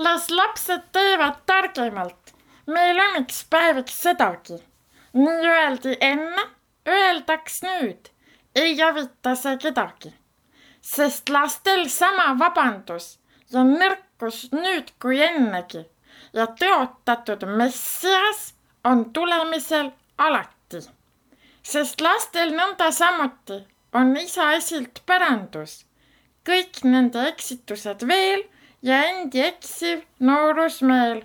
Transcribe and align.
las 0.00 0.30
lapsed 0.30 0.82
teevad 0.92 1.34
targemalt. 1.46 2.32
meil 2.66 2.98
on 3.00 3.22
üks 3.22 3.44
päeviks 3.50 3.96
sedagi. 4.02 4.56
nii 5.14 5.48
öeldi 5.54 5.96
enne, 6.00 6.44
öeldaks 6.88 7.62
nüüd. 7.62 8.08
ei 8.54 8.78
hävita 8.78 9.34
see 9.36 9.58
kedagi. 9.58 10.12
sest 10.80 11.28
lastel 11.28 11.88
sama 11.88 12.28
vabandus 12.38 13.18
ja 13.52 13.64
nõrkus 13.64 14.38
nüüd 14.52 14.92
kui 15.02 15.20
ennegi 15.26 15.82
ja 16.32 16.46
tõotatud 16.62 17.44
messias 17.60 18.54
on 18.84 19.04
tulemisel 19.12 19.90
alati. 20.18 20.80
sest 21.62 22.00
lastel 22.00 22.54
nõnda 22.60 22.88
samuti 23.00 23.60
on 23.92 24.16
isa 24.16 24.52
esilt 24.60 25.02
pärandus. 25.06 25.84
kõik 26.48 26.80
nende 26.84 27.28
eksitused 27.34 28.08
veel 28.12 28.48
ja 28.82 29.02
endi 29.04 29.42
eksiv 29.44 30.04
noorusmeel. 30.24 31.22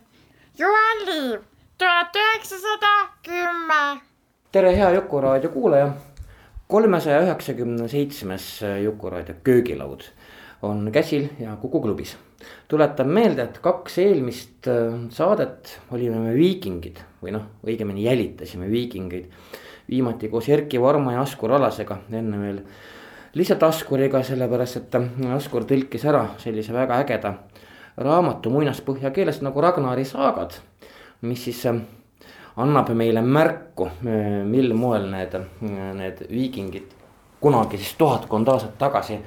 Juhan 0.60 1.02
Liiv, 1.06 1.40
tuhat 1.78 2.16
üheksasada 2.16 2.94
kümme. 3.24 4.02
tere, 4.52 4.78
hea 4.78 4.90
Jukuraadio 4.96 5.50
kuulaja. 5.50 5.90
kolmesaja 6.68 7.22
üheksakümne 7.22 7.88
seitsmes 7.88 8.62
Jukuraadio 8.84 9.36
köögilaud 9.44 10.04
on 10.62 10.90
käsil 10.92 11.28
ja 11.40 11.56
Kuku 11.56 11.82
klubis. 11.82 12.18
tuletan 12.68 13.08
meelde, 13.08 13.44
et 13.44 13.60
kaks 13.60 13.98
eelmist 13.98 14.68
äh, 14.68 14.94
saadet 15.10 15.80
olime 15.92 16.20
me 16.20 16.34
viikingid 16.36 17.00
või 17.24 17.32
noh, 17.32 17.48
õigemini 17.66 18.04
jälitasime 18.04 18.70
viikingeid. 18.72 19.32
viimati 19.90 20.30
koos 20.30 20.50
Erkki 20.50 20.82
Varma 20.82 21.14
ja 21.14 21.22
Askur 21.22 21.52
Alasega, 21.52 22.00
enne 22.12 22.40
veel 22.40 22.62
lihtsalt 23.36 23.64
Askuriga, 23.64 24.24
sellepärast 24.24 24.78
et 24.80 24.96
Askur 25.36 25.68
tõlkis 25.68 26.06
ära 26.08 26.26
sellise 26.40 26.74
väga 26.74 27.02
ägeda 27.04 27.34
raamatu 27.98 28.52
muinaspõhja 28.52 29.12
keeles 29.16 29.42
nagu 29.44 29.62
Ragnari 29.62 30.06
saagad. 30.06 30.60
mis 31.22 31.44
siis 31.44 31.66
äh, 31.66 31.76
annab 32.58 32.90
meile 32.90 33.22
märku, 33.22 33.88
äh, 33.88 34.44
mil 34.46 34.74
moel 34.74 35.08
need, 35.10 35.34
äh, 35.36 35.94
need 35.96 36.26
viikingid 36.30 36.92
kunagi 37.42 37.78
siis 37.78 37.96
tuhatkond 37.98 38.48
aastat 38.48 38.78
tagasi 38.78 39.20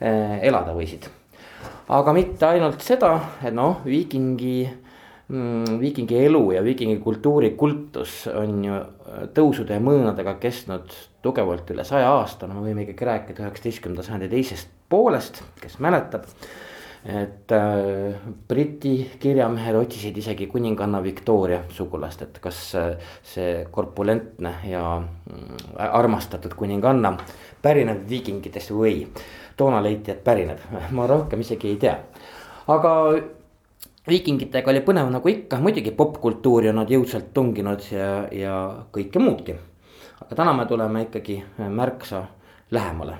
elada 0.00 0.74
võisid. 0.74 1.08
aga 1.88 2.12
mitte 2.12 2.46
ainult 2.46 2.80
seda, 2.80 3.20
et 3.42 3.54
noh, 3.54 3.80
viikingi 3.84 4.68
viikingi 5.28 6.16
elu 6.24 6.40
ja 6.52 6.62
viikingi 6.64 6.96
kultuuri 7.04 7.50
kultus 7.50 8.22
on 8.32 8.62
ju 8.64 8.78
tõusude 9.36 9.76
ja 9.76 9.82
mõõnadega 9.82 10.38
kestnud 10.40 10.94
tugevalt 11.22 11.68
üle 11.74 11.84
saja 11.84 12.08
aasta, 12.16 12.48
no 12.48 12.56
me 12.56 12.70
võime 12.70 12.86
ikkagi 12.86 13.08
rääkida 13.08 13.44
üheksateistkümnenda 13.44 14.06
sajandi 14.06 14.30
teisest 14.32 14.70
poolest, 14.88 15.42
kes 15.60 15.78
mäletab. 15.84 16.24
et 17.08 17.52
äh, 17.52 18.14
Briti 18.48 19.10
kirjamehed 19.20 19.76
otsisid 19.78 20.16
isegi 20.18 20.48
kuninganna 20.50 21.02
Victoria 21.02 21.60
sugulast, 21.70 22.22
et 22.22 22.38
kas 22.42 22.74
äh, 22.74 23.12
see 23.22 23.66
korpulentne 23.70 24.54
ja 24.66 24.82
äh, 24.98 25.84
armastatud 25.92 26.56
kuninganna 26.58 27.14
pärineb 27.62 28.02
viikingitest 28.08 28.74
või 28.74 29.06
toona 29.56 29.82
leiti, 29.82 30.10
et 30.10 30.24
pärineb, 30.24 30.58
ma 30.96 31.06
rohkem 31.06 31.40
isegi 31.40 31.70
ei 31.70 31.76
tea, 31.76 31.96
aga 32.66 32.92
viikingitega 34.08 34.70
oli 34.70 34.80
põnev 34.84 35.10
nagu 35.12 35.28
ikka, 35.28 35.60
muidugi 35.62 35.92
popkultuuri 35.96 36.70
on 36.72 36.80
nad 36.82 36.90
jõudsalt 36.92 37.32
tunginud 37.34 37.90
ja, 37.92 38.12
ja 38.32 38.54
kõike 38.94 39.20
muudki 39.22 39.58
aga 40.28 40.36
täna 40.36 40.52
me 40.52 40.66
tuleme 40.66 41.02
ikkagi 41.02 41.44
märksa 41.68 42.24
lähemale. 42.70 43.14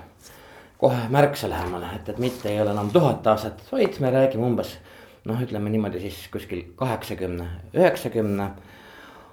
kohe 0.79 1.09
märksa 1.09 1.49
lähemale, 1.51 1.87
et, 1.97 2.09
et 2.09 2.19
mitte 2.19 2.49
ei 2.49 2.61
ole 2.61 2.71
enam 2.71 2.91
tuhat 2.91 3.27
aastat, 3.27 3.63
vaid 3.73 3.97
me 4.01 4.11
räägime 4.11 4.47
umbes 4.47 4.77
noh, 5.25 5.41
ütleme 5.43 5.71
niimoodi 5.71 6.01
siis 6.01 6.29
kuskil 6.33 6.63
kaheksakümne, 6.77 7.47
üheksakümne 7.75 8.51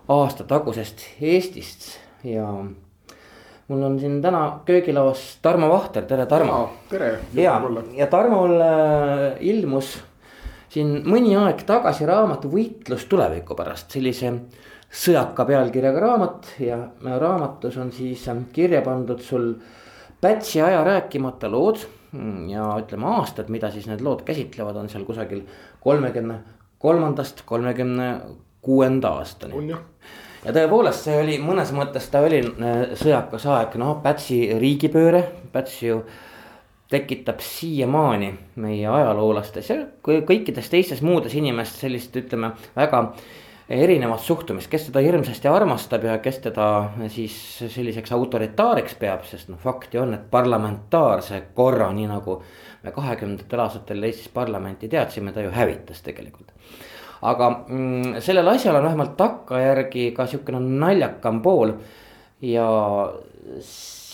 aasta 0.07 0.43
tagusest 0.43 1.03
Eestist 1.21 1.99
ja 2.23 2.47
mul 3.67 3.83
on 3.83 3.99
siin 3.99 4.21
täna 4.21 4.61
köögilauas 4.65 5.37
Tarmo 5.41 5.69
Vahter, 5.69 6.05
tere 6.05 6.25
Tarmo. 6.25 6.69
tere. 6.89 7.19
ja, 7.33 7.61
ja 7.93 8.07
Tarmol 8.07 8.61
äh, 8.61 9.37
ilmus 9.39 9.99
siin 10.75 11.01
mõni 11.07 11.35
aeg 11.39 11.63
tagasi 11.67 12.07
raamat 12.07 12.47
Võitlus 12.51 13.07
tuleviku 13.11 13.55
pärast, 13.55 13.93
sellise 13.95 14.31
sõjaka 14.91 15.45
pealkirjaga 15.47 16.03
raamat 16.03 16.49
ja 16.63 16.79
raamatus 17.05 17.77
on 17.81 17.91
siis 17.95 18.25
kirja 18.53 18.83
pandud 18.85 19.23
sul 19.23 19.53
Pätsi 20.21 20.61
aja 20.63 20.79
rääkimata 20.83 21.49
lood. 21.51 21.83
ja 22.49 22.63
ütleme 22.79 23.05
aastad, 23.17 23.49
mida 23.51 23.67
siis 23.71 23.89
need 23.89 24.01
lood 24.01 24.21
käsitlevad, 24.25 24.77
on 24.79 24.87
seal 24.89 25.03
kusagil 25.03 25.41
kolmekümne 25.83 26.37
kolmandast 26.79 27.41
kolmekümne 27.45 28.07
kuuenda 28.61 29.09
aastani. 29.19 29.53
on 29.53 29.69
jah 29.69 29.81
ja 30.45 30.53
tõepoolest, 30.55 31.07
see 31.07 31.17
oli 31.19 31.35
mõnes 31.43 31.73
mõttes 31.75 32.07
ta 32.11 32.21
oli 32.25 32.39
äh, 32.45 32.95
sõjakas 32.97 33.45
aeg, 33.51 33.75
noh 33.81 33.99
Pätsi 34.03 34.39
riigipööre, 34.61 35.23
Päts 35.51 35.81
ju 35.83 36.01
tekitab 36.89 37.39
siiamaani 37.41 38.29
meie 38.61 38.87
ajaloolastes 38.87 39.69
ja 39.69 39.79
kõikides 40.05 40.69
teistes 40.69 41.01
muudes 41.01 41.33
inimestes 41.33 41.81
sellist, 41.81 42.15
ütleme 42.15 42.51
väga 42.75 43.01
erinevat 43.69 44.21
suhtumist, 44.21 44.69
kes 44.69 44.89
teda 44.89 45.01
hirmsasti 45.01 45.49
armastab 45.49 46.03
ja 46.05 46.17
kes 46.21 46.37
teda 46.43 46.67
siis 47.09 47.35
selliseks 47.73 48.13
autoritaariks 48.13 48.97
peab, 49.01 49.25
sest 49.25 49.49
noh, 49.49 49.57
fakti 49.61 49.97
on, 49.97 50.13
et 50.13 50.27
parlamentaarse 50.31 51.41
korra, 51.57 51.89
nii 51.93 52.05
nagu 52.11 52.37
me 52.85 52.93
kahekümnendatel 52.93 53.63
aastatel 53.65 54.05
Eestis 54.05 54.29
parlamenti 54.33 54.89
teadsime, 54.89 55.33
ta 55.33 55.41
ju 55.41 55.53
hävitas 55.53 56.05
tegelikult. 56.05 56.53
aga 57.25 57.49
mm, 57.67 58.19
sellel 58.21 58.47
asjal 58.51 58.75
on 58.75 58.83
vähemalt 58.85 59.17
takkajärgi 59.17 60.11
ka 60.13 60.27
sihukene 60.29 60.59
naljakam 60.59 61.41
pool 61.41 61.71
ja 62.41 62.67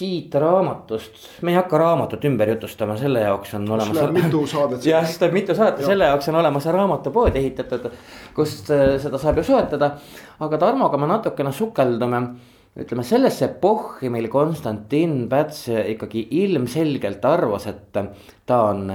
siit 0.02 0.36
raamatust, 0.42 1.18
me 1.46 1.54
ei 1.54 1.58
hakka 1.60 1.78
raamatut 1.78 2.24
ümber 2.26 2.50
jutustama, 2.56 2.96
selle 2.98 3.22
jaoks 3.26 3.54
on 3.58 3.68
olemas. 3.70 4.00
mitu 4.16 4.46
saadet. 4.50 4.86
jah, 4.86 5.06
siis 5.06 5.20
tuleb 5.22 5.36
mitu 5.38 5.56
saadet, 5.58 5.84
selle 5.86 6.10
jaoks 6.10 6.30
on 6.32 6.40
olemas 6.42 6.66
raamatupood 6.74 7.38
ehitatud, 7.38 7.90
kust 8.38 8.72
äh, 8.74 8.96
seda 9.04 9.20
saab 9.22 9.42
ju 9.42 9.46
soetada. 9.52 9.92
aga 10.42 10.58
Tarmoga 10.62 10.98
me 10.98 11.10
natukene 11.12 11.52
sukeldume, 11.54 12.22
ütleme 12.82 13.06
sellesse 13.06 13.46
epohhi, 13.52 14.10
mil 14.10 14.30
Konstantin 14.32 15.28
Päts 15.30 15.68
ikkagi 15.70 16.28
ilmselgelt 16.46 17.26
arvas, 17.26 17.68
et 17.70 18.00
ta 18.46 18.62
on 18.72 18.88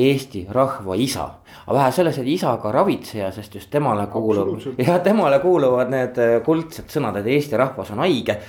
Eesti 0.00 0.46
rahva 0.50 0.96
isa. 0.98 1.28
aga 1.66 1.76
vähe 1.76 1.92
selles, 1.94 2.18
et 2.18 2.32
isa 2.32 2.56
ka 2.62 2.72
ravitseja, 2.74 3.30
sest 3.34 3.54
just 3.54 3.70
temale 3.70 4.08
kuulub, 4.10 4.56
ja 4.78 4.98
temale 5.04 5.38
kuuluvad 5.44 5.94
need 5.94 6.18
kuldsed 6.46 6.90
sõnad, 6.90 7.20
et 7.20 7.30
Eesti 7.36 7.58
rahvas 7.60 7.94
on 7.94 8.02
haige 8.06 8.40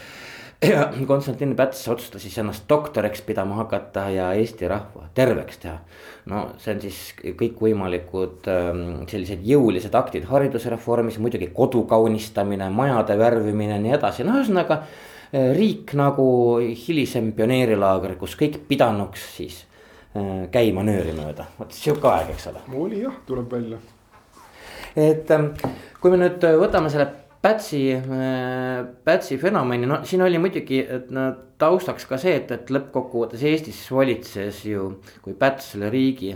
ja 0.70 0.90
Konstantin 1.08 1.56
Päts 1.56 1.88
otsustas 1.88 2.22
siis 2.22 2.38
ennast 2.38 2.64
doktoriks 2.70 3.22
pidama 3.22 3.56
hakata 3.56 4.10
ja 4.10 4.34
Eesti 4.34 4.68
rahva 4.68 5.08
terveks 5.14 5.58
teha. 5.58 5.78
no 6.26 6.44
see 6.62 6.76
on 6.76 6.82
siis 6.82 7.00
kõikvõimalikud 7.40 8.50
ähm, 8.52 8.84
sellised 9.10 9.42
jõulised 9.46 9.96
aktid 9.98 10.28
haridusreformis, 10.30 11.18
muidugi 11.18 11.50
kodu 11.56 11.84
kaunistamine, 11.90 12.70
majade 12.70 13.18
värvimine 13.18 13.74
ja 13.74 13.82
nii 13.82 13.96
edasi, 13.98 14.28
no 14.28 14.38
ühesõnaga. 14.38 14.84
Äh, 15.32 15.50
riik 15.58 15.96
nagu 15.98 16.28
hilisem 16.60 17.32
pioneerilaager, 17.34 18.18
kus 18.20 18.36
kõik 18.38 18.60
pidanuks 18.68 19.24
siis 19.38 19.64
äh, 20.14 20.46
käima 20.54 20.86
nööri 20.86 21.16
mööda, 21.18 21.48
vot 21.58 21.74
sihuke 21.74 22.12
aeg, 22.12 22.36
eks 22.36 22.52
ole. 22.52 22.62
oli 22.86 23.02
jah, 23.02 23.18
tuleb 23.26 23.50
välja. 23.58 23.82
et 24.94 25.32
ähm, 25.32 25.54
kui 26.04 26.14
me 26.14 26.22
nüüd 26.22 26.46
võtame 26.62 26.94
selle 26.94 27.10
Pätsi, 27.42 27.96
äh, 27.96 28.86
Pätsi 29.04 29.38
fenomeni, 29.38 29.88
no 29.90 30.04
siin 30.06 30.22
oli 30.22 30.38
muidugi, 30.38 30.84
et 30.86 31.08
no 31.10 31.24
taustaks 31.62 32.06
ka 32.06 32.20
see, 32.22 32.36
et, 32.38 32.52
et 32.54 32.70
lõppkokkuvõttes 32.70 33.42
Eestis 33.50 33.80
valitses 33.90 34.60
ju, 34.70 34.92
kui 35.26 35.34
Päts 35.38 35.72
selle 35.74 35.90
riigi. 35.90 36.36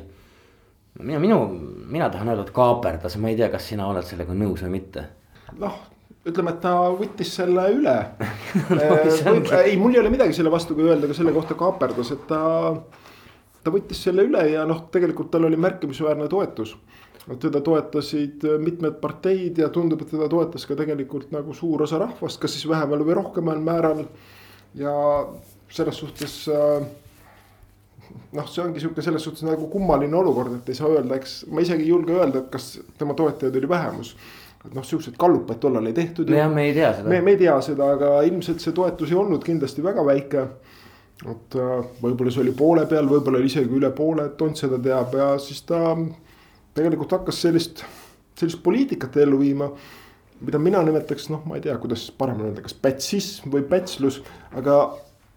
mina, 1.00 1.20
minu, 1.20 1.38
mina 1.92 2.10
tahan 2.10 2.34
öelda, 2.34 2.48
et 2.48 2.56
kaaperdas, 2.56 3.20
ma 3.22 3.30
ei 3.30 3.38
tea, 3.38 3.52
kas 3.54 3.70
sina 3.70 3.86
oled 3.92 4.08
sellega 4.08 4.34
nõus 4.34 4.66
või 4.66 4.80
mitte. 4.80 5.06
noh, 5.62 5.78
ütleme, 6.26 6.56
et 6.56 6.62
ta 6.66 6.74
võttis 6.98 7.36
selle 7.38 7.68
üle 7.76 7.96
no, 8.80 8.82
äh, 8.82 9.62
ei, 9.62 9.78
mul 9.78 9.94
ei 9.94 10.02
ole 10.02 10.10
midagi 10.10 10.34
selle 10.34 10.54
vastu, 10.54 10.74
kui 10.74 10.90
öelda 10.90 11.12
ka 11.12 11.18
selle 11.18 11.36
kohta 11.38 11.54
kaaperdas, 11.60 12.16
et 12.18 12.26
ta. 12.32 12.42
ta 13.62 13.78
võttis 13.78 14.02
selle 14.10 14.26
üle 14.26 14.42
ja 14.56 14.66
noh, 14.66 14.88
tegelikult 14.90 15.30
tal 15.30 15.46
oli 15.46 15.62
märkimisväärne 15.70 16.32
toetus 16.34 16.74
teda 17.42 17.62
toetasid 17.66 18.44
mitmed 18.62 19.00
parteid 19.02 19.58
ja 19.58 19.70
tundub, 19.74 20.04
et 20.04 20.12
teda 20.14 20.28
toetas 20.30 20.66
ka 20.70 20.78
tegelikult 20.78 21.32
nagu 21.34 21.54
suur 21.58 21.82
osa 21.88 21.98
rahvast, 22.02 22.38
kas 22.42 22.54
siis 22.54 22.68
vähemal 22.70 23.02
või 23.06 23.18
rohkemal 23.18 23.62
määral. 23.66 24.06
ja 24.76 24.94
selles 25.72 25.98
suhtes 25.98 26.46
äh, 26.52 26.86
noh, 28.36 28.48
see 28.50 28.64
ongi 28.64 28.82
sihuke 28.84 29.04
selles 29.06 29.24
suhtes 29.26 29.46
nagu 29.48 29.68
kummaline 29.72 30.18
olukord, 30.18 30.58
et 30.60 30.72
ei 30.72 30.78
saa 30.78 30.92
öelda, 30.94 31.18
eks 31.20 31.38
ma 31.52 31.64
isegi 31.64 31.86
ei 31.86 31.92
julge 31.92 32.16
öelda, 32.16 32.44
et 32.44 32.52
kas 32.54 32.76
tema 33.00 33.16
toetajaid 33.18 33.56
oli 33.62 33.70
vähemus. 33.70 34.16
et 34.66 34.74
noh, 34.74 34.86
siukseid 34.86 35.14
gallupaid 35.22 35.60
tollal 35.62 35.86
ei 35.86 35.94
tehtud. 35.94 36.30
jah, 36.30 36.52
me 36.52 36.68
ei 36.70 36.74
tea 36.74 36.94
seda. 36.98 37.10
me, 37.10 37.22
me 37.22 37.36
ei 37.36 37.42
tea 37.42 37.56
seda, 37.62 37.90
aga 37.98 38.12
ilmselt 38.28 38.64
see 38.64 38.74
toetus 38.76 39.12
ei 39.12 39.20
olnud 39.22 39.44
kindlasti 39.46 39.84
väga 39.86 40.06
väike. 40.06 40.46
et 41.32 41.58
äh, 41.62 41.74
võib-olla 42.02 42.34
see 42.34 42.44
oli 42.44 42.54
poole 42.58 42.86
peal, 42.92 43.10
võib-olla 43.10 43.42
oli 43.42 43.52
isegi 43.52 43.80
üle 43.80 43.92
poole, 43.96 44.30
et 44.30 44.38
Tont 44.38 44.58
seda 44.58 44.80
teab 44.82 45.14
ja 45.16 45.34
siis 45.40 45.62
ta 45.68 45.96
tegelikult 46.76 47.16
hakkas 47.16 47.42
sellist, 47.46 47.86
sellist 48.40 48.64
poliitikat 48.64 49.16
ellu 49.24 49.40
viima 49.40 49.72
mida 50.44 50.60
mina 50.60 50.82
nimetaks, 50.84 51.30
noh, 51.32 51.44
ma 51.48 51.58
ei 51.58 51.64
tea, 51.64 51.76
kuidas 51.82 52.08
paremini 52.18 52.50
öelda, 52.50 52.64
kas 52.66 52.76
pätsism 52.78 53.52
või 53.54 53.64
pätslus, 53.70 54.20
aga 54.56 54.80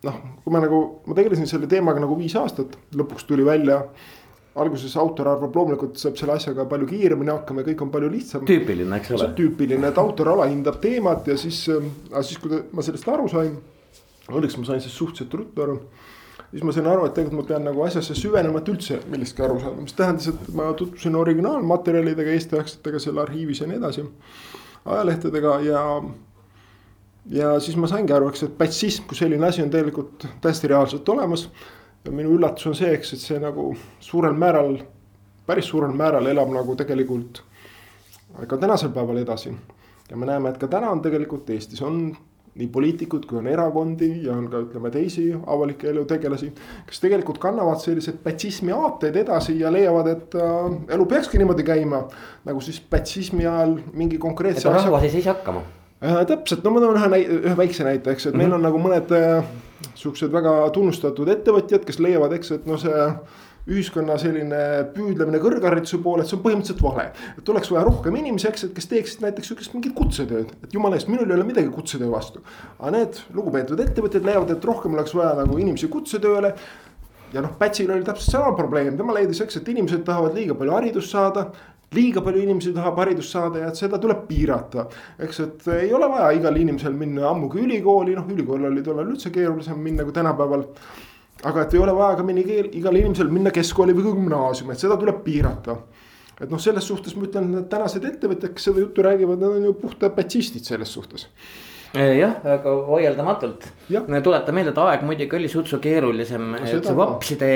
noh, 0.06 0.20
kui 0.44 0.54
ma 0.54 0.62
nagu, 0.62 0.80
ma 1.06 1.16
tegelesin 1.18 1.48
selle 1.50 1.68
teemaga 1.70 2.02
nagu 2.02 2.16
viis 2.18 2.34
aastat, 2.38 2.78
lõpuks 2.96 3.28
tuli 3.28 3.46
välja. 3.46 3.84
alguses 4.58 4.96
autor 4.98 5.28
arvab 5.30 5.54
loomulikult 5.54 6.00
saab 6.00 6.16
selle 6.18 6.32
asjaga 6.34 6.64
palju 6.66 6.86
kiiremini 6.90 7.30
hakkama 7.30 7.62
ja 7.62 7.66
kõik 7.68 7.82
on 7.84 7.90
palju 7.94 8.08
lihtsam. 8.10 8.46
tüüpiline, 8.48 8.96
eks 8.96 9.12
ole. 9.14 9.28
tüüpiline, 9.38 9.92
et 9.92 9.98
autor 10.02 10.32
alahindab 10.32 10.80
teemat 10.82 11.28
ja 11.30 11.36
siis, 11.38 11.60
aga 12.10 12.22
siis, 12.26 12.40
kui 12.42 12.64
ma 12.72 12.82
sellest 12.82 13.08
aru 13.08 13.28
sain. 13.30 13.54
õnneks 14.26 14.58
ma 14.58 14.66
sain 14.66 14.82
sellest 14.82 14.98
suhteliselt 14.98 15.36
ruttu 15.38 15.62
aru 15.62 15.78
siis 16.50 16.64
ma 16.64 16.72
sain 16.72 16.86
aru, 16.88 17.06
et 17.06 17.14
tegelikult 17.16 17.42
ma 17.42 17.48
pean 17.48 17.66
nagu 17.68 17.82
asjasse 17.84 18.16
süvenema, 18.16 18.62
et 18.62 18.70
üldse 18.72 19.00
millestki 19.12 19.44
aru 19.44 19.58
saada, 19.62 19.82
mis 19.82 19.96
tähendas, 19.96 20.30
et 20.32 20.54
ma 20.56 20.70
tutvusin 20.76 21.18
originaalmaterjalidega 21.18 22.34
Eesti 22.36 22.56
üheksakümnendatega 22.56 23.02
seal 23.04 23.22
arhiivis 23.24 23.62
ja 23.62 23.68
nii 23.68 23.80
edasi. 23.82 24.06
ajalehtedega 24.88 25.60
ja 25.60 25.82
ja 27.30 27.60
siis 27.60 27.76
ma 27.76 27.88
saingi 27.90 28.12
aru, 28.12 28.30
eks, 28.32 28.46
et 28.46 28.54
patsism 28.58 29.08
kui 29.08 29.18
selline 29.18 29.46
asi 29.46 29.62
on 29.62 29.70
tegelikult 29.70 30.26
täiesti 30.40 30.70
reaalselt 30.72 31.08
olemas. 31.08 31.48
ja 32.04 32.12
minu 32.12 32.32
üllatus 32.36 32.66
on 32.66 32.74
see, 32.78 32.92
eks, 32.94 33.12
et 33.12 33.20
see 33.20 33.40
nagu 33.42 33.74
suurel 34.00 34.32
määral, 34.32 34.78
päris 35.46 35.68
suurel 35.68 35.92
määral 35.92 36.26
elab 36.26 36.48
nagu 36.54 36.76
tegelikult 36.76 37.42
ka 38.48 38.56
tänasel 38.56 38.90
päeval 38.94 39.16
edasi. 39.16 39.52
ja 40.10 40.16
me 40.16 40.26
näeme, 40.26 40.48
et 40.48 40.58
ka 40.58 40.68
täna 40.68 40.90
on 40.90 41.02
tegelikult 41.02 41.50
Eestis 41.50 41.82
on 41.82 42.16
nii 42.58 42.68
poliitikud 42.74 43.26
kui 43.28 43.38
on 43.38 43.46
erakondi 43.46 44.08
ja 44.24 44.34
on 44.34 44.48
ka 44.50 44.62
ütleme 44.64 44.90
teisi 44.90 45.28
avaliku 45.34 45.86
elu 45.92 46.04
tegelasi. 46.10 46.50
kes 46.86 47.00
tegelikult 47.00 47.38
kannavad 47.42 47.80
selliseid 47.82 48.18
patsismi 48.24 48.74
aateid 48.74 49.16
edasi 49.22 49.58
ja 49.60 49.72
leiavad, 49.72 50.10
et 50.10 50.34
äh, 50.34 50.94
elu 50.96 51.06
peakski 51.06 51.38
niimoodi 51.38 51.66
käima. 51.66 52.04
nagu 52.44 52.60
siis 52.60 52.80
patsismi 52.80 53.46
ajal 53.46 53.78
mingi 53.92 54.18
konkreetse. 54.18 54.68
et 54.68 54.74
rahvas 54.74 55.06
ei 55.06 55.10
seisa 55.10 55.34
hakkama 55.34 55.62
äh,. 56.02 56.24
täpselt, 56.26 56.64
no 56.64 56.74
ma 56.74 56.82
toon 56.82 56.98
ühe, 56.98 57.24
ühe 57.40 57.56
väikse 57.56 57.86
näite, 57.86 58.10
eks, 58.10 58.26
et 58.26 58.34
mm 58.34 58.40
-hmm. 58.40 58.42
meil 58.42 58.58
on 58.58 58.62
nagu 58.62 58.78
mõned 58.82 59.14
äh, 59.14 59.44
siuksed 59.94 60.32
väga 60.32 60.70
tunnustatud 60.74 61.28
ettevõtjad, 61.28 61.84
kes 61.86 61.98
leiavad, 62.02 62.32
eks, 62.32 62.50
et 62.58 62.66
no 62.66 62.78
see 62.80 63.06
ühiskonna 63.68 64.16
selline 64.20 64.60
püüdlemine 64.94 65.40
kõrghariduse 65.42 66.00
poole, 66.02 66.24
et 66.24 66.30
see 66.30 66.38
on 66.38 66.42
põhimõtteliselt 66.44 66.82
vale. 66.84 67.06
et 67.38 67.48
oleks 67.52 67.70
vaja 67.72 67.84
rohkem 67.88 68.16
inimesi, 68.16 68.48
eks, 68.48 68.66
et 68.68 68.74
kes 68.76 68.90
teeksid 68.90 69.24
näiteks 69.24 69.50
sihukest 69.50 69.74
mingit 69.76 69.94
kutsetööd, 69.98 70.52
et 70.64 70.74
jumala 70.74 70.98
eest, 70.98 71.08
minul 71.12 71.28
ei 71.28 71.36
ole 71.36 71.46
midagi 71.48 71.70
kutsetöö 71.74 72.10
vastu. 72.10 72.42
aga 72.78 72.92
need 72.96 73.22
lugupeetud 73.34 73.80
ettevõtjad 73.86 74.28
leiavad, 74.28 74.52
et 74.54 74.68
rohkem 74.72 74.94
oleks 74.96 75.14
vaja 75.14 75.34
nagu 75.42 75.58
inimesi 75.58 75.88
kutsetööle. 75.88 76.54
ja 77.32 77.44
noh, 77.44 77.56
Pätsil 77.58 77.90
oli 77.92 78.04
täpselt 78.04 78.38
sama 78.38 78.54
probleem, 78.56 78.96
tema 78.96 79.16
leidis, 79.16 79.40
eks, 79.44 79.60
et 79.60 79.68
inimesed 79.68 80.04
tahavad 80.04 80.34
liiga 80.34 80.54
palju 80.54 80.72
haridust 80.72 81.12
saada 81.12 81.50
liiga 81.96 82.20
palju 82.20 82.42
inimesi 82.44 82.74
tahab 82.76 82.98
haridust 83.00 83.32
saada 83.32 83.62
ja 83.62 83.68
et 83.72 83.80
seda 83.80 83.98
tuleb 84.00 84.26
piirata. 84.28 84.86
eks, 85.18 85.40
et 85.40 85.68
ei 85.78 85.92
ole 85.92 86.08
vaja 86.08 86.30
igal 86.36 86.56
inimesel 86.56 86.92
minna 86.92 87.28
ammugi 87.30 87.62
ülikooli, 87.64 88.16
noh 88.16 88.28
ülikool 88.28 88.66
oli 88.68 88.82
tollal 88.84 89.08
üldse 89.08 89.32
keerulisem 89.32 89.78
minna 89.80 90.04
kui 90.04 90.12
tänapäeval. 90.12 90.66
Aga 91.46 91.62
et 91.62 91.74
ei 91.74 91.80
ole 91.82 91.94
vaja 91.94 92.18
ka 92.18 92.26
minna 92.26 92.42
igal 92.42 92.98
inimesel 92.98 93.30
minna 93.32 93.52
keskkooli 93.54 93.94
või 93.96 94.10
gümnaasiumi, 94.10 94.74
et 94.74 94.82
seda 94.82 94.98
tuleb 94.98 95.22
piirata. 95.24 95.76
et 96.40 96.50
noh, 96.50 96.60
selles 96.62 96.86
suhtes 96.86 97.16
ma 97.16 97.26
ütlen, 97.26 97.50
et 97.62 97.68
tänased 97.70 98.04
ettevõtjad, 98.04 98.54
kes 98.54 98.70
seda 98.70 98.84
juttu 98.84 99.02
räägivad, 99.02 99.40
need 99.40 99.58
on 99.58 99.64
ju 99.70 99.74
puhta 99.78 100.10
patsistid 100.14 100.64
selles 100.64 100.92
suhtes 100.92 101.28
jah, 101.94 102.34
aga 102.44 102.72
vaieldamatult. 102.86 103.68
tuletan 104.22 104.54
meelde, 104.54 104.72
et 104.74 104.78
aeg 104.78 105.04
muidugi 105.08 105.36
oli 105.36 105.48
sutsu 105.48 105.78
keerulisem, 105.80 106.54
et 106.60 106.84
see 106.84 106.96
vapside 106.96 107.50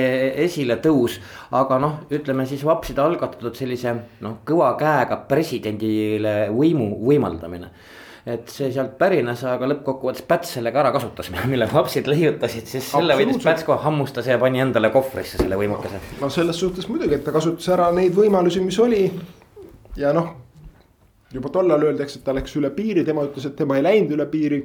esiletõus. 0.45 1.19
aga 1.53 1.79
noh, 1.79 1.99
ütleme 2.11 2.47
siis 2.47 2.65
vapside 2.65 3.03
algatatud 3.03 3.55
sellise 3.57 3.95
noh, 4.21 4.39
kõva 4.47 4.73
käega 4.81 5.21
presidendile 5.29 6.49
võimu 6.51 6.95
võimaldamine 7.05 7.71
et 8.27 8.51
see 8.55 8.69
sealt 8.71 8.95
pärines, 9.01 9.41
aga 9.51 9.67
lõppkokkuvõttes 9.73 10.23
Päts 10.29 10.53
selle 10.57 10.71
ka 10.75 10.83
ära 10.85 10.93
kasutas, 10.95 11.31
mille 11.53 11.67
vapsid 11.71 12.07
leiutasid, 12.11 12.69
siis 12.71 12.91
selle 12.93 13.17
võttis 13.19 13.43
Päts 13.43 13.67
kohe 13.67 13.83
hammustas 13.83 14.29
ja 14.31 14.39
pani 14.43 14.63
endale 14.63 14.93
kohvrisse 14.95 15.41
selle 15.41 15.59
võimukese. 15.59 15.99
no 16.21 16.31
selles 16.31 16.61
suhtes 16.63 16.89
muidugi, 16.91 17.19
et 17.19 17.27
ta 17.27 17.35
kasutas 17.35 17.69
ära 17.75 17.91
neid 17.95 18.15
võimalusi, 18.17 18.63
mis 18.63 18.79
oli. 18.83 19.05
ja 19.99 20.15
noh, 20.15 20.31
juba 21.35 21.51
tollal 21.53 21.89
öeldi, 21.89 22.07
eks, 22.07 22.21
et 22.21 22.27
ta 22.27 22.35
läks 22.37 22.55
üle 22.61 22.71
piiri, 22.77 23.05
tema 23.09 23.27
ütles, 23.27 23.49
et 23.49 23.59
tema 23.59 23.79
ei 23.79 23.87
läinud 23.89 24.15
üle 24.19 24.29
piiri. 24.31 24.63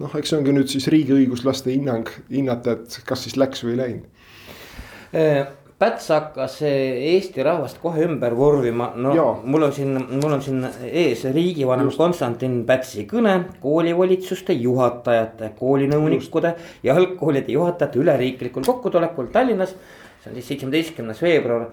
noh, 0.00 0.16
eks 0.16 0.32
see 0.32 0.40
ongi 0.40 0.56
nüüd 0.56 0.72
siis 0.72 0.88
riigiõiguslaste 0.92 1.72
hinnang, 1.72 2.08
hinnata, 2.32 2.78
et 2.78 3.00
kas 3.08 3.28
siis 3.28 3.36
läks 3.40 3.64
või 3.64 3.76
ei 3.76 3.80
läinud. 3.82 5.54
Päts 5.76 6.06
hakkas 6.08 6.54
Eesti 6.64 7.42
rahvast 7.44 7.76
kohe 7.82 8.06
ümber 8.06 8.32
vormima, 8.32 8.86
no 8.96 9.10
ja. 9.12 9.24
mul 9.44 9.66
on 9.66 9.72
siin, 9.76 9.98
mul 10.08 10.32
on 10.32 10.40
siin 10.40 10.62
ees 10.88 11.26
riigivanem 11.34 11.90
Konstantin 11.92 12.62
Pätsi 12.64 13.04
kõne 13.10 13.34
koolivalitsuste 13.60 14.56
juhatajate, 14.56 15.50
koolinõunikude 15.58 16.54
ja 16.86 16.96
algkoolide 16.96 17.52
juhatajate 17.52 18.00
üleriiklikul 18.00 18.64
kokkutulekul 18.64 19.28
Tallinnas. 19.34 19.74
see 20.22 20.30
on 20.30 20.38
siis 20.38 20.48
seitsmeteistkümnes 20.48 21.20
veebruar 21.22 21.66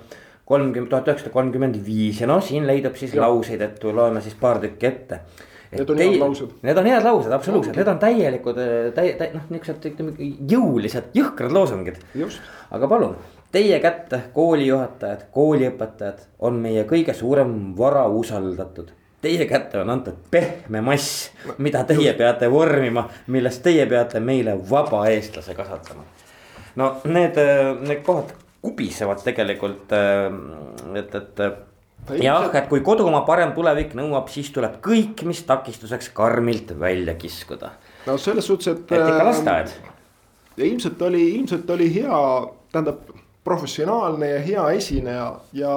kolmkümmend, 0.45 0.89
tuhat 0.91 1.07
üheksasada 1.07 1.31
kolmkümmend 1.33 1.79
viis 1.85 2.19
ja 2.19 2.27
noh, 2.27 2.44
siin 2.44 2.67
leidub 2.67 3.00
siis 3.00 3.13
ja. 3.15 3.21
lauseid, 3.23 3.63
et 3.63 3.83
loeme 3.83 4.21
siis 4.21 4.35
paar 4.35 4.59
tükki 4.59 4.89
ette. 4.89 5.21
Need 5.73 5.89
on 5.89 6.01
head 6.03 6.17
laused. 6.19 6.51
Need 6.61 6.77
on 6.77 6.89
head 6.91 7.07
laused, 7.07 7.31
absoluutselt, 7.33 7.79
need 7.79 7.88
on 7.89 8.01
täielikud, 8.01 8.59
täi-, 8.97 9.13
täi-, 9.17 9.31
noh, 9.33 9.47
niuksed 9.50 9.88
ütleme 9.89 10.27
jõulised, 10.51 11.07
jõhkrad 11.17 11.55
loosungid. 11.55 12.03
aga 12.73 12.91
palun, 12.91 13.15
teie 13.53 13.77
kätte, 13.79 14.19
koolijuhatajad, 14.33 15.27
kooliõpetajad, 15.31 16.25
on 16.39 16.59
meie 16.61 16.83
kõige 16.89 17.13
suurem 17.13 17.73
vara 17.77 18.07
usaldatud 18.09 18.91
teie 19.23 19.45
kätte 19.47 19.79
on 19.79 19.89
antud 19.89 20.17
pehme 20.31 20.81
mass, 20.83 21.29
mida 21.63 21.83
teie 21.88 22.12
peate 22.17 22.50
vormima, 22.51 23.05
millest 23.31 23.63
teie 23.63 23.86
peate 23.88 24.19
meile 24.19 24.57
vaba 24.69 25.05
eestlase 25.12 25.55
kasvatama. 25.55 26.03
no 26.75 26.89
need, 27.05 27.39
need 27.88 28.01
kohad 28.03 28.33
kubisevad 28.63 29.24
tegelikult, 29.24 29.91
äh, 29.95 30.27
et, 31.00 31.15
et 31.15 31.41
jah, 32.24 32.50
et 32.51 32.67
kui 32.72 32.83
kodumaa 32.83 33.24
parem 33.27 33.55
tulevik 33.55 33.95
nõuab, 34.00 34.27
siis 34.31 34.51
tuleb 34.55 34.79
kõik, 34.83 35.24
mis 35.27 35.43
takistuseks 35.48 36.12
karmilt 36.15 36.75
välja 36.79 37.15
kiskuda. 37.19 37.72
no 38.07 38.17
selles 38.17 38.48
suhtes, 38.48 38.74
et. 38.75 38.86
et 38.91 39.07
ikka 39.07 39.25
lasteaed. 39.29 39.75
ja 40.57 40.65
ilmselt 40.67 41.01
oli, 41.01 41.29
ilmselt 41.39 41.69
oli 41.77 41.93
hea, 41.95 42.24
tähendab 42.75 43.12
professionaalne 43.43 44.29
ja 44.29 44.39
hea 44.43 44.69
esineja 44.77 45.27
ja 45.53 45.73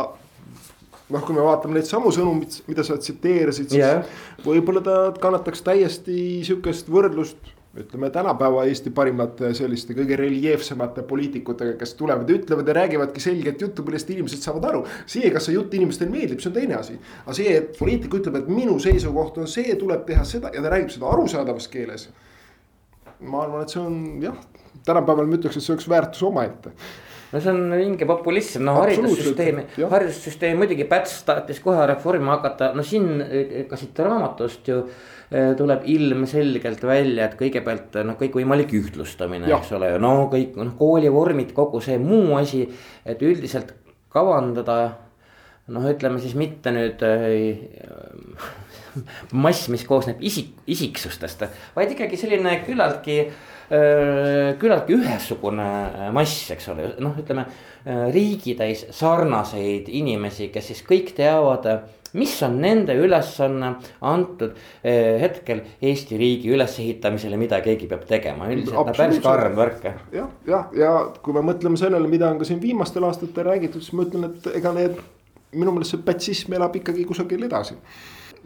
noh, 1.10 1.22
kui 1.22 1.34
me 1.34 1.44
vaatame 1.44 1.78
neid 1.78 1.88
samu 1.88 2.12
sõnu, 2.14 2.38
mida 2.66 2.84
sa 2.86 2.98
tsiteerisid, 2.98 3.70
siis 3.70 3.82
yeah. 3.82 4.16
võib-olla 4.46 4.82
ta 4.84 4.96
kannataks 5.20 5.62
täiesti 5.66 6.16
sihukest 6.46 6.90
võrdlust 6.92 7.54
ütleme 7.76 8.08
tänapäeva 8.10 8.64
Eesti 8.64 8.90
parimate 8.94 9.50
selliste 9.54 9.94
kõige 9.96 10.16
reljeefsemate 10.16 11.04
poliitikutega, 11.08 11.74
kes 11.76 11.94
tulevad 11.98 12.30
ja 12.30 12.38
ütlevad 12.38 12.68
ja 12.70 12.76
räägivadki 12.78 13.20
selget 13.20 13.60
juttu, 13.60 13.84
millest 13.84 14.10
inimesed 14.10 14.40
saavad 14.40 14.64
aru. 14.70 14.84
see, 15.06 15.28
kas 15.30 15.48
see 15.48 15.56
jutt 15.58 15.74
inimestele 15.76 16.10
meeldib, 16.10 16.40
see 16.40 16.50
on 16.50 16.56
teine 16.56 16.78
asi. 16.78 16.96
aga 17.24 17.36
see, 17.36 17.56
et 17.58 17.76
poliitik 17.78 18.16
ütleb, 18.20 18.38
et 18.40 18.48
minu 18.48 18.78
seisukoht 18.80 19.36
on 19.42 19.50
see, 19.50 19.74
tuleb 19.76 20.06
teha 20.08 20.24
seda 20.24 20.52
ja 20.54 20.62
ta 20.64 20.72
räägib 20.72 20.94
seda 20.94 21.10
arusaadavas 21.12 21.68
keeles. 21.72 22.08
ma 23.20 23.42
arvan, 23.44 23.66
et 23.66 23.74
see 23.76 23.82
on 23.82 24.00
jah, 24.24 24.40
tänapäeval 24.88 25.28
ma 25.28 25.36
ütleks, 25.36 25.60
et 25.60 25.66
see 25.66 25.76
oleks 25.76 25.90
väärtus 25.92 26.24
omaette 26.24 26.72
no 27.32 27.40
see 27.40 27.50
on 27.52 27.74
vinge 27.74 28.06
populism, 28.08 28.64
no 28.68 28.78
haridussüsteemi, 28.80 29.66
haridussüsteemi 29.90 30.60
muidugi 30.62 30.86
Päts 30.90 31.18
tahtis 31.26 31.60
kohe 31.64 31.86
reformima 31.90 32.36
hakata, 32.38 32.72
no 32.76 32.86
siin 32.86 33.20
ka 33.70 33.78
siit 33.80 33.98
raamatust 34.06 34.72
ju 34.72 34.82
Eh, 35.26 35.56
tuleb 35.58 35.82
ilmselgelt 35.90 36.84
välja, 36.86 37.24
et 37.26 37.32
kõigepealt 37.34 37.96
noh, 38.06 38.14
kõikvõimalik 38.20 38.70
ühtlustamine, 38.78 39.48
eks 39.56 39.72
ole, 39.74 39.88
no 39.98 40.28
kõik 40.30 40.54
noh, 40.54 40.68
koolivormid, 40.78 41.50
kogu 41.56 41.80
see 41.82 41.96
muu 41.98 42.36
asi, 42.38 42.60
et 43.02 43.24
üldiselt 43.26 43.72
kavandada 44.14 44.76
noh, 45.74 45.88
ütleme 45.90 46.22
siis 46.22 46.36
mitte 46.38 46.70
nüüd 46.70 47.02
mass, 49.46 49.66
mis 49.74 49.82
koosneb 49.88 50.22
isik, 50.22 50.54
isiksustest, 50.70 51.42
vaid 51.74 51.96
ikkagi 51.96 52.22
selline 52.22 52.60
küllaltki 52.62 53.18
äh,, 53.24 53.34
küllaltki 53.68 54.94
ühesugune 54.94 55.68
mass, 56.14 56.50
eks 56.54 56.68
ole, 56.72 56.92
noh, 57.02 57.16
ütleme 57.18 57.46
äh, 57.46 58.06
riigitäis 58.14 58.86
sarnaseid 58.94 59.90
inimesi, 59.90 60.50
kes 60.54 60.72
siis 60.72 60.82
kõik 60.86 61.14
teavad 61.16 61.66
mis 62.16 62.32
on 62.46 62.54
nende 62.62 62.94
ülesanne 62.96 63.72
antud 64.06 64.54
hetkel 65.20 65.60
Eesti 65.84 66.16
riigi 66.16 66.52
ülesehitamisele, 66.54 67.36
mida 67.36 67.58
keegi 67.64 67.88
peab 67.90 68.06
tegema, 68.08 68.48
üldiselt 68.52 68.78
no, 68.78 68.94
päris 68.96 69.20
karm 69.24 69.58
värk. 69.58 69.84
jah, 70.14 70.30
jah, 70.48 70.70
ja 70.76 70.92
kui 71.22 71.36
me 71.36 71.42
mõtleme 71.44 71.76
sellele, 71.80 72.08
mida 72.08 72.30
on 72.30 72.40
ka 72.40 72.48
siin 72.48 72.62
viimastel 72.62 73.04
aastatel 73.04 73.50
räägitud, 73.50 73.84
siis 73.84 73.96
ma 73.98 74.06
ütlen, 74.06 74.30
et 74.30 74.48
ega 74.56 74.72
need 74.76 74.96
minu 75.56 75.74
meelest 75.74 75.94
see 75.94 76.04
patsism 76.06 76.56
elab 76.56 76.76
ikkagi 76.78 77.04
kusagil 77.08 77.44
edasi 77.46 77.76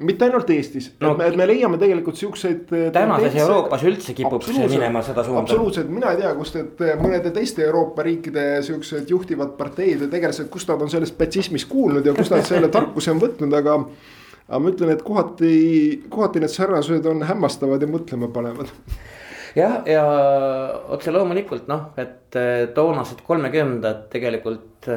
mitte 0.07 0.27
ainult 0.27 0.51
Eestis 0.55 0.89
no,, 1.03 1.13
et 1.25 1.37
me, 1.37 1.47
leiame 1.49 1.79
tegelikult 1.81 2.19
siukseid. 2.19 2.71
Äh, 2.73 2.87
tänases 2.95 3.37
Euroopas 3.43 3.85
üldse 3.89 4.15
kipub 4.17 4.45
see 4.47 4.69
minema 4.71 5.03
seda 5.07 5.25
suunda. 5.27 5.45
absoluutselt, 5.45 5.91
mina 5.93 6.15
ei 6.15 6.23
tea, 6.23 6.33
kust 6.39 6.57
need 6.59 6.81
äh, 6.87 6.95
mõnede 7.01 7.33
teiste 7.37 7.65
Euroopa 7.67 8.07
riikide 8.07 8.47
siuksed 8.67 9.13
juhtivad 9.13 9.55
parteid 9.59 10.07
ja 10.07 10.11
tegelased, 10.13 10.49
kust 10.53 10.71
nad 10.73 10.83
on 10.85 10.93
sellest 10.93 11.19
patsismist 11.21 11.69
kuulnud 11.71 12.07
ja 12.07 12.17
kust 12.17 12.35
nad 12.35 12.47
selle 12.49 12.73
tarkuse 12.77 13.13
on 13.15 13.23
võtnud, 13.23 13.57
aga. 13.61 13.77
aga 14.49 14.63
ma 14.65 14.75
ütlen, 14.75 14.95
et 14.97 15.05
kohati, 15.07 15.55
kohati 16.11 16.43
need 16.43 16.55
sarnasused 16.55 17.07
on 17.11 17.25
hämmastavad 17.29 17.83
ja 17.85 17.91
mõtlema 17.91 18.33
panevad 18.33 18.73
jah, 19.59 19.81
ja 19.87 20.05
otse 20.95 21.13
loomulikult 21.15 21.69
noh, 21.71 21.91
et 22.01 22.39
äh, 22.41 22.69
toonased 22.75 23.25
kolmekümnendad 23.27 24.07
tegelikult 24.13 24.91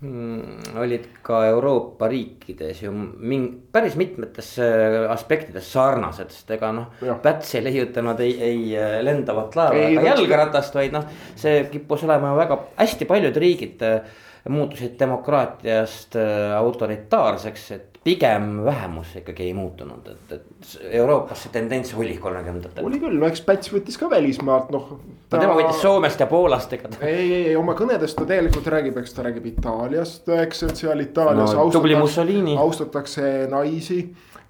olid 0.00 1.08
ka 1.20 1.42
Euroopa 1.50 2.08
riikides 2.08 2.78
ju 2.86 2.92
ming-, 2.92 3.50
päris 3.72 3.98
mitmetes 4.00 4.54
äh, 4.58 5.04
aspektides 5.12 5.68
sarnased, 5.74 6.32
sest 6.32 6.54
ega 6.56 6.70
noh. 6.72 6.94
Päts 7.20 7.52
ei 7.58 7.66
leiutanud 7.66 8.22
ei, 8.24 8.32
ei 8.40 8.62
äh, 8.80 8.96
lendavat 9.04 9.58
laeva 9.60 9.82
ega 9.90 10.06
jalgratast, 10.14 10.78
vaid 10.78 10.96
noh, 10.96 11.04
see 11.36 11.66
kippus 11.72 12.06
olema 12.08 12.32
väga 12.38 12.56
hästi 12.78 13.08
paljud 13.10 13.36
riigid 13.44 13.84
äh, 13.84 14.00
muutusid 14.48 14.96
demokraatiast 14.98 16.16
autoritaarseks, 16.56 17.70
et 17.76 17.90
pigem 18.04 18.64
vähemus 18.64 19.16
ikkagi 19.16 19.42
ei 19.42 19.54
muutunud, 19.54 20.06
et, 20.08 20.32
et 20.32 20.76
Euroopas 21.02 21.42
see 21.44 21.52
tendents 21.52 21.92
oli 21.94 22.16
kolmekümnendatel. 22.16 22.84
oli 22.86 23.00
küll, 23.02 23.18
no 23.20 23.28
eks 23.28 23.42
Päts 23.44 23.72
võttis 23.74 23.98
ka 24.00 24.08
välismaalt, 24.10 24.70
noh. 24.72 24.94
Ta... 25.28 25.36
no 25.36 25.42
tema 25.42 25.58
võttis 25.58 25.82
Soomest 25.84 26.24
ja 26.24 26.28
Poolast, 26.30 26.72
ega 26.72 26.88
ta. 26.88 27.02
ei, 27.04 27.26
ei, 27.26 27.42
ei 27.50 27.58
oma 27.60 27.76
kõnedes 27.76 28.16
ta 28.16 28.24
tegelikult 28.28 28.72
räägib, 28.72 28.96
eks 29.02 29.12
ta 29.16 29.26
räägib 29.28 29.50
Itaaliast, 29.52 30.32
eks, 30.46 30.64
et 30.70 30.80
seal 30.80 31.04
Itaalias 31.04 31.52
no, 31.52 31.66
austatakse, 31.66 32.56
austatakse 32.64 33.30
naisi 33.52 34.00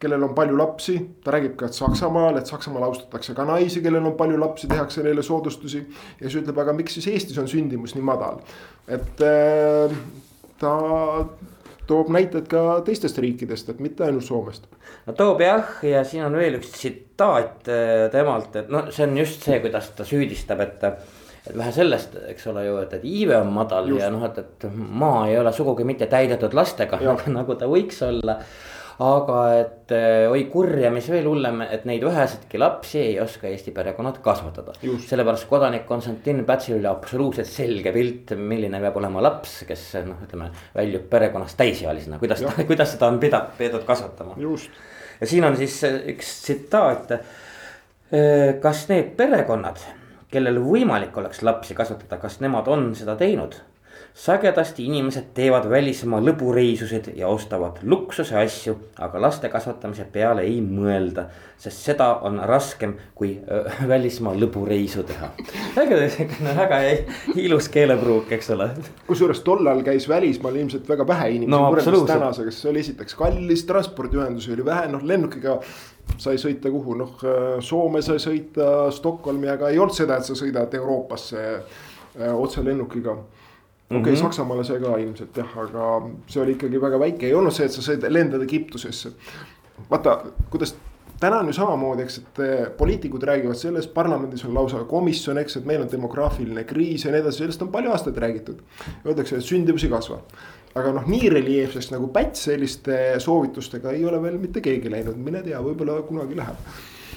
kellel 0.01 0.23
on 0.25 0.35
palju 0.35 0.57
lapsi, 0.57 0.97
ta 1.25 1.35
räägib 1.35 1.57
ka, 1.61 1.69
et 1.69 1.77
Saksamaal, 1.77 2.39
et 2.41 2.49
Saksamaal 2.49 2.87
austatakse 2.89 3.35
ka 3.37 3.45
naisi, 3.49 3.83
kellel 3.85 4.09
on 4.09 4.17
palju 4.19 4.41
lapsi, 4.41 4.69
tehakse 4.71 5.05
neile 5.05 5.23
soodustusi. 5.27 5.85
ja 6.21 6.27
siis 6.27 6.41
ütleb, 6.43 6.59
aga 6.63 6.75
miks 6.77 6.97
siis 6.97 7.09
Eestis 7.13 7.39
on 7.39 7.49
sündimus 7.51 7.95
nii 7.97 8.05
madal, 8.07 8.41
et 8.89 9.25
äh, 9.27 9.97
ta 10.61 10.75
toob 11.91 12.11
näiteid 12.15 12.49
ka 12.51 12.65
teistest 12.87 13.19
riikidest, 13.19 13.73
et 13.73 13.81
mitte 13.83 14.07
ainult 14.07 14.25
Soomest. 14.25 14.69
no 15.07 15.17
toob 15.17 15.43
jah, 15.45 15.79
ja 15.85 16.05
siin 16.07 16.25
on 16.29 16.37
veel 16.39 16.61
üks 16.61 16.73
tsitaat 16.77 17.69
äh, 17.69 18.05
temalt, 18.13 18.57
et 18.57 18.71
noh, 18.73 18.89
see 18.95 19.09
on 19.09 19.17
just 19.21 19.45
see, 19.45 19.61
kuidas 19.65 19.93
ta 19.97 20.09
süüdistab, 20.09 20.67
et. 20.67 20.87
et 20.91 21.57
vähe 21.57 21.71
sellest, 21.73 22.19
eks 22.29 22.45
ole 22.51 22.67
ju, 22.67 22.75
et, 22.83 22.91
et 22.99 23.05
iive 23.09 23.33
on 23.41 23.49
madal 23.53 23.89
just. 23.89 24.03
ja 24.03 24.11
noh, 24.13 24.27
et, 24.29 24.39
et 24.39 24.67
maa 24.77 25.23
ei 25.29 25.39
ole 25.41 25.53
sugugi 25.57 25.87
mitte 25.89 26.07
täidetud 26.07 26.53
lastega, 26.55 27.01
nagu 27.39 27.57
ta 27.59 27.69
võiks 27.69 28.03
olla 28.07 28.37
aga 29.01 29.37
et 29.57 29.93
eh, 29.97 30.27
oi 30.29 30.43
kurja, 30.53 30.91
mis 30.93 31.07
veel 31.09 31.25
hullem, 31.31 31.63
et 31.65 31.87
neid 31.89 32.03
ühesedki 32.05 32.59
lapsi 32.61 32.99
ei 33.01 33.15
oska 33.23 33.49
Eesti 33.49 33.73
perekonnad 33.77 34.19
kasvatada. 34.25 34.75
sellepärast 34.81 35.49
kodanik 35.49 35.87
Konstantin 35.89 36.45
Pätsil 36.45 36.77
oli 36.77 36.89
absoluutselt 36.91 37.49
selge 37.49 37.95
pilt, 37.97 38.35
milline 38.37 38.81
peab 38.83 38.99
olema 39.01 39.23
laps, 39.25 39.63
kes 39.69 39.87
noh, 40.05 40.21
ütleme 40.27 40.51
väljub 40.77 41.09
perekonnast 41.13 41.57
täisealisena, 41.61 42.19
kuidas, 42.21 42.45
kuidas 42.69 42.93
seda 42.93 43.09
on 43.09 43.19
pidanud, 43.23 43.57
peetud 43.59 43.89
kasvatama. 43.89 44.37
ja 45.21 45.31
siin 45.33 45.49
on 45.49 45.57
siis 45.57 45.81
üks 46.13 46.37
tsitaat. 46.45 47.17
Eh, 48.11 48.59
kas 48.61 48.85
need 48.91 49.15
perekonnad, 49.17 49.81
kellel 50.31 50.61
võimalik 50.61 51.17
oleks 51.17 51.41
lapsi 51.47 51.77
kasvatada, 51.79 52.21
kas 52.21 52.41
nemad 52.45 52.69
on 52.69 52.91
seda 52.99 53.17
teinud? 53.17 53.57
Sagedasti 54.15 54.85
inimesed 54.85 55.31
teevad 55.35 55.69
välismaa 55.71 56.21
lõbureisusid 56.25 57.13
ja 57.17 57.29
ostavad 57.31 57.79
luksuse 57.83 58.37
asju, 58.37 58.75
aga 58.99 59.21
laste 59.23 59.49
kasvatamise 59.49 60.05
peale 60.13 60.43
ei 60.43 60.61
mõelda. 60.61 61.29
sest 61.61 61.85
seda 61.85 62.07
on 62.25 62.39
raskem 62.49 62.95
kui 63.15 63.35
välismaa 63.93 64.35
lõbureisu 64.35 65.05
teha. 65.07 65.31
väga, 65.77 65.97
väga 66.57 66.81
ilus 67.37 67.69
keelepruuk, 67.69 68.33
eks 68.33 68.51
ole. 68.51 68.71
kusjuures 69.07 69.41
tollal 69.47 69.83
käis 69.87 70.09
välismaal 70.09 70.57
ilmselt 70.57 70.89
väga 70.89 71.07
vähe 71.07 71.31
inimesi 71.37 71.57
no, 71.57 71.65
võrreldes 71.71 72.07
tänasega, 72.11 72.51
sest 72.51 72.65
see 72.65 72.71
oli 72.71 72.85
esiteks 72.85 73.15
kallis, 73.15 73.65
transpordiühendusi 73.69 74.53
oli 74.53 74.65
vähe, 74.65 74.89
noh 74.93 75.05
lennukiga 75.07 75.61
sai 76.19 76.39
sõita 76.39 76.71
kuhu, 76.73 76.97
noh 76.99 77.27
Soome 77.63 78.03
sai 78.03 78.19
sõita 78.19 78.91
Stockholmi, 78.93 79.49
aga 79.49 79.71
ei 79.71 79.79
olnud 79.79 79.95
seda, 79.95 80.19
et 80.19 80.27
sa 80.27 80.35
sõidad 80.35 80.75
Euroopasse 80.75 81.45
otselennukiga 82.35 83.15
okei 83.91 84.01
okay, 84.01 84.13
mm 84.13 84.17
-hmm., 84.17 84.23
Saksamaale 84.23 84.65
sai 84.65 84.81
ka 84.81 84.97
ilmselt 84.97 85.37
jah, 85.37 85.57
aga 85.59 85.87
see 86.27 86.43
oli 86.43 86.53
ikkagi 86.53 86.81
väga 86.81 86.99
väike, 86.99 87.27
ei 87.27 87.35
olnud 87.35 87.53
see, 87.53 87.67
et 87.67 87.73
sa 87.73 87.83
said 87.83 88.07
lendada 88.09 88.45
Egiptusesse. 88.45 89.13
vaata, 89.91 90.25
kuidas 90.51 90.77
täna 91.21 91.39
on 91.39 91.47
ju 91.47 91.53
samamoodi, 91.53 92.03
eks, 92.03 92.19
et 92.19 92.39
eh, 92.39 92.71
poliitikud 92.77 93.23
räägivad 93.23 93.55
sellest, 93.55 93.95
parlamendis 93.95 94.45
on 94.45 94.55
lausa 94.55 94.85
komisjon, 94.85 95.39
eks, 95.39 95.57
et 95.57 95.65
meil 95.65 95.83
on 95.83 95.91
demograafiline 95.93 96.65
kriis 96.65 97.05
ja 97.05 97.11
nii 97.13 97.21
edasi, 97.21 97.39
sellest 97.39 97.63
on 97.63 97.69
palju 97.69 97.91
aastaid 97.91 98.17
räägitud. 98.17 98.63
Öeldakse, 99.07 99.37
et 99.37 99.45
sündimus 99.45 99.85
ei 99.85 99.91
kasva. 99.91 100.21
aga 100.75 100.93
noh, 100.95 101.07
nii 101.07 101.29
reljeefseks 101.29 101.91
nagu 101.91 102.09
Päts 102.15 102.45
selliste 102.47 102.97
soovitustega 103.19 103.91
ei 103.91 104.05
ole 104.07 104.23
veel 104.23 104.39
mitte 104.39 104.61
keegi 104.63 104.91
läinud, 104.91 105.17
mine 105.19 105.43
tea, 105.43 105.59
võib-olla 105.59 105.97
kunagi 106.07 106.37
läheb 106.39 106.61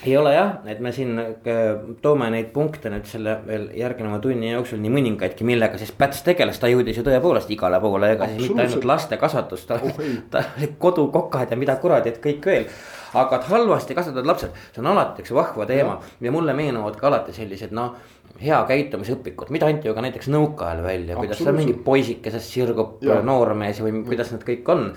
ei 0.06 0.18
ole 0.18 0.34
jah, 0.36 0.56
et 0.70 0.80
me 0.84 0.92
siin 0.96 1.20
äh, 1.20 1.62
toome 2.02 2.30
neid 2.34 2.50
punkte 2.56 2.92
nüüd 2.92 3.06
selle 3.10 3.38
veel 3.48 3.70
järgneva 3.78 4.20
tunni 4.24 4.52
jooksul 4.52 4.82
nii 4.84 4.92
mõningaidki, 4.94 5.46
millega 5.48 5.80
siis 5.80 5.94
Päts 5.98 6.24
tegeles, 6.26 6.60
ta 6.60 6.72
jõudis 6.72 7.00
ju 7.00 7.06
tõepoolest 7.08 7.52
igale 7.54 7.80
poole, 7.84 8.14
ega 8.16 8.28
siis 8.32 8.50
mitte 8.50 8.66
ainult 8.66 8.88
laste 8.90 9.20
kasvatust, 9.22 9.70
ta 9.70 9.80
oh,, 9.80 10.02
ta 10.34 10.44
oli 10.58 10.74
kodukokad 10.80 11.54
ja 11.54 11.60
mida 11.60 11.78
kuradi, 11.82 12.14
et 12.14 12.20
kõik 12.24 12.50
veel. 12.52 12.68
aga 13.14 13.38
et 13.38 13.46
halvasti 13.46 13.96
kasvatatud 13.96 14.28
lapsed, 14.28 14.62
see 14.74 14.82
on 14.82 14.90
alati 14.90 15.22
üks 15.22 15.32
vahva 15.38 15.68
teema. 15.70 16.00
Ja, 16.22 16.32
mulle 16.34 16.56
meenuvad 16.58 16.96
ka 16.98 17.12
alati 17.12 17.36
sellised 17.36 17.76
noh 17.76 17.94
hea 18.42 18.60
käitumisõpikud, 18.68 19.52
mida 19.54 19.68
anti 19.70 19.88
ju 19.88 19.94
ka 19.96 20.02
näiteks 20.04 20.30
nõukaajal 20.34 20.82
välja, 20.86 21.18
kuidas 21.20 21.40
seal 21.42 21.56
mingi 21.56 21.76
poisikesest 21.86 22.56
sirgub 22.56 23.04
noormees 23.04 23.82
või 23.84 24.02
kuidas 24.08 24.34
need 24.34 24.46
kõik 24.48 24.72
on. 24.74 24.88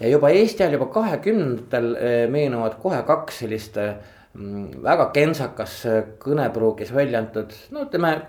ja 0.00 0.08
juba 0.08 0.30
Eesti 0.32 0.64
ajal 0.64 0.78
juba 0.78 0.88
kahekümnendatel 0.94 1.90
äh, 1.92 2.22
meenuvad 2.32 2.78
kohe 2.80 3.02
kaks 3.06 3.42
sellist 3.42 3.76
äh, 3.76 3.98
väga 4.34 5.10
kentsakas 5.14 5.80
äh, 5.86 6.04
kõnepruugis 6.22 6.94
välja 6.94 7.22
antud, 7.22 7.56
no 7.70 7.86
ütleme. 7.88 8.20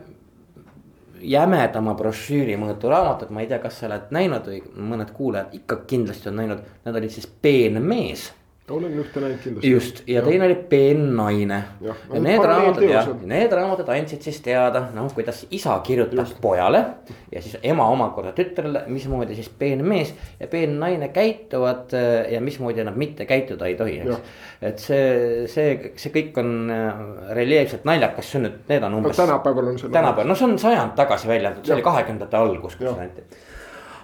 jämedama 1.21 1.93
brošüüri 1.93 2.55
mõõtu 2.57 2.89
raamatut, 2.89 3.29
ma 3.29 3.43
ei 3.43 3.47
tea, 3.47 3.59
kas 3.61 3.75
sa 3.77 3.85
oled 3.85 4.07
näinud 4.09 4.47
või 4.49 4.61
mõned 4.89 5.11
kuulajad 5.13 5.51
ikka 5.53 5.75
kindlasti 5.85 6.31
on 6.31 6.39
näinud, 6.39 6.63
need 6.85 6.95
olid 6.97 7.13
siis 7.13 7.27
Peen 7.41 7.77
mees 7.85 8.23
olen 8.71 8.93
ühte 8.99 9.21
näinud 9.21 9.39
kindlasti. 9.43 9.71
just 9.71 10.01
ja, 10.07 10.19
ja 10.19 10.21
teine 10.25 10.45
oli 10.45 10.55
Peen 10.69 11.03
naine. 11.15 11.63
ja, 11.81 11.95
need 12.19 12.45
raamatud 12.45 12.85
jah, 12.87 13.09
need 13.27 13.53
raamatud 13.55 13.89
andsid 13.93 14.23
siis 14.25 14.39
teada, 14.45 14.83
noh, 14.95 15.09
kuidas 15.15 15.43
isa 15.51 15.77
kirjutab 15.85 16.25
just. 16.25 16.39
pojale. 16.41 16.83
ja 17.31 17.41
siis 17.41 17.57
ema 17.63 17.87
omakorda 17.91 18.33
tütrele, 18.37 18.83
mismoodi 18.87 19.35
siis 19.35 19.49
peen 19.59 19.85
mees 19.85 20.13
ja 20.39 20.47
peen 20.47 20.79
naine 20.79 21.11
käituvad 21.13 21.93
äh, 21.97 22.31
ja 22.33 22.41
mismoodi 22.41 22.83
nad 22.87 22.97
mitte 22.97 23.25
käituda 23.29 23.69
ei 23.69 23.77
tohi, 23.79 23.99
eks. 23.99 24.35
et 24.61 24.83
see, 24.83 25.47
see, 25.51 25.93
see 25.95 26.15
kõik 26.15 26.41
on 26.41 26.51
äh, 26.73 27.05
reljeefselt 27.37 27.87
naljakas, 27.89 28.31
see 28.31 28.41
on 28.41 28.49
nüüd, 28.49 28.59
need 28.71 28.89
on 28.89 28.99
umbes 29.01 29.17
no,. 29.17 29.25
tänapäeval 29.25 29.73
on 29.73 29.79
see. 29.79 29.93
tänapäeval, 29.93 30.33
no 30.33 30.39
see 30.39 30.49
on 30.49 30.59
sajand 30.61 30.97
tagasi 30.99 31.31
välja 31.31 31.53
antud, 31.53 31.67
see 31.67 31.77
oli 31.79 31.89
kahekümnendate 31.89 32.41
algus, 32.41 32.77
kus 32.79 32.93
anti 32.95 33.27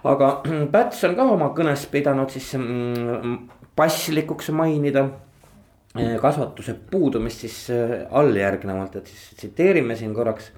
aga 0.08 0.32
Päts 0.74 1.04
on 1.08 1.16
ka 1.18 1.28
oma 1.36 1.52
kõnes 1.58 1.86
pidanud 1.92 2.32
siis 2.34 2.54
mm, 2.60 3.38
passlikuks 3.78 4.50
mainida 4.50 5.06
eh, 6.00 6.16
kasvatuse 6.22 6.76
puudumist 6.92 7.46
siis 7.46 7.58
eh, 7.70 8.00
alljärgnevalt, 8.12 8.96
et 8.96 9.08
siis 9.08 9.34
tsiteerime 9.38 9.96
siin 9.96 10.16
korraks. 10.16 10.52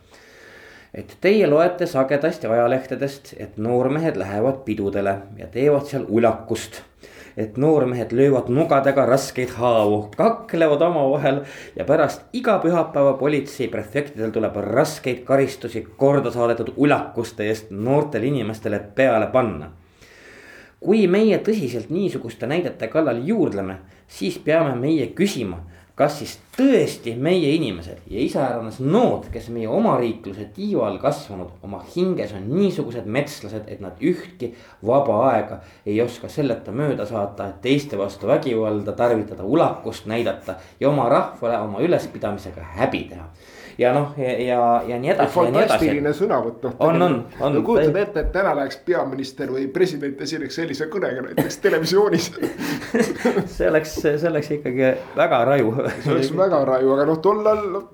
et 0.93 1.17
teie 1.21 1.47
loete 1.47 1.85
sagedasti 1.85 2.47
ajalehtedest, 2.47 3.33
et 3.37 3.57
noormehed 3.57 4.15
lähevad 4.17 4.63
pidudele 4.65 5.17
ja 5.37 5.47
teevad 5.47 5.85
seal 5.85 6.05
ulakust. 6.07 6.81
et 7.37 7.57
noormehed 7.57 8.11
löövad 8.11 8.47
nugadega 8.51 9.05
raskeid 9.05 9.51
haavu, 9.55 9.99
kaklevad 10.17 10.81
omavahel 10.81 11.43
ja 11.75 11.85
pärast 11.85 12.21
iga 12.33 12.57
pühapäeva 12.63 13.13
politseiprefektidel 13.19 14.31
tuleb 14.31 14.55
raskeid 14.55 15.21
karistusi 15.27 15.83
korda 15.97 16.31
saadetud 16.31 16.73
ulakuste 16.77 17.51
eest 17.51 17.71
noortele 17.71 18.31
inimestele 18.31 18.79
peale 18.95 19.27
panna 19.27 19.71
kui 20.79 21.07
meie 21.07 21.37
tõsiselt 21.43 21.89
niisuguste 21.91 22.47
näidete 22.47 22.87
kallal 22.87 23.19
juurdleme, 23.27 23.79
siis 24.07 24.37
peame 24.43 24.75
meie 24.79 25.09
küsima 25.15 25.59
kas 25.99 26.15
siis 26.21 26.37
tõesti 26.55 27.11
meie 27.19 27.49
inimesed 27.57 28.05
ja 28.07 28.21
iseäranis 28.23 28.77
nood, 28.79 29.25
kes 29.33 29.49
meie 29.51 29.67
omariikluse 29.67 30.45
tiiva 30.55 30.85
all 30.87 30.99
kasvanud, 31.01 31.49
oma 31.67 31.81
hinges 31.95 32.31
on 32.37 32.45
niisugused 32.53 33.09
metslased, 33.17 33.67
et 33.67 33.83
nad 33.83 33.99
ühtki 33.99 34.53
vaba 34.87 35.17
aega 35.33 35.59
ei 35.83 35.99
oska 35.99 36.31
selleta 36.31 36.71
mööda 36.71 37.03
saata, 37.09 37.49
et 37.49 37.59
teiste 37.67 37.99
vastu 37.99 38.31
vägivalda 38.31 38.95
tarvitada, 38.95 39.43
ulakust 39.43 40.07
näidata 40.07 40.55
ja 40.79 40.87
oma 40.87 41.09
rahvale 41.11 41.59
oma 41.67 41.83
ülespidamisega 41.83 42.63
häbi 42.79 43.03
teha 43.11 43.27
ja 43.79 43.93
noh, 43.95 44.13
ja, 44.19 44.33
ja, 44.43 44.59
ja 44.87 44.99
nii 44.99 45.13
edasi. 45.13 45.33
fantastiline 45.33 46.11
sõnavõtt 46.15 46.65
noh. 46.67 46.75
on, 46.83 47.01
on, 47.05 47.17
on. 47.39 47.55
no 47.55 47.63
kujutad 47.65 47.97
ette, 48.01 48.25
et 48.25 48.31
täna 48.35 48.53
läheks 48.57 48.81
peaminister 48.85 49.51
või 49.53 49.67
president 49.73 50.19
esineks 50.25 50.59
sellise 50.59 50.89
kõnega 50.91 51.23
näiteks 51.29 51.61
televisioonis 51.63 52.29
see 53.55 53.69
oleks, 53.69 53.95
see 54.03 54.29
oleks 54.29 54.51
ikkagi 54.59 54.93
väga 55.15 55.43
raju. 55.53 55.75
see 56.03 56.15
oleks 56.15 56.33
väga 56.35 56.63
raju, 56.73 56.95
aga 56.97 57.09
noh, 57.11 57.21
tollal 57.23 57.67
noh, 57.77 57.91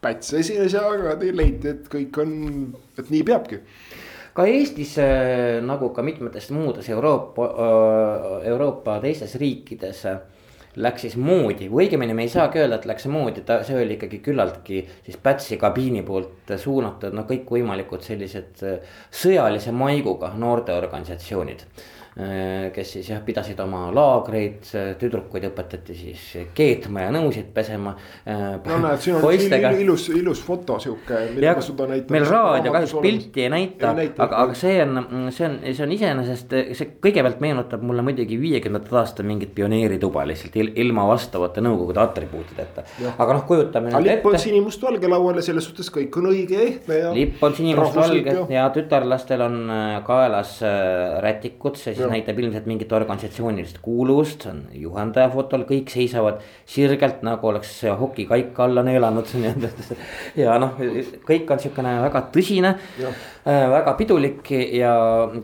Päts 0.00 0.30
esines 0.32 0.72
ja 0.72 0.86
leiti, 0.88 1.68
et 1.68 1.88
kõik 1.92 2.14
on, 2.22 2.30
et 2.96 3.10
nii 3.12 3.20
peabki 3.28 3.58
ka 4.32 4.46
Eestis 4.48 4.94
äh, 5.02 5.58
nagu 5.64 5.90
ka 5.92 6.04
mitmetes 6.06 6.48
muudes 6.54 6.88
Euroopa, 6.88 7.48
äh, 7.50 8.46
Euroopa 8.52 8.96
teistes 9.02 9.34
riikides 9.40 10.04
läks 10.76 11.06
siis 11.06 11.16
moodi. 11.18 11.68
Või 11.70 11.88
õigemini 11.88 12.14
me 12.14 12.26
ei 12.26 12.32
saagi 12.32 12.60
öelda, 12.62 12.78
et 12.78 12.88
läks 12.90 13.06
moodi, 13.10 13.42
ta, 13.46 13.60
see 13.66 13.78
oli 13.80 13.96
ikkagi 13.98 14.20
küllaltki 14.24 14.82
siis 15.06 15.18
Pätsi 15.22 15.58
kabiini 15.60 16.02
poolt 16.06 16.54
suunatud, 16.56 17.14
noh, 17.16 17.26
kõikvõimalikud 17.28 18.04
sellised 18.06 18.62
äh, 18.66 18.98
sõjalise 19.22 19.74
maiguga 19.74 20.32
noorteorganisatsioonid 20.38 21.66
kes 22.74 22.92
siis 22.96 23.08
jah, 23.10 23.20
pidasid 23.24 23.58
oma 23.62 23.86
laagreid, 23.94 24.64
tüdrukuid 25.00 25.44
õpetati 25.50 25.94
siis 25.96 26.24
keetma 26.56 27.06
ja 27.06 27.12
nõusid 27.14 27.50
pesema. 27.54 27.92
Äh, 28.24 28.56
no 28.66 28.78
näed, 28.82 29.02
siin 29.02 29.16
on 29.16 29.24
poistega. 29.24 29.72
ilus, 29.80 30.08
ilus 30.14 30.42
foto 30.44 30.78
sihuke. 30.82 31.20
meil 32.10 32.26
raadio 32.28 32.72
kahjuks 32.74 32.94
pilti 33.02 33.44
ei 33.46 33.52
näita, 33.52 33.92
aga, 33.94 34.44
aga 34.44 34.56
see 34.58 34.76
on, 34.84 35.30
see 35.34 35.46
on, 35.46 35.58
see 35.68 35.84
on 35.86 35.94
iseenesest, 35.96 36.56
see 36.78 36.90
kõigepealt 37.02 37.40
meenutab 37.42 37.84
mulle 37.86 38.04
muidugi 38.06 38.38
viiekümnendate 38.40 38.98
aastate 39.00 39.26
mingit 39.26 39.54
pioneerituba 39.56 40.26
lihtsalt 40.28 40.58
ilma 40.60 41.06
vastavate 41.10 41.64
nõukogude 41.64 42.02
atribuutideta. 42.02 42.86
aga 43.16 43.38
noh, 43.38 43.46
kujutame. 43.48 43.94
lipp 44.04 44.26
on 44.30 44.38
sinimustvalge 44.40 45.10
laual 45.10 45.40
ja 45.40 45.46
selles 45.46 45.68
suhtes 45.68 45.90
kõik 45.94 46.20
on 46.20 46.30
õige 46.32 46.58
ja 46.58 46.66
ehtne 46.68 47.00
ja. 47.00 47.14
lipp 47.16 47.42
on 47.44 47.56
sinimustvalge 47.56 48.36
ja 48.52 48.68
tütarlastel 48.74 49.46
on 49.46 49.60
äh, 49.70 49.96
kaelas 50.06 50.58
rätikud, 51.20 51.78
see 51.80 51.94
siis 51.94 52.09
näitab 52.10 52.38
ilmselt 52.38 52.66
mingit 52.68 52.92
organisatsioonilist 52.92 53.80
kuuluvust, 53.82 54.44
see 54.44 54.52
on 54.52 54.62
juhendaja 54.82 55.30
fotol, 55.32 55.64
kõik 55.68 55.90
seisavad 55.92 56.40
sirgelt 56.68 57.22
nagu 57.26 57.50
oleks 57.50 57.72
hoki 58.00 58.26
kaika 58.28 58.66
alla 58.66 58.84
neelanud. 58.86 59.30
ja 60.42 60.56
noh, 60.62 60.78
kõik 61.26 61.50
on 61.50 61.62
sihukene 61.62 61.94
väga 62.04 62.24
tõsine, 62.34 62.74
äh, 63.00 63.64
väga 63.74 63.94
pidulik 63.98 64.50
ja 64.76 64.92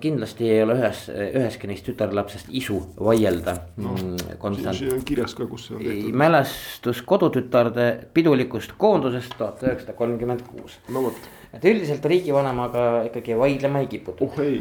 kindlasti 0.01 0.51
ei 0.51 0.63
ole 0.65 0.79
ühes, 0.81 1.07
üheski 1.13 1.71
neist 1.71 1.87
tütarlapsest 1.89 2.51
isu 2.51 2.81
vaielda 3.01 3.57
no,. 3.77 3.95
Mm, 3.97 4.63
siin 4.77 4.93
on 4.93 5.05
kirjas 5.07 5.35
ka, 5.37 5.47
kus 5.49 5.69
see 5.69 5.77
on 5.79 5.85
tehtud. 5.85 6.19
mälestus 6.19 7.03
kodutütarde 7.07 7.87
pidulikust 8.15 8.77
koondusest 8.79 9.35
tuhat 9.39 9.63
üheksasada 9.65 9.97
kolmkümmend 9.99 10.45
kuus. 10.51 10.79
no 10.93 11.07
vot 11.09 11.31
et 11.57 11.65
üldiselt 11.65 12.05
riigivanemaga 12.05 13.07
ikkagi 13.09 13.39
vaidlema 13.39 13.85
ei 13.85 13.89
kiputa. 13.91 14.25
oh 14.25 14.41
ei 14.45 14.61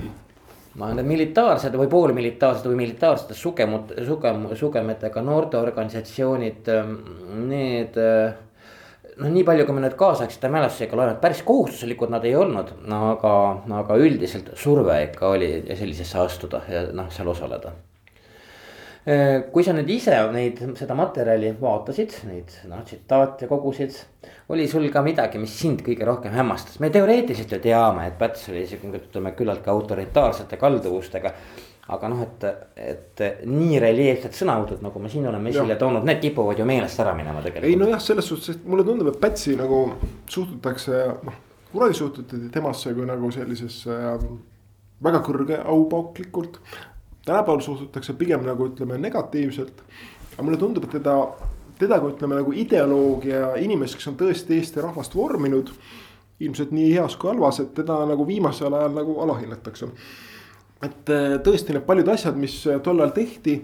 ma 0.80 0.92
need 0.94 1.08
militaarsed 1.08 1.76
või 1.80 1.90
poolmilitaarsed 1.92 2.68
või 2.70 2.82
militaarsete 2.84 3.38
sugemut-, 3.38 3.94
sugem-, 4.08 4.50
sugemetega 4.60 5.24
noorteorganisatsioonid, 5.24 6.68
ähm, 6.74 6.98
need. 7.50 7.96
Äh, 8.00 8.36
noh, 9.16 9.32
nii 9.32 9.46
palju, 9.48 9.66
kui 9.68 9.78
me 9.78 9.86
nüüd 9.86 9.96
kaasaegsete 10.00 10.52
mälestusega 10.52 11.00
loeme, 11.00 11.18
päris 11.22 11.42
kohustuslikud 11.48 12.12
nad 12.12 12.26
ei 12.28 12.36
olnud, 12.36 12.74
aga, 12.92 13.34
aga 13.80 14.00
üldiselt 14.02 14.52
surve 14.60 15.00
ikka 15.08 15.36
oli 15.38 15.52
sellisesse 15.72 16.20
astuda 16.20 16.66
ja 16.72 16.88
noh, 16.92 17.08
seal 17.16 17.32
osaleda 17.32 17.72
kui 19.54 19.62
sa 19.62 19.74
nüüd 19.78 19.90
ise 19.94 20.16
neid, 20.34 20.62
seda 20.80 20.96
materjali 20.98 21.52
vaatasid, 21.60 22.16
neid 22.26 22.56
noh 22.66 22.82
tsitaate 22.82 23.46
kogusid. 23.46 24.00
oli 24.50 24.68
sul 24.68 24.90
ka 24.90 25.04
midagi, 25.06 25.38
mis 25.38 25.54
sind 25.60 25.84
kõige 25.86 26.08
rohkem 26.08 26.34
hämmastas, 26.34 26.80
me 26.82 26.90
teoreetiliselt 26.90 27.52
ju 27.54 27.60
teame, 27.62 28.08
et 28.08 28.18
Päts 28.18 28.50
oli 28.50 28.66
sihuke, 28.66 29.04
ütleme 29.04 29.36
küllaltki 29.38 29.70
autoritaarsete 29.70 30.58
kalduvustega. 30.58 31.34
aga 31.88 32.10
noh, 32.10 32.22
et, 32.26 32.44
et 32.82 33.22
nii 33.46 33.78
reljeefsed 33.80 34.34
sõnavõtud, 34.34 34.82
nagu 34.82 35.00
me 35.00 35.10
siin 35.10 35.28
oleme 35.30 35.52
esile 35.54 35.76
toonud, 35.78 36.02
need 36.10 36.24
kipuvad 36.24 36.58
ju 36.58 36.66
meelest 36.66 37.00
ära 37.00 37.14
minema 37.14 37.46
tegelikult. 37.46 37.70
ei 37.70 37.78
nojah, 37.78 38.02
selles 38.02 38.26
suhtes, 38.26 38.56
et 38.56 38.66
mulle 38.66 38.88
tundub, 38.88 39.14
et 39.14 39.22
Pätsi 39.22 39.54
nagu 39.60 39.84
suhtutakse, 40.26 41.04
noh 41.30 41.44
kunagi 41.76 41.94
suhtuti 41.94 42.50
temasse 42.52 42.94
kui 42.96 43.06
nagu 43.08 43.30
sellisesse 43.36 43.92
äh, 43.92 44.28
väga 45.04 45.20
kõrge 45.26 45.60
aupauklikult 45.60 46.60
tänapäeval 47.26 47.62
suhtutakse 47.62 48.14
pigem 48.14 48.46
nagu 48.46 48.68
ütleme 48.68 48.98
negatiivselt. 48.98 49.84
aga 50.34 50.44
mulle 50.44 50.58
tundub, 50.58 50.84
et 50.84 50.90
teda, 50.90 51.16
teda 51.80 52.00
kui 52.00 52.12
ütleme 52.12 52.36
nagu 52.36 52.52
ideoloogi 52.52 53.30
ja 53.30 53.56
inimest, 53.56 53.96
kes 53.96 54.08
on 54.12 54.18
tõesti 54.20 54.60
Eesti 54.60 54.82
rahvast 54.82 55.16
vorminud. 55.16 55.72
ilmselt 56.40 56.72
nii 56.72 56.94
heas 56.94 57.16
kui 57.16 57.30
halvas, 57.30 57.60
et 57.60 57.74
teda 57.74 58.06
nagu 58.06 58.28
viimasel 58.28 58.74
ajal 58.74 58.92
nagu 58.94 59.20
alahinnatakse. 59.24 59.88
Et 60.84 61.10
äh, 61.14 61.38
tõesti 61.44 61.74
need 61.74 61.86
paljud 61.88 62.10
asjad, 62.12 62.36
mis 62.40 62.58
tollal 62.84 63.14
tehti, 63.16 63.56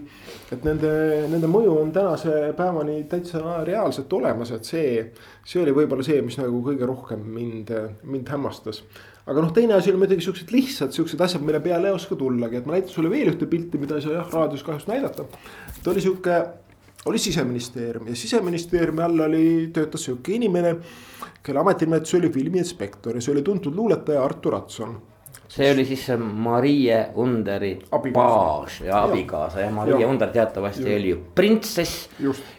et 0.52 0.64
nende, 0.64 0.92
nende 1.28 1.50
mõju 1.50 1.74
on 1.82 1.92
tänase 1.94 2.52
päevani 2.56 3.02
täitsa 3.10 3.60
reaalselt 3.66 4.12
olemas, 4.16 4.52
et 4.56 4.68
see, 4.68 4.94
see 5.44 5.60
oli 5.62 5.74
võib-olla 5.76 6.06
see, 6.06 6.22
mis 6.24 6.38
nagu 6.40 6.62
kõige 6.64 6.88
rohkem 6.88 7.20
mind, 7.34 7.74
mind 8.08 8.32
hämmastas. 8.32 8.82
Aga 9.28 9.44
noh, 9.44 9.52
teine 9.54 9.76
asi 9.76 9.92
on 9.92 10.00
muidugi 10.00 10.24
siuksed 10.24 10.50
lihtsad 10.50 10.94
siuksed 10.96 11.20
asjad, 11.22 11.44
mille 11.46 11.60
peale 11.62 11.92
ei 11.92 11.94
oska 11.94 12.16
tullagi, 12.18 12.58
et 12.58 12.66
ma 12.66 12.74
näitan 12.74 12.90
sulle 12.90 13.12
veel 13.12 13.30
ühte 13.30 13.46
pilti, 13.46 13.78
mida 13.78 14.00
ei 14.00 14.02
saa 14.02 14.16
jah 14.16 14.32
raadios 14.32 14.64
kahjuks 14.66 14.88
näidata. 14.88 15.28
ta 15.82 15.92
oli 15.92 16.02
sihuke, 16.02 16.40
oli 17.06 17.20
siseministeerium 17.22 18.08
ja 18.08 18.16
siseministeeriumi 18.16 19.02
all 19.04 19.26
oli, 19.28 19.46
töötas 19.74 20.08
sihuke 20.08 20.34
inimene, 20.40 20.74
kelle 21.42 21.62
ametinimetus 21.62 22.18
oli 22.18 22.32
filmiinspektor 22.34 23.14
ja 23.14 23.22
see 23.22 23.36
oli 23.36 23.46
tuntud 23.46 23.74
luuletaja 23.78 24.24
Artur 24.24 24.56
Ratson 24.56 24.98
see 25.52 25.72
oli 25.72 25.84
siis 25.84 26.06
Marie 26.18 27.06
Underi 27.14 27.74
baas 28.12 28.80
ja 28.80 29.02
abikaasa 29.04 29.60
ja 29.60 29.70
Marie 29.70 30.00
ja. 30.00 30.08
Under 30.08 30.30
teatavasti 30.32 30.90
ja. 30.90 30.96
oli 30.96 31.08
ju 31.08 31.18
printsess. 31.34 32.08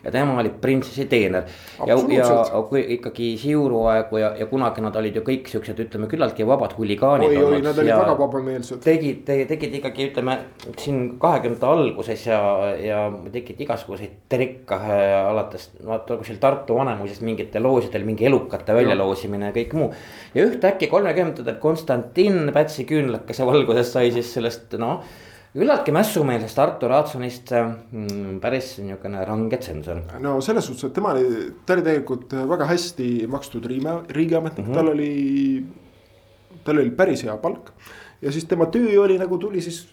ja 0.04 0.12
tema 0.12 0.40
oli 0.40 0.50
printsessi 0.50 1.06
teener. 1.06 1.44
ja, 1.88 1.96
ja 2.18 2.62
kui 2.70 2.86
ikkagi 2.94 3.38
siuruaegu 3.38 4.18
ja, 4.18 4.36
ja 4.38 4.46
kunagi 4.46 4.82
nad 4.86 4.96
olid 4.96 5.18
ju 5.18 5.24
kõik 5.26 5.50
siuksed, 5.50 5.80
ütleme 5.88 6.08
küllaltki 6.12 6.46
vabad 6.48 6.76
huligaanid. 6.78 7.34
oi, 7.34 7.44
oi, 7.44 7.62
nad 7.66 7.80
olid 7.82 7.96
väga 7.96 8.18
vabameelsed. 8.20 8.84
tegid, 8.86 9.26
tegid 9.26 9.80
ikkagi 9.80 10.08
ütleme 10.12 10.38
siin 10.78 11.16
kahekümnendate 11.24 11.72
alguses 11.74 12.28
ja, 12.30 12.40
ja 12.78 13.02
tegid 13.34 13.66
igasuguseid 13.66 14.22
trikke 14.30 14.78
äh, 14.78 15.16
alates 15.32 15.72
vaata 15.82 16.20
kuskil 16.22 16.38
Tartu 16.44 16.78
Vanemuisest 16.78 17.26
mingite 17.26 17.60
loosidel 17.64 18.06
mingi 18.06 18.30
elukate 18.30 18.78
väljaloosimine 18.78 19.50
ja 19.50 19.58
kõik 19.58 19.76
muu. 19.82 19.90
ja 20.38 20.46
ühtäkki 20.46 20.94
kolmekümnendatel 20.94 21.58
Konstantin 21.64 22.54
Pätsi 22.54 22.83
hästi 22.84 22.90
küünlakese 22.90 23.46
valguses 23.46 23.94
sai 23.94 24.12
siis 24.12 24.34
sellest 24.34 24.76
noh 24.78 25.04
küllaltki 25.54 25.94
mässumeelsest 25.94 26.60
Artur 26.60 26.92
Aatsonist 26.92 27.52
mm, 27.54 28.40
päris 28.42 28.80
niisugune 28.82 29.24
range 29.26 29.58
tsensor. 29.58 30.02
no 30.20 30.42
selles 30.42 30.66
suhtes, 30.66 30.90
et 30.90 30.94
tema 30.94 31.14
oli, 31.14 31.52
ta 31.66 31.76
oli 31.76 31.84
tegelikult 31.86 32.34
väga 32.34 32.66
hästi 32.66 33.28
makstud 33.30 33.66
riime, 33.66 34.02
riigiametnik 34.10 34.66
mm, 34.66 34.72
-hmm. 34.72 34.76
tal 34.76 34.88
oli, 34.88 35.66
tal 36.64 36.80
oli 36.80 36.92
päris 36.92 37.24
hea 37.24 37.38
palk. 37.38 37.70
ja 38.22 38.32
siis 38.32 38.46
tema 38.46 38.66
töö 38.66 39.02
oli 39.04 39.18
nagu 39.18 39.38
tuli 39.38 39.62
siis, 39.62 39.88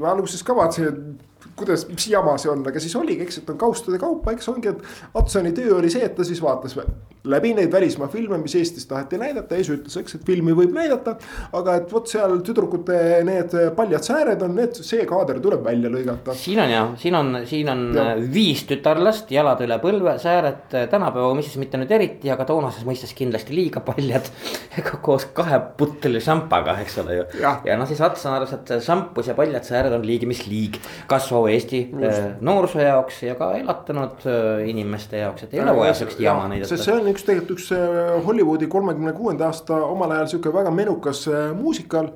alguses 0.00 0.42
ka 0.42 0.54
vaatasin, 0.54 0.88
et 0.88 1.29
kuidas, 1.60 1.86
mis 1.90 2.08
jama 2.10 2.36
see 2.40 2.52
on, 2.52 2.64
aga 2.66 2.82
siis 2.82 2.96
oligi, 2.98 3.26
eks, 3.26 3.42
et 3.42 3.52
on 3.52 3.60
kaustade 3.60 4.00
kaupa, 4.00 4.34
eks 4.36 4.50
ongi, 4.52 4.74
et 4.74 5.16
Atsoni 5.20 5.54
töö 5.56 5.78
oli 5.78 5.92
see, 5.92 6.04
et 6.06 6.16
ta 6.16 6.26
siis 6.26 6.42
vaatas 6.42 6.78
läbi 7.24 7.52
neid 7.54 7.72
välismaa 7.72 8.08
filme, 8.08 8.38
mis 8.40 8.54
Eestis 8.56 8.86
taheti 8.88 9.18
näidata 9.20 9.54
ja 9.54 9.64
siis 9.64 9.76
ütles, 9.76 9.96
eks, 10.00 10.14
et 10.16 10.24
filmi 10.26 10.54
võib 10.56 10.72
näidata. 10.72 11.16
aga 11.52 11.74
et 11.80 11.92
vot 11.92 12.08
seal 12.08 12.38
tüdrukute 12.46 12.96
need 13.26 13.54
paljad 13.76 14.04
sääred 14.06 14.40
on 14.42 14.54
need, 14.56 14.78
see 14.86 15.04
kaader 15.08 15.40
tuleb 15.42 15.64
välja 15.64 15.90
lõigata. 15.92 16.34
siin 16.38 16.62
on 16.64 16.72
jah, 16.72 16.92
siin 17.00 17.18
on, 17.18 17.42
siin 17.48 17.68
on 17.68 17.82
ja. 17.96 18.06
viis 18.34 18.64
tütarlast, 18.68 19.32
jalad 19.34 19.60
üle 19.64 19.78
põlve, 19.82 20.16
sääred 20.22 20.72
tänapäeva 20.72 21.34
mõistes 21.36 21.58
mitte 21.60 21.80
nüüd 21.80 21.92
eriti, 21.92 22.30
aga 22.32 22.46
toonases 22.48 22.88
mõistes 22.88 23.12
kindlasti 23.16 23.56
liiga 23.56 23.84
paljad. 23.84 24.30
koos 25.04 25.28
kahe 25.36 25.60
putli 25.76 26.22
šampaga, 26.24 26.78
eks 26.84 26.98
ole 27.04 27.20
ju. 27.20 27.28
ja, 27.42 27.58
ja 27.68 27.76
noh, 27.80 27.88
siis 27.90 28.00
Ats 28.04 28.24
on 28.26 28.38
arvas, 28.38 28.56
et 28.56 28.74
šampus 28.84 29.28
ja 29.28 29.36
paljad 29.36 29.66
sääred 29.68 29.92
on 29.96 30.06
liigi 30.08 30.28
mis 30.30 30.46
liig. 30.48 30.80
kasvava 31.10 31.49
Eesti 31.54 31.82
Just. 31.92 32.18
Äh, 32.18 32.30
noorsoo 32.40 32.82
jaoks 32.82 33.22
ja 33.22 33.34
ka 33.38 33.52
elatanud 33.58 34.24
äh, 34.28 34.68
inimeste 34.70 35.20
jaoks, 35.22 35.46
et 35.46 35.54
ei 35.54 35.62
ole 35.64 35.76
vaja 35.76 35.94
sellist 36.00 36.20
jama 36.20 36.48
näidata. 36.50 36.78
see 36.80 36.94
on 36.94 37.10
üks 37.12 37.26
tegelikult 37.26 37.58
üks 37.58 37.70
äh, 37.76 38.16
Hollywoodi 38.26 38.70
kolmekümne 38.70 39.12
kuuenda 39.16 39.50
aasta 39.50 39.82
omal 39.86 40.16
ajal 40.16 40.32
sihuke 40.34 40.52
väga 40.54 40.72
menukas 40.74 41.26
muusikal 41.58 42.12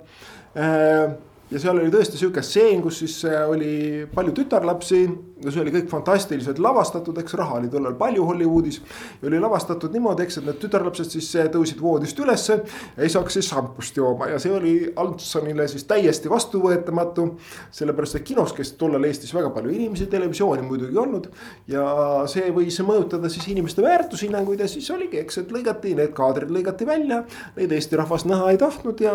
ja 1.54 1.60
seal 1.62 1.78
oli 1.78 1.90
tõesti 1.92 2.18
sihuke 2.18 2.42
stseen, 2.42 2.80
kus 2.82 2.98
siis 3.04 3.14
äh, 3.28 3.44
oli 3.50 3.74
palju 4.10 4.32
tütarlapsi 4.34 5.00
ja 5.44 5.52
see 5.52 5.62
oli 5.62 5.72
kõik 5.74 5.90
fantastiliselt 5.92 6.58
lavastatud, 6.62 7.18
eks 7.20 7.36
raha 7.38 7.60
oli 7.60 7.70
tollal 7.70 7.94
palju 7.98 8.24
Hollywoodis. 8.26 8.80
ja 9.20 9.28
oli 9.28 9.38
lavastatud 9.42 9.94
niimoodi, 9.94 10.24
eks, 10.26 10.40
et 10.40 10.48
need 10.48 10.58
tütarlapsed 10.64 11.14
siis 11.14 11.28
äh, 11.38 11.46
tõusid 11.54 11.82
voodist 11.82 12.18
ülesse 12.18 12.58
ja 12.96 13.22
siis 13.36 13.50
šampust 13.52 14.00
jooma 14.00 14.32
ja 14.32 14.40
see 14.42 14.54
oli 14.54 14.74
Altsonile 14.96 15.68
siis 15.70 15.86
täiesti 15.90 16.32
vastuvõetamatu. 16.32 17.28
sellepärast, 17.70 18.18
et 18.18 18.26
kinos 18.26 18.52
käis 18.56 18.74
tollal 18.80 19.06
Eestis 19.06 19.34
väga 19.34 19.52
palju 19.54 19.70
inimesi, 19.70 20.08
televisiooni 20.10 20.66
muidugi 20.66 20.92
ei 20.92 21.02
olnud. 21.04 21.30
ja 21.70 21.86
see 22.30 22.50
võis 22.50 22.80
mõjutada 22.82 23.30
siis 23.30 23.46
inimeste 23.54 23.82
väärtushinnanguid 23.82 24.60
ja 24.60 24.68
siis 24.68 24.90
oligi, 24.90 25.22
eks, 25.22 25.38
et 25.44 25.54
lõigati 25.54 25.94
need 25.94 26.12
kaadrid 26.16 26.50
lõigati 26.50 26.86
välja. 26.86 27.22
Neid 27.56 27.72
Eesti 27.72 27.96
rahvas 28.02 28.26
näha 28.26 28.50
ei 28.50 28.58
tahtnud 28.58 29.00
ja 29.00 29.14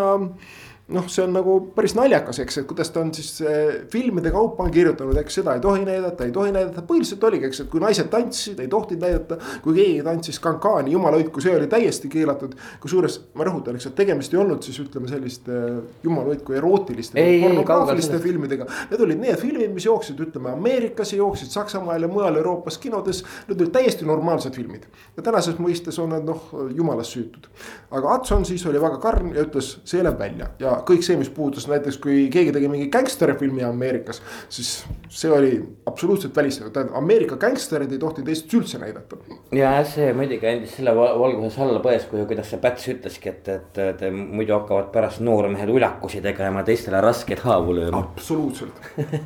noh, 0.93 1.06
see 1.12 1.23
on 1.23 1.34
nagu 1.36 1.56
päris 1.75 1.93
naljakas, 1.97 2.39
eks, 2.43 2.60
et 2.62 2.67
kuidas 2.69 2.89
ta 2.93 3.02
on 3.04 3.12
siis 3.13 3.43
äh, 3.45 3.82
filmide 3.91 4.32
kaupa 4.34 4.65
on 4.65 4.71
kirjutanud, 4.73 5.17
eks 5.21 5.39
seda 5.39 5.56
ei 5.58 5.62
tohi 5.63 5.84
näidata, 5.86 6.25
ei 6.25 6.34
tohi 6.34 6.54
näidata, 6.56 6.84
põhiliselt 6.88 7.23
oligi, 7.30 7.49
eks, 7.49 7.63
et 7.63 7.69
kui 7.71 7.82
naised 7.84 8.10
tantsisid, 8.12 8.60
ei 8.63 8.71
tohtinud 8.71 9.06
näidata. 9.06 9.38
kui 9.63 9.75
keegi 9.78 10.04
tantsis 10.06 10.39
kankaani, 10.41 10.91
jumala 10.95 11.19
hoidku, 11.19 11.41
see 11.43 11.54
oli 11.56 11.67
täiesti 11.69 12.10
keelatud. 12.10 12.56
kusjuures 12.82 13.19
ma 13.38 13.45
rõhutan, 13.47 13.78
eks, 13.78 13.89
et 13.91 13.97
tegemist 13.99 14.34
ei 14.34 14.41
olnud 14.41 14.65
siis 14.65 14.80
ütleme 14.82 15.12
selliste 15.12 15.54
äh, 15.54 15.78
jumala 16.04 16.34
hoidku 16.34 16.58
erootiliste. 16.58 17.25
pornograafiliste 17.43 18.19
filmidega, 18.23 18.67
need 18.91 19.06
olid 19.06 19.21
need 19.21 19.38
filmid, 19.41 19.73
mis 19.75 19.86
jooksid, 19.86 20.19
ütleme 20.25 20.54
Ameerikas 20.56 21.13
ja 21.13 21.21
jooksid 21.21 21.54
Saksamaal 21.54 22.02
ja 22.02 22.12
mujal 22.12 22.41
Euroopas 22.41 22.78
kinodes. 22.82 23.23
Need 23.47 23.62
olid 23.62 23.73
täiesti 23.75 24.08
normaalsed 24.10 24.58
filmid 24.58 24.88
ja 25.17 25.23
tänases 25.23 25.60
mõistes 25.62 25.97
on 26.02 26.13
nad 26.15 26.25
noh, 26.25 26.49
jumalast 26.75 27.13
süütud. 27.13 27.49
aga 27.91 28.15
Hudson 28.15 28.45
siis 28.45 28.65
oli 28.69 28.82
väga 28.82 28.97
karm 29.02 29.34
ja 29.36 29.43
ütles, 29.45 29.75
see 29.88 30.04
läheb 30.04 30.19
välja 30.19 30.49
ja 30.60 30.78
kõik 30.87 31.05
see, 31.05 31.17
mis 31.19 31.29
puudutas 31.33 31.67
näiteks, 31.69 31.99
kui 32.03 32.27
keegi 32.33 32.53
tegi 32.55 32.69
mingi 32.71 32.89
gängsterfilmi 32.93 33.63
Ameerikas. 33.67 34.21
siis 34.49 34.83
see 35.09 35.31
oli 35.31 35.51
absoluutselt 35.89 36.35
välistatud, 36.35 36.73
tähendab 36.73 36.97
Ameerika 36.97 37.37
gängsterid 37.41 37.91
ei 37.91 38.01
tohtinud 38.01 38.29
Eestis 38.29 38.57
üldse 38.59 38.79
näidata. 38.81 39.17
ja 39.55 39.71
see 39.87 40.11
muidugi 40.13 40.47
andis 40.49 40.75
selle 40.77 40.93
valguses 40.95 41.59
alla 41.63 41.81
pões, 41.83 42.05
kui, 42.09 42.23
kuidas 42.29 42.51
see 42.53 42.61
Päts 42.61 42.87
ütleski, 42.91 43.33
et, 43.33 43.49
et, 43.49 43.81
et 43.85 44.05
muidu 44.13 44.55
hakkavad 44.57 44.91
pärast 44.93 45.23
noormehed 45.25 45.69
uljakusi 45.73 46.21
tegema, 46.23 46.63
teistele 46.67 47.01
raskeid 47.03 47.43
haavu 47.45 47.75
lööma. 47.79 48.03
absoluutselt, 48.03 48.81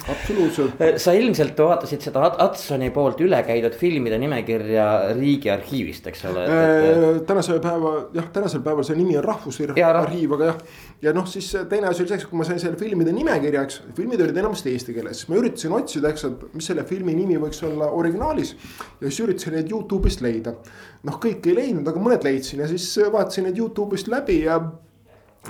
absoluutselt 0.09 0.85
sa 1.05 1.15
ilmselt 1.17 1.59
vaatasid 1.59 2.07
seda 2.07 2.23
Hudsoni 2.33 2.89
poolt 2.93 3.21
üle 3.23 3.39
käidud 3.45 3.75
filmide 3.77 4.17
nimekirja 4.21 4.87
Riigiarhiivist, 5.17 6.07
eks 6.11 6.25
ole 6.31 6.45
et, 6.47 6.87
et.... 6.87 7.21
tänasel 7.27 7.61
päeval 7.63 8.07
jah, 8.15 8.27
tänasel 8.33 8.63
päeval 8.65 8.87
see 8.87 8.97
nimi 8.99 9.17
on 9.19 9.27
Rahvusarhiiv, 9.27 10.35
aga 10.37 10.51
jah 10.51 10.59
ja 11.03 11.11
noh, 11.15 11.25
siis 11.27 11.49
teine 11.69 11.89
asi 11.89 12.03
oli 12.03 12.11
see, 12.13 12.29
kui 12.29 12.39
ma 12.39 12.45
sain 12.47 12.61
selle 12.61 12.79
filmide 12.79 13.11
nimekirja, 13.15 13.65
eks, 13.67 13.81
filmid 13.97 14.21
olid 14.23 14.37
enamasti 14.39 14.71
eesti 14.71 14.95
keeles, 14.95 15.19
siis 15.21 15.31
ma 15.31 15.39
üritasin 15.41 15.75
otsida, 15.75 16.13
eks, 16.13 16.23
et 16.29 16.45
mis 16.55 16.69
selle 16.71 16.85
filmi 16.87 17.15
nimi 17.17 17.39
võiks 17.41 17.59
olla 17.67 17.89
originaalis. 17.97 18.55
ja 19.01 19.09
siis 19.09 19.19
üritasin 19.25 19.57
neid 19.57 19.71
Youtube'ist 19.71 20.23
leida. 20.23 20.55
noh, 21.03 21.19
kõiki 21.19 21.51
ei 21.51 21.59
leidnud, 21.59 21.87
aga 21.89 21.99
mõned 21.99 22.23
leidsin 22.23 22.63
ja 22.63 22.71
siis 22.71 22.87
vaatasin 23.11 23.49
need 23.49 23.59
Youtube'ist 23.59 24.07
läbi 24.11 24.43
ja 24.45 24.61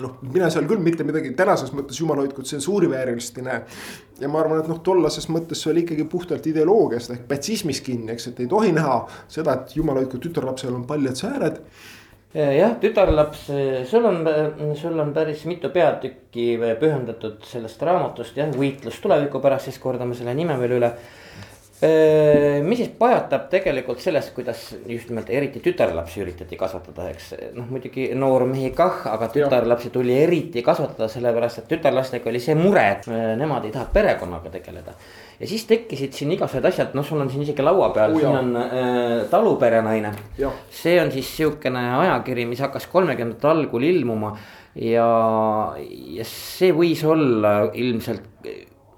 noh, 0.02 0.18
mina 0.26 0.50
seal 0.50 0.66
küll 0.70 0.82
mitte 0.82 1.06
midagi 1.06 1.36
tänases 1.38 1.74
mõttes 1.76 2.00
jumala 2.02 2.24
hoidku 2.26 2.42
tsensuuriväärilist 2.42 3.38
ei 3.38 3.46
näe. 3.46 3.64
ja 4.20 4.30
ma 4.30 4.42
arvan, 4.42 4.64
et 4.64 4.70
noh, 4.72 4.82
tollases 4.86 5.30
mõttes 5.30 5.62
see 5.62 5.74
oli 5.74 5.84
ikkagi 5.86 6.08
puhtalt 6.10 6.48
ideoloogiast 6.50 7.14
ehk 7.14 7.28
pätsismis 7.30 7.82
kinni, 7.86 8.16
eks, 8.16 8.32
et 8.32 8.42
ei 8.42 8.50
tohi 8.50 8.74
näha 8.74 9.04
seda, 9.28 9.60
et 9.60 9.76
jumala 9.78 10.02
hoidku 10.02 10.22
tütarlapsel 10.24 10.74
on 10.74 10.88
paljad 10.90 11.20
sääred 11.20 11.62
jah, 12.34 12.76
tütarlaps, 12.82 13.46
sul 13.90 14.06
on, 14.10 14.24
sul 14.80 15.00
on 15.00 15.14
päris 15.14 15.44
mitu 15.46 15.70
peatükki 15.74 16.48
pühendatud 16.82 17.44
sellest 17.46 17.82
raamatust 17.86 18.38
jah, 18.38 18.50
võitlus 18.58 18.98
tuleviku 19.04 19.42
pärast, 19.44 19.70
siis 19.70 19.82
kordame 19.82 20.18
selle 20.18 20.34
nime 20.38 20.58
veel 20.62 20.80
üle. 20.80 20.94
Mis 21.84 22.80
siis 22.80 22.92
pajatab 22.96 23.50
tegelikult 23.52 24.00
sellest, 24.00 24.32
kuidas 24.36 24.62
just 24.88 25.10
nimelt 25.10 25.28
eriti 25.34 25.60
tütarlapsi 25.64 26.22
üritati 26.24 26.56
kasvatada, 26.60 27.10
eks 27.12 27.34
noh, 27.58 27.68
muidugi 27.68 28.06
noormehi 28.16 28.70
kah, 28.78 29.02
aga 29.12 29.28
tütarlapsi 29.34 29.92
tuli 29.94 30.16
eriti 30.22 30.64
kasvatada, 30.64 31.10
sellepärast 31.12 31.64
et 31.64 31.70
tütarlastega 31.74 32.32
oli 32.32 32.42
see 32.44 32.56
mure, 32.56 32.86
et 32.94 33.10
nemad 33.40 33.68
ei 33.68 33.74
taha 33.76 33.90
perekonnaga 33.94 34.54
tegeleda. 34.54 34.96
Ja 35.42 35.50
siis 35.50 35.66
tekkisid 35.68 36.16
siin 36.16 36.32
igasugused 36.38 36.70
asjad, 36.70 36.96
noh, 36.96 37.06
sul 37.06 37.20
on 37.20 37.32
siin 37.34 37.44
isegi 37.44 37.66
laua 37.66 37.90
peal, 37.96 38.16
siin 38.16 38.32
on 38.32 38.58
äh, 38.62 39.16
taluperenaine. 39.32 40.14
see 40.72 41.00
on 41.02 41.12
siis 41.12 41.36
sihukene 41.38 41.88
ajakiri, 42.00 42.46
mis 42.48 42.62
hakkas 42.64 42.88
kolmekümnendate 42.92 43.50
algul 43.50 43.84
ilmuma 43.84 44.38
ja, 44.76 45.08
ja 46.18 46.28
see 46.28 46.72
võis 46.76 47.04
olla 47.06 47.72
ilmselt 47.74 48.30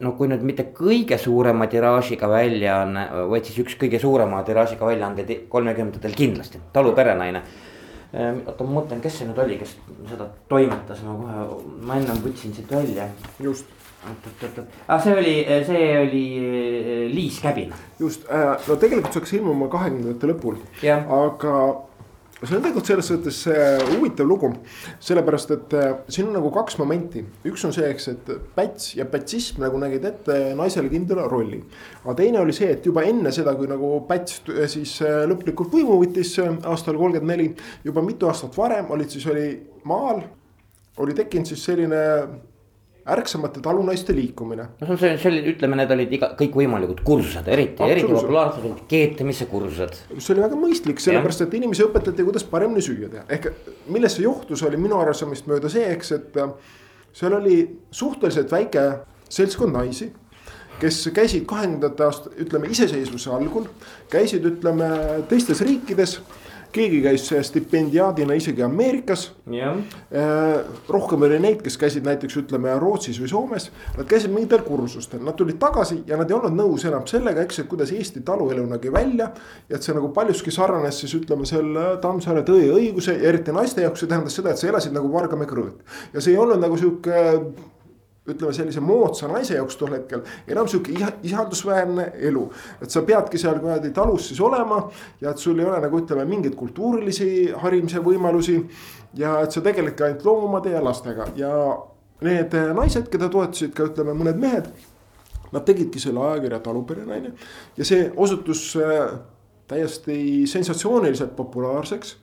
no 0.03 0.12
kui 0.17 0.27
nüüd 0.31 0.43
mitte 0.45 0.67
kõige 0.75 1.17
suurema 1.21 1.67
tiraažiga 1.71 2.29
väljaanne, 2.31 3.05
vaid 3.31 3.47
siis 3.47 3.62
üks 3.63 3.77
kõige 3.79 3.99
suurema 4.01 4.41
tiraažiga 4.47 4.88
väljaandeid 4.89 5.47
kolmekümnendatel 5.51 6.17
kindlasti, 6.17 6.62
Taluperenaine. 6.73 7.43
Äh, 8.15 8.36
oota, 8.45 8.63
ma 8.63 8.81
mõtlen, 8.81 9.01
kes 9.03 9.19
see 9.19 9.29
nüüd 9.29 9.39
oli, 9.43 9.58
kes 9.60 9.75
seda 10.10 10.27
toimetas, 10.51 11.01
ma 11.03 11.15
kohe, 11.19 11.63
ma 11.88 11.97
ennem 11.99 12.21
võtsin 12.23 12.55
siit 12.55 12.71
välja. 12.71 13.10
just. 13.39 13.71
Oot-oot-oot, 14.05 14.67
ah 14.86 14.99
see 15.01 15.15
oli, 15.17 15.31
see 15.65 15.86
oli 15.97 16.25
äh, 16.38 16.99
Liis 17.10 17.39
Käbin. 17.41 17.73
just. 17.99 18.27
Äh,, 18.29 18.51
no 18.67 18.75
tegelikult 18.77 19.15
see 19.15 19.23
hakkas 19.23 19.34
ilmuma 19.39 19.67
kahekümnendate 19.73 20.29
lõpul, 20.29 20.60
aga 20.93 21.55
see 22.45 22.58
on 22.58 22.63
tegelikult 22.63 22.89
selles 22.89 23.10
suhtes 23.10 23.41
äh, 23.51 23.81
huvitav 23.95 24.27
lugu. 24.27 24.51
sellepärast, 24.99 25.51
et 25.51 25.73
äh, 25.73 25.91
siin 26.10 26.29
on 26.29 26.38
nagu 26.38 26.51
kaks 26.53 26.77
momenti, 26.81 27.23
üks 27.47 27.65
on 27.67 27.73
see, 27.75 27.88
eks, 27.91 28.08
et 28.13 28.31
päts 28.55 28.95
ja 28.99 29.08
pätsism 29.10 29.62
nagu 29.63 29.79
nägid 29.81 30.05
ette 30.05 30.39
naisele 30.58 30.91
kindla 30.93 31.27
rolli. 31.31 31.62
aga 32.03 32.17
teine 32.21 32.41
oli 32.41 32.55
see, 32.55 32.71
et 32.77 32.86
juba 32.86 33.05
enne 33.08 33.34
seda, 33.36 33.55
kui 33.58 33.69
nagu 33.71 33.91
päts 34.10 34.41
siis 34.71 34.97
lõplikult 35.01 35.73
võimu 35.73 35.99
võttis 36.01 36.36
aastal 36.41 36.99
kolmkümmend 36.99 37.31
neli. 37.36 37.51
juba 37.84 38.03
mitu 38.05 38.29
aastat 38.31 38.58
varem 38.58 38.91
olid 38.95 39.13
siis 39.13 39.25
oli 39.31 39.47
maal, 39.86 40.21
oli 41.01 41.15
tekkinud 41.17 41.49
siis 41.49 41.63
selline 41.65 42.03
ärksamate 43.05 43.61
talunaiste 43.61 44.15
liikumine. 44.15 44.67
no 44.81 44.97
see, 44.97 45.11
see 45.21 45.29
oli, 45.29 45.41
ütleme, 45.53 45.77
need 45.77 45.91
olid 45.93 46.13
iga, 46.17 46.31
kõikvõimalikud 46.39 47.03
kursused, 47.05 47.47
eriti, 47.53 47.85
eriti 47.85 48.09
populaarsed 48.09 48.65
olid 48.65 48.81
keetamise 48.89 49.45
kursused. 49.51 49.99
see 50.17 50.33
oli 50.33 50.45
väga 50.47 50.57
mõistlik, 50.59 51.01
sellepärast 51.03 51.45
et 51.45 51.53
inimesi 51.59 51.85
õpetati, 51.85 52.25
kuidas 52.25 52.47
paremini 52.49 52.81
süüa 52.85 53.11
teha, 53.11 53.25
ehk 53.37 53.51
millest 53.93 54.17
see 54.17 54.25
johtus, 54.25 54.65
oli 54.65 54.81
minu 54.81 54.97
arusaamist 55.03 55.49
mööda 55.51 55.69
see, 55.71 55.85
eks, 55.93 56.11
et 56.17 56.39
äh, 56.41 56.53
seal 57.15 57.37
oli 57.37 57.59
suhteliselt 57.93 58.53
väike 58.53 58.87
seltskond 59.29 59.77
naisi 59.77 60.09
kes 60.79 61.05
käisid 61.15 61.45
kahekümnendate 61.47 62.03
aasta, 62.03 62.31
ütleme 62.41 62.67
iseseisvuse 62.73 63.29
algul, 63.31 63.69
käisid, 64.11 64.43
ütleme 64.49 64.89
teistes 65.29 65.61
riikides 65.63 66.17
keegi 66.75 67.01
käis 67.03 67.25
stipendiaadina 67.47 68.35
isegi 68.38 68.63
Ameerikas. 68.65 69.25
Äh, 69.47 70.79
rohkem 70.91 71.25
oli 71.27 71.39
neid, 71.41 71.61
kes 71.65 71.77
käisid 71.81 72.05
näiteks 72.07 72.39
ütleme 72.43 72.73
Rootsis 72.81 73.19
või 73.21 73.31
Soomes. 73.31 73.69
Nad 73.97 74.09
käisid 74.09 74.33
mingitel 74.33 74.65
kursustel, 74.67 75.23
nad 75.25 75.38
tulid 75.39 75.59
tagasi 75.61 76.01
ja 76.07 76.19
nad 76.19 76.31
ei 76.31 76.38
olnud 76.38 76.57
nõus 76.57 76.85
enam 76.88 77.07
sellega, 77.09 77.45
eks, 77.45 77.61
et 77.63 77.69
kuidas 77.71 77.93
Eesti 77.95 78.23
taluelu 78.25 78.65
nägi 78.69 78.91
välja. 78.93 79.31
ja 79.69 79.77
et 79.77 79.83
see 79.83 79.95
nagu 79.95 80.09
paljuski 80.13 80.51
sarnanes 80.51 80.99
siis 80.99 81.13
ütleme 81.17 81.47
selle 81.49 81.95
Tammsaare 82.01 82.43
Tõe 82.45 82.67
ja 82.67 82.75
õiguse 82.75 83.15
ja 83.15 83.29
eriti 83.29 83.53
naiste 83.55 83.81
jaoks 83.81 84.03
see 84.03 84.11
tähendas 84.11 84.35
seda, 84.35 84.51
et 84.51 84.61
sa 84.61 84.67
elasid 84.67 84.93
nagu 84.95 85.11
Vargamäe 85.13 85.47
krõõt. 85.49 85.81
ja 86.13 86.21
see 86.21 86.35
ei 86.35 86.41
olnud 86.41 86.61
nagu 86.61 86.77
sihuke 86.77 87.23
ütleme 88.27 88.53
sellise 88.53 88.81
moodsa 88.81 89.27
naise 89.29 89.57
jaoks 89.57 89.77
tol 89.77 89.93
hetkel 89.93 90.23
enam 90.47 90.67
sihuke 90.67 90.93
ihaldusväärne 91.23 92.07
elu. 92.29 92.45
et 92.81 92.89
sa 92.91 93.01
peadki 93.05 93.38
seal 93.38 93.59
kuradi 93.59 93.91
talus 93.93 94.29
siis 94.29 94.41
olema 94.41 94.79
ja 95.21 95.31
et 95.31 95.38
sul 95.41 95.59
ei 95.59 95.65
ole 95.65 95.81
nagu 95.83 95.99
ütleme 96.01 96.25
mingeid 96.29 96.55
kultuurilisi 96.55 97.51
harimise 97.61 98.01
võimalusi. 98.01 98.57
ja 99.13 99.39
et 99.41 99.51
sa 99.51 99.61
tegeledki 99.61 100.03
ainult 100.03 100.25
loomade 100.25 100.73
ja 100.73 100.83
lastega 100.83 101.27
ja 101.35 101.51
need 102.25 102.53
naised, 102.73 103.09
keda 103.11 103.29
toetasid 103.29 103.73
ka 103.75 103.89
ütleme 103.91 104.15
mõned 104.15 104.39
mehed. 104.39 104.69
Nad 105.53 105.65
tegidki 105.67 105.99
selle 106.01 106.19
ajakirja 106.19 106.59
Taluperenaine 106.59 107.31
ja 107.77 107.85
see 107.85 108.09
osutus 108.17 108.73
äh, 108.81 109.13
täiesti 109.69 110.47
sensatsiooniliselt 110.49 111.35
populaarseks 111.38 112.15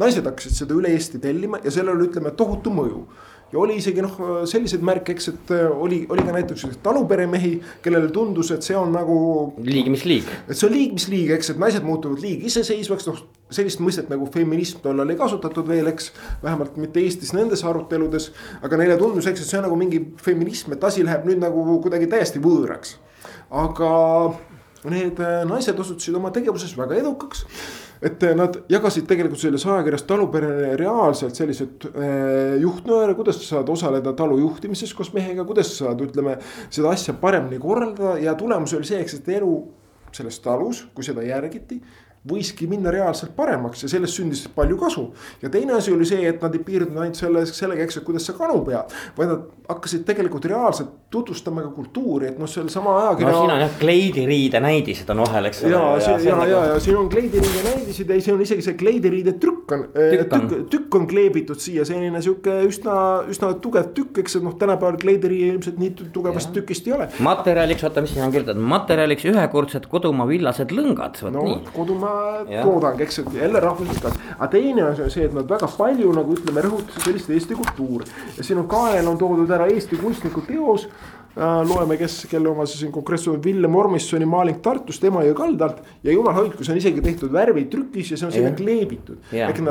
naised 0.00 0.24
hakkasid 0.24 0.54
seda 0.62 0.76
üle 0.76 0.92
Eesti 0.94 1.20
tellima 1.20 1.60
ja 1.64 1.72
sellel 1.74 1.96
oli, 1.96 2.08
ütleme, 2.08 2.32
tohutu 2.38 2.72
mõju 2.72 3.02
ja 3.52 3.58
oli 3.58 3.76
isegi 3.80 4.02
noh, 4.04 4.14
selliseid 4.48 4.84
märke, 4.86 5.14
eks, 5.16 5.28
et 5.32 5.52
äh, 5.56 5.66
oli, 5.70 6.04
oli 6.08 6.24
ka 6.26 6.34
näiteks 6.36 6.78
taluperemehi, 6.84 7.52
kellele 7.82 8.10
tundus, 8.14 8.52
et 8.54 8.66
see 8.66 8.76
on 8.78 8.92
nagu. 8.94 9.18
liig 9.64 9.90
mis 9.92 10.06
liig. 10.06 10.30
et 10.46 10.56
see 10.56 10.68
on 10.68 10.74
liig 10.74 10.94
mis 10.96 11.08
liig, 11.10 11.34
eks, 11.36 11.52
et 11.54 11.60
naised 11.62 11.86
muutuvad 11.86 12.22
liig 12.22 12.46
iseseisvaks, 12.50 13.10
noh 13.10 13.20
sellist 13.50 13.80
mõistet 13.82 14.10
nagu 14.10 14.28
feminism 14.30 14.78
tollal 14.84 15.10
ei 15.10 15.18
kasutatud 15.18 15.66
veel, 15.68 15.90
eks. 15.90 16.12
vähemalt 16.42 16.76
mitte 16.80 17.02
Eestis 17.02 17.34
nendes 17.34 17.64
aruteludes, 17.66 18.30
aga 18.62 18.78
neile 18.78 18.98
tundus, 19.00 19.26
eks, 19.26 19.42
et 19.42 19.50
see 19.50 19.58
on 19.58 19.66
nagu 19.66 19.78
mingi 19.78 20.04
feminism, 20.22 20.76
et 20.76 20.86
asi 20.86 21.04
läheb 21.06 21.26
nüüd 21.28 21.42
nagu 21.42 21.64
kuidagi 21.82 22.08
täiesti 22.10 22.42
võõraks. 22.42 22.96
aga 23.50 23.92
need 24.90 25.18
äh, 25.20 25.42
naised 25.44 25.78
osutusid 25.82 26.14
oma 26.16 26.30
tegevuses 26.32 26.76
väga 26.78 26.96
edukaks 27.02 27.44
et 28.00 28.22
nad 28.36 28.56
jagasid 28.72 29.04
tegelikult 29.08 29.42
selles 29.42 29.66
ajakirjas 29.68 30.06
taluperedele 30.08 30.76
reaalselt 30.80 31.36
sellised 31.36 31.88
äh, 31.90 32.56
juhtnööre, 32.62 33.14
kuidas 33.18 33.40
sa 33.42 33.56
saad 33.56 33.72
osaleda 33.72 34.14
talu 34.16 34.38
juhtimises 34.40 34.94
koos 34.96 35.12
mehega, 35.16 35.44
kuidas 35.48 35.74
sa 35.74 35.86
saad, 35.90 36.00
ütleme. 36.08 36.38
seda 36.72 36.94
asja 36.94 37.14
paremini 37.20 37.60
korraldada 37.60 38.16
ja 38.22 38.34
tulemus 38.38 38.74
oli 38.76 38.88
see, 38.88 39.02
eks, 39.04 39.20
et 39.20 39.28
elu 39.40 39.52
selles 40.16 40.40
talus, 40.42 40.86
kui 40.94 41.04
seda 41.06 41.22
järgiti 41.22 41.80
võiski 42.28 42.66
minna 42.68 42.92
reaalselt 42.92 43.32
paremaks 43.36 43.80
ja 43.86 43.88
sellest 43.88 44.18
sündis 44.18 44.42
palju 44.52 44.76
kasu. 44.80 45.06
ja 45.40 45.48
teine 45.48 45.72
asi 45.72 45.92
oli 45.92 46.04
see, 46.04 46.26
et 46.28 46.42
nad 46.44 46.52
ei 46.52 46.60
piirdunud 46.64 47.00
ainult 47.00 47.16
selle, 47.16 47.46
sellega, 47.48 47.86
eks, 47.86 47.96
et 47.96 48.04
kuidas 48.04 48.26
sa 48.28 48.34
kanu 48.36 48.60
pead. 48.66 48.92
vaid 49.16 49.30
nad 49.30 49.46
hakkasid 49.70 50.04
tegelikult 50.04 50.44
reaalselt 50.50 50.90
tutvustama 51.10 51.62
ka 51.64 51.70
kultuuri, 51.72 52.28
et 52.28 52.38
noh, 52.38 52.48
sellesama 52.50 52.96
ajakirja. 52.98 53.32
no 53.32 53.38
siin 53.38 53.54
on 53.54 53.62
jah 53.64 53.78
kleidiriide 53.80 54.60
näidised 54.60 55.08
on 55.14 55.22
vahel, 55.24 55.48
eks 55.48 55.62
ole. 55.64 55.72
ja, 55.72 55.80
ja, 55.96 56.10
ja, 56.10 56.18
ja, 56.28 56.46
ja, 56.50 56.60
ja 56.74 56.82
siin 56.84 56.98
on 57.00 57.08
kleidiriide 57.08 57.64
näidised 57.64 58.12
ja 58.12 58.20
siin 58.20 58.36
on 58.36 58.44
isegi 58.44 58.66
see 58.68 58.76
kleidiriide 58.82 59.34
trükk 59.40 59.72
on, 59.72 59.86
tükk 59.96 60.36
on, 60.36 60.46
tükk 60.74 61.00
on 61.00 61.08
kleebitud 61.08 61.64
siia 61.64 61.88
selline 61.88 62.20
sihuke 62.20 62.58
üsna, 62.68 62.98
üsna 63.32 63.54
tugev 63.64 63.94
tükk, 63.96 64.20
eks, 64.26 64.36
et 64.36 64.44
noh, 64.44 64.58
tänapäeval 64.60 65.00
kleidiriie 65.00 65.54
ilmselt 65.54 65.80
nii 65.80 66.12
tugevast 66.12 66.52
tükist 66.52 66.84
ei 66.90 66.98
ole. 66.98 67.08
materjaliks, 67.24 67.88
oota, 67.88 68.04
mis 68.04 68.12
siin 68.12 68.28
on 68.28 68.36
kirjutatud, 68.36 68.68
materjaliks 68.76 69.24
ühekordsed 69.32 69.88
kodumaa 69.88 70.28
villased 70.28 70.76
lõngad, 70.76 71.16
vot 71.24 71.34
no, 71.34 71.48
nii. 71.48 71.72
kodumaa 71.72 72.09
toodang, 72.64 73.00
eks, 73.00 73.18
et 73.22 73.38
jälle 73.42 73.60
rahvuslik 73.60 74.04
asi. 74.04 74.26
aga 74.38 74.50
teine 74.52 74.82
asi 74.88 75.02
on 75.02 75.14
see, 75.14 75.28
et 75.28 75.36
nad 75.36 75.48
väga 75.48 75.68
palju 75.76 76.12
nagu 76.16 76.36
ütleme, 76.36 76.64
rõhutasid 76.66 77.06
sellist 77.06 77.30
Eesti 77.30 77.56
kultuuri. 77.58 78.10
ja 78.36 78.44
siin 78.46 78.60
on 78.62 78.68
kael 78.70 79.08
on 79.08 79.18
toodud 79.18 79.50
ära 79.50 79.68
Eesti 79.70 79.98
kunstniku 80.00 80.44
teos 80.46 80.86
äh,. 80.86 81.62
loeme, 81.68 81.96
kes, 82.00 82.26
kelle 82.30 82.50
oma 82.50 82.66
siis 82.66 82.90
konkreetselt 82.92 83.44
Villem 83.44 83.76
Ormissoni 83.76 84.26
maaling 84.26 84.60
Tartust 84.64 85.04
Emajõe 85.04 85.34
kaldalt. 85.38 85.80
ja 86.04 86.12
jumal 86.12 86.36
hoidku, 86.36 86.64
see 86.64 86.74
on 86.74 86.82
isegi 86.82 87.04
tehtud 87.04 87.32
värvitrükis 87.32 88.14
ja 88.14 88.20
see 88.20 88.28
on 88.28 88.36
sinna 88.36 88.52
kleebitud. 88.56 89.18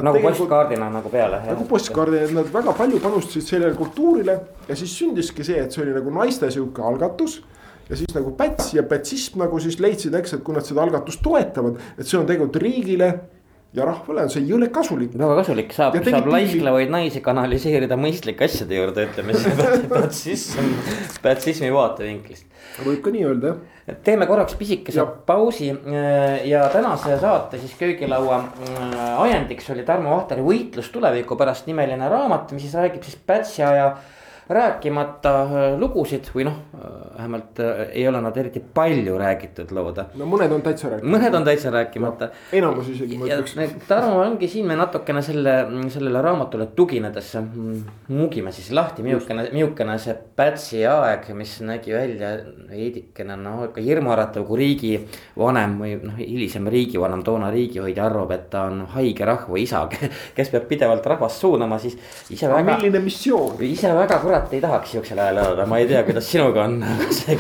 nagu 0.02 0.26
postkaardina 0.26 0.90
nagu 0.90 1.14
peale. 1.14 1.44
nagu 1.48 1.70
postkaardina, 1.70 2.26
et 2.26 2.36
nad 2.42 2.52
väga 2.54 2.76
palju 2.78 3.00
panustasid 3.04 3.48
sellele 3.54 3.78
kultuurile 3.80 4.40
ja 4.68 4.76
siis 4.76 4.98
sündiski 4.98 5.46
see, 5.46 5.64
et 5.64 5.72
see 5.72 5.86
oli 5.86 5.96
nagu 5.98 6.14
naiste 6.22 6.52
sihuke 6.52 6.84
algatus 6.86 7.42
ja 7.90 7.98
siis 7.98 8.14
nagu 8.16 8.36
Päts 8.38 8.74
ja 8.78 8.86
Pätsism 8.88 9.42
nagu 9.44 9.60
siis 9.64 9.80
leidsid, 9.82 10.16
eks, 10.20 10.38
et 10.38 10.46
kui 10.46 10.56
nad 10.56 10.68
seda 10.68 10.86
algatust 10.86 11.24
toetavad, 11.26 11.82
et 11.98 12.08
see 12.08 12.20
on 12.20 12.30
tegelikult 12.30 12.62
riigile 12.62 13.14
ja 13.74 13.86
rahvale 13.86 14.24
on 14.26 14.32
see 14.34 14.42
jõle 14.50 14.70
kasulik. 14.74 15.14
väga 15.14 15.36
kasulik, 15.44 15.74
saab, 15.76 15.98
saab 16.06 16.30
laisklevaid 16.34 16.90
naisi 16.94 17.22
kanaliseerida 17.26 17.98
mõistlike 18.02 18.48
asjade 18.48 18.78
juurde, 18.80 19.06
ütleme 19.06 19.36
siis 19.38 19.60
pätsism, 19.94 20.72
pätsismi 21.22 21.70
vaatevinklist. 21.74 22.48
võib 22.86 23.04
ka 23.06 23.14
nii 23.14 23.26
öelda 23.30 23.54
jah. 23.54 24.00
teeme 24.06 24.26
korraks 24.30 24.58
pisikese 24.58 25.02
ja. 25.02 25.06
pausi 25.06 25.70
äh, 25.74 26.48
ja 26.50 26.66
tänase 26.74 27.20
saate 27.22 27.62
siis 27.62 27.76
köögilaua 27.78 28.40
äh, 28.42 29.04
ajendiks 29.28 29.70
oli 29.74 29.86
Tarmo 29.86 30.16
Vahteri 30.16 30.46
võitlus 30.46 30.90
tuleviku 30.94 31.38
pärast 31.38 31.70
nimeline 31.70 32.10
raamat, 32.10 32.56
mis 32.58 32.66
siis 32.66 32.78
räägib 32.78 33.06
siis 33.06 33.22
Pätsi 33.22 33.66
aja 33.66 33.92
rääkimata 34.50 35.32
äh, 35.42 35.80
lugusid 35.80 36.32
või 36.34 36.48
noh, 36.48 36.56
äh, 36.74 36.94
vähemalt 37.18 37.60
äh, 37.62 37.82
ei 37.94 38.08
ole 38.10 38.22
nad 38.22 38.38
eriti 38.38 38.62
palju 38.74 39.18
räägitud 39.22 39.70
lood. 39.78 40.00
no 40.18 40.26
mõned 40.30 40.54
on 40.56 40.64
täitsa 40.66 40.90
rääkimata. 40.90 41.18
mõned 41.18 41.38
on 41.38 41.46
täitsa 41.46 41.74
rääkimata 41.74 42.30
no,. 42.32 42.40
enamus 42.58 42.90
isegi 42.90 43.20
ma 43.20 43.30
ütleks. 43.30 43.76
Tarmo 43.88 44.24
ongi 44.24 44.50
siin 44.50 44.66
me 44.66 44.78
natukene 44.80 45.22
selle, 45.22 45.54
sellele 45.94 46.22
raamatule 46.26 46.66
tuginedes 46.76 47.36
mugime 48.08 48.52
siis 48.56 48.72
lahti, 48.74 49.06
milline, 49.06 49.50
milline 49.54 50.00
see 50.02 50.18
Pätsi 50.40 50.82
aeg, 50.88 51.28
mis 51.36 51.58
nägi 51.68 51.94
välja 51.94 52.30
veidikene 52.70 53.36
noh, 53.38 53.66
ikka 53.68 53.84
hirmuäratav, 53.84 54.46
kui 54.48 54.62
riigivanem 54.62 55.76
või 55.82 55.94
noh, 56.00 56.18
hilisem 56.18 56.70
riigivanem, 56.72 57.22
toona 57.28 57.52
riigihoidja 57.54 58.06
arvab, 58.08 58.32
et 58.34 58.50
ta 58.54 58.64
on 58.72 58.86
haige 58.96 59.28
rahva 59.28 59.62
isa, 59.62 59.84
kes 60.38 60.54
peab 60.54 60.66
pidevalt 60.72 61.06
rahvast 61.12 61.44
suunama, 61.44 61.78
siis 61.84 62.00
ise 62.32 62.50
väga. 62.50 62.80
milline 62.80 63.04
missioon. 63.04 63.60
ise 63.68 63.94
väga 63.94 64.22
kurat 64.24 64.39
kurat 64.40 64.54
ei 64.54 64.62
tahaks 64.62 64.92
siuksel 64.92 65.20
ajal 65.20 65.38
elada, 65.38 65.66
ma 65.68 65.78
ei 65.80 65.88
tea, 65.88 66.02
kuidas 66.08 66.28
sinuga 66.32 66.64
on, 66.68 66.78
aga 66.94 67.08
see 67.16 67.36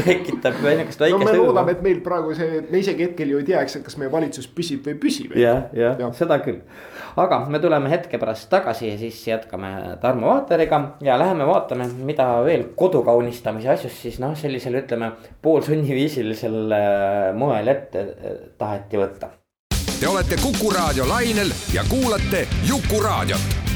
tekitab 0.00 0.58
niukest 0.64 1.02
väikest. 1.02 1.04
no 1.14 1.18
me 1.24 1.34
loodame, 1.36 1.74
et 1.76 1.82
meil 1.84 2.00
praegu 2.04 2.34
see, 2.36 2.62
me 2.70 2.82
isegi 2.82 3.06
hetkel 3.08 3.34
ju 3.34 3.40
ei 3.40 3.46
tea, 3.46 3.62
eks, 3.62 3.78
et 3.78 3.86
kas 3.86 3.98
meie 4.00 4.10
valitsus 4.12 4.48
püsib 4.54 4.86
või 4.86 4.96
püsib. 5.00 5.36
jah, 5.38 5.68
jah 5.76 6.00
ja., 6.00 6.10
seda 6.16 6.40
küll. 6.44 6.60
aga 7.20 7.42
me 7.50 7.62
tuleme 7.62 7.90
hetke 7.92 8.18
pärast 8.18 8.50
tagasi 8.52 8.90
ja 8.90 8.98
siis 9.00 9.20
jätkame 9.28 9.72
Tarmo 10.02 10.32
Vaateriga 10.32 10.80
ja 11.06 11.18
läheme 11.20 11.46
vaatame, 11.46 11.88
mida 12.06 12.28
veel 12.46 12.70
kodu 12.76 13.04
kaunistamise 13.06 13.70
asjus 13.76 13.98
siis 14.02 14.20
noh, 14.22 14.34
sellisel 14.38 14.80
ütleme 14.82 15.12
poolsunniviisilisel 15.42 16.74
moel 17.38 17.74
ette 17.74 18.06
äh, 18.06 18.38
taheti 18.58 19.00
võtta. 19.00 19.34
Te 20.00 20.08
olete 20.08 20.38
Kuku 20.40 20.70
raadio 20.72 21.04
lainel 21.08 21.52
ja 21.76 21.84
kuulate 21.90 22.46
Jukuraadiot 22.64 23.69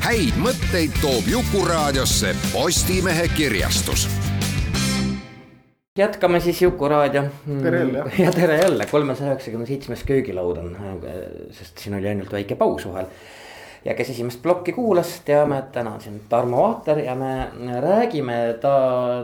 häid 0.00 0.36
mõtteid 0.40 0.94
toob 1.02 1.26
Jukuraadiosse 1.28 2.32
Postimehe 2.52 3.26
kirjastus 3.36 4.06
jätkame 5.98 6.40
siis 6.40 6.62
Jukuraadio. 6.62 7.22
tere 7.62 7.78
jälle. 7.78 8.04
ja 8.18 8.32
tere 8.32 8.56
jälle, 8.56 8.86
kolmesaja 8.86 9.34
üheksakümne 9.34 9.66
seitsmes 9.66 10.04
köögilaud 10.08 10.56
on, 10.56 10.76
sest 11.50 11.78
siin 11.78 11.98
oli 11.98 12.08
ainult 12.08 12.32
väike 12.32 12.56
paus 12.56 12.86
vahel. 12.88 13.10
ja 13.84 13.94
kes 13.94 14.10
esimest 14.10 14.42
plokki 14.42 14.72
kuulas, 14.72 15.12
teame, 15.24 15.58
et 15.58 15.72
täna 15.72 15.92
on 15.94 16.00
siin 16.00 16.20
Tarmo 16.28 16.62
Vaater 16.62 16.98
ja 17.04 17.14
me 17.14 17.50
räägime 17.80 18.38
ta 18.60 18.74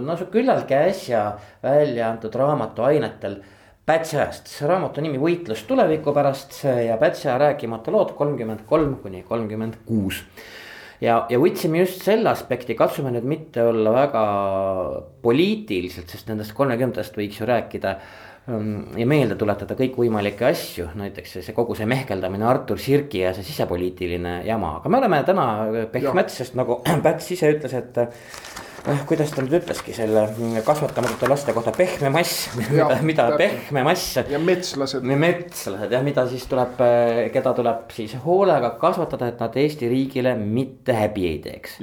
no 0.00 0.18
küllaltki 0.30 0.74
äsja 0.74 1.38
välja 1.62 2.10
antud 2.10 2.34
raamatu 2.34 2.82
ainetel 2.82 3.40
Pätsi 3.86 4.16
ajast, 4.18 4.50
raamatu 4.66 5.00
nimi 5.00 5.18
Võitlus 5.22 5.62
tuleviku 5.64 6.12
pärast 6.12 6.64
ja 6.64 6.96
Pätsi 7.00 7.28
aja 7.28 7.38
rääkimata 7.38 7.92
lood 7.94 8.12
kolmkümmend 8.18 8.66
kolm 8.66 8.96
kuni 9.00 9.22
kolmkümmend 9.22 9.80
kuus 9.86 10.24
ja, 11.00 11.24
ja 11.30 11.40
võtsime 11.40 11.82
just 11.82 12.04
selle 12.06 12.30
aspekti, 12.32 12.76
katsume 12.78 13.12
nüüd 13.14 13.26
mitte 13.28 13.64
olla 13.66 13.92
väga 13.94 14.22
poliitiliselt, 15.24 16.12
sest 16.12 16.30
nendest 16.30 16.56
kolmekümnendast 16.56 17.16
võiks 17.18 17.40
ju 17.40 17.48
rääkida 17.48 17.96
ähm, 18.50 18.96
ja 18.98 19.08
meelde 19.08 19.38
tuletada 19.40 19.78
kõikvõimalikke 19.78 20.48
asju, 20.50 20.90
näiteks 20.98 21.38
see 21.40 21.56
kogu 21.56 21.76
see 21.78 21.88
mehkeldamine 21.90 22.48
Artur 22.48 22.80
Sirki 22.82 23.24
ja 23.24 23.34
see 23.36 23.46
sisepoliitiline 23.46 24.38
jama, 24.48 24.78
aga 24.80 24.92
me 24.92 25.02
oleme 25.02 25.22
täna 25.28 25.48
pehmed, 25.92 26.32
sest 26.32 26.58
nagu 26.58 26.80
Päts 27.06 27.30
ise 27.36 27.52
ütles, 27.56 27.76
et 27.76 28.65
eh, 28.84 29.00
kuidas 29.08 29.32
ta 29.34 29.44
nüüd 29.44 29.56
ütleski 29.60 29.94
selle 29.96 30.26
kasvatamatute 30.66 31.30
laste 31.30 31.54
kohta 31.56 31.72
pehme 31.76 32.10
mass, 32.14 32.50
mida, 32.58 32.88
mida 33.06 33.30
pehme 33.38 33.84
mass. 33.86 34.18
ja 34.18 34.40
metslased. 34.42 35.06
metslased 35.06 35.96
jah, 35.96 36.04
mida 36.06 36.26
siis 36.30 36.46
tuleb, 36.50 36.78
eh, 36.84 37.24
keda 37.34 37.54
tuleb 37.56 37.90
siis 37.96 38.16
hoolega 38.24 38.74
kasvatada, 38.80 39.32
et 39.32 39.42
nad 39.42 39.58
Eesti 39.64 39.90
riigile 39.90 40.36
mitte 40.40 40.96
häbi 40.96 41.26
ei 41.32 41.42
teeks. 41.44 41.80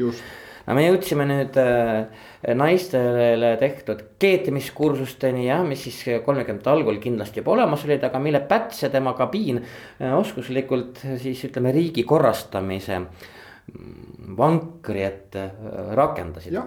no 0.63 0.77
me 0.77 0.85
jõudsime 0.85 1.27
nüüd 1.27 1.57
äh, 1.59 2.25
naistele 2.55 3.53
tehtud 3.59 4.01
keetimiskursusteni 4.19 5.47
jah, 5.49 5.63
mis 5.67 5.83
siis 5.87 6.23
kolmekümnendate 6.25 6.71
algul 6.71 6.99
kindlasti 7.03 7.41
juba 7.41 7.57
olemas 7.57 7.83
olid, 7.87 8.03
aga 8.07 8.21
mille 8.23 8.43
Päts 8.47 8.85
ja 8.85 8.91
tema 8.93 9.15
kabiin 9.17 9.59
äh, 9.63 10.13
oskuslikult 10.15 11.03
siis 11.23 11.43
ütleme 11.49 11.75
riigi 11.75 12.05
korrastamise 12.07 13.01
vankri 14.37 15.05
ette 15.05 15.51
rakendasid. 15.95 16.57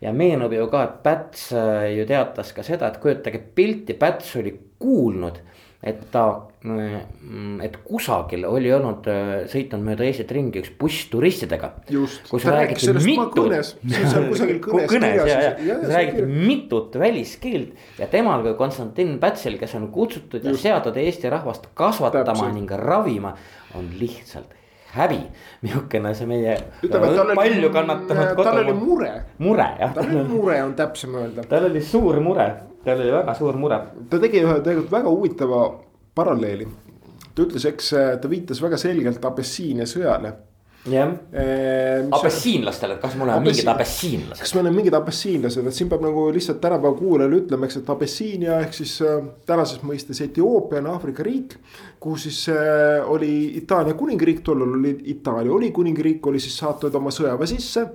Ja 0.00 0.12
meenub 0.14 0.52
ju 0.54 0.68
ka, 0.70 0.84
et 0.86 0.98
Päts 1.02 1.48
äh, 1.58 1.90
ju 1.96 2.06
teatas 2.06 2.52
ka 2.54 2.62
seda, 2.66 2.92
et 2.92 3.00
kujutage 3.02 3.40
pilti, 3.54 3.96
Päts 3.98 4.36
oli 4.38 4.54
kuulnud. 4.78 5.44
et 5.78 6.00
ta, 6.10 6.22
mm, 6.66 7.60
et 7.62 7.76
kusagil 7.86 8.42
oli 8.48 8.72
olnud, 8.74 9.04
äh, 9.06 9.28
sõitnud 9.46 9.84
mööda 9.86 10.02
Eestit 10.08 10.32
ringi 10.34 10.58
üks 10.58 10.72
buss 10.78 11.04
turistidega. 11.10 11.70
kus 12.30 12.46
räägiti 12.46 12.90
ja, 15.68 15.78
räägiti 15.86 16.26
mitut 16.26 16.98
väliskeelt 16.98 17.98
ja 17.98 18.10
temal 18.10 18.42
kui 18.42 18.54
Konstantin 18.58 19.18
Pätsil, 19.22 19.58
kes 19.58 19.74
on 19.78 19.88
kutsutud 19.94 20.44
ja 20.44 20.56
seatud 20.56 20.98
Eesti 20.98 21.30
rahvast 21.30 21.70
kasvatama 21.74 22.24
Täpselt. 22.24 22.54
ning 22.54 22.70
ravima, 22.70 23.36
on 23.78 23.90
lihtsalt 24.00 24.57
häbi, 24.94 25.20
niisugune 25.62 26.14
see 26.16 26.26
meie. 26.30 26.56
ütleme, 26.82 27.12
tal 27.12 27.26
oli, 27.26 27.36
palju 27.36 27.70
kannatanud 27.74 28.32
kodu. 28.32 28.46
tal 28.48 28.60
oli 28.62 28.74
mure. 28.78 29.12
mure 29.44 29.68
jah. 29.80 29.94
tal 29.94 30.10
oli 30.10 30.24
mure 30.30 30.62
on 30.62 30.74
täpsem 30.78 31.14
öelda. 31.20 31.44
tal 31.48 31.68
oli 31.68 31.82
suur 31.84 32.20
mure, 32.24 32.48
tal 32.84 33.00
oli 33.00 33.12
väga 33.12 33.34
suur 33.38 33.56
mure. 33.60 33.80
ta 34.10 34.20
tegi 34.22 34.42
ühe 34.44 34.58
tegelikult 34.64 34.92
väga 34.92 35.14
huvitava 35.14 35.62
paralleeli. 36.14 36.68
ta 37.34 37.44
ütles, 37.44 37.68
eks 37.68 37.94
ta 38.22 38.30
viitas 38.30 38.62
väga 38.64 38.80
selgelt 38.80 39.24
Abessiinia 39.24 39.86
sõjale 39.86 40.34
jah 40.92 41.10
eee,, 41.32 42.06
abessiinlastele, 42.14 42.96
et 42.96 43.02
kas 43.02 43.14
me 43.18 43.26
oleme 43.26 43.44
mingid 43.48 43.68
abessiinlased? 43.70 44.42
kas 44.42 44.54
me 44.54 44.62
oleme 44.62 44.76
mingid 44.78 44.96
abessiinlased, 44.98 45.66
et 45.66 45.76
siin 45.76 45.90
peab 45.90 46.02
nagu 46.06 46.28
lihtsalt 46.34 46.60
tänapäeva 46.62 46.96
kuulajale 46.98 47.40
ütlema, 47.42 47.68
eks, 47.68 47.80
et 47.80 47.92
Abessiinia 47.92 48.58
ehk 48.64 48.74
siis 48.78 48.94
äh, 49.04 49.20
tänases 49.48 49.82
mõistes 49.86 50.22
Etioopia 50.24 50.82
on 50.82 50.90
Aafrika 50.94 51.26
riik. 51.26 51.56
kuhu 52.00 52.16
siis 52.16 52.40
äh, 52.52 53.04
oli 53.10 53.58
Itaalia 53.60 53.94
kuningriik, 53.98 54.42
tollal 54.46 54.74
oli 54.78 54.96
Itaalia 55.14 55.52
oli 55.52 55.70
kuningriik, 55.74 56.26
oli 56.26 56.40
siis 56.40 56.58
saatnud 56.58 56.94
oma 56.94 57.10
sõjaväe 57.14 57.46
sisse. 57.50 57.86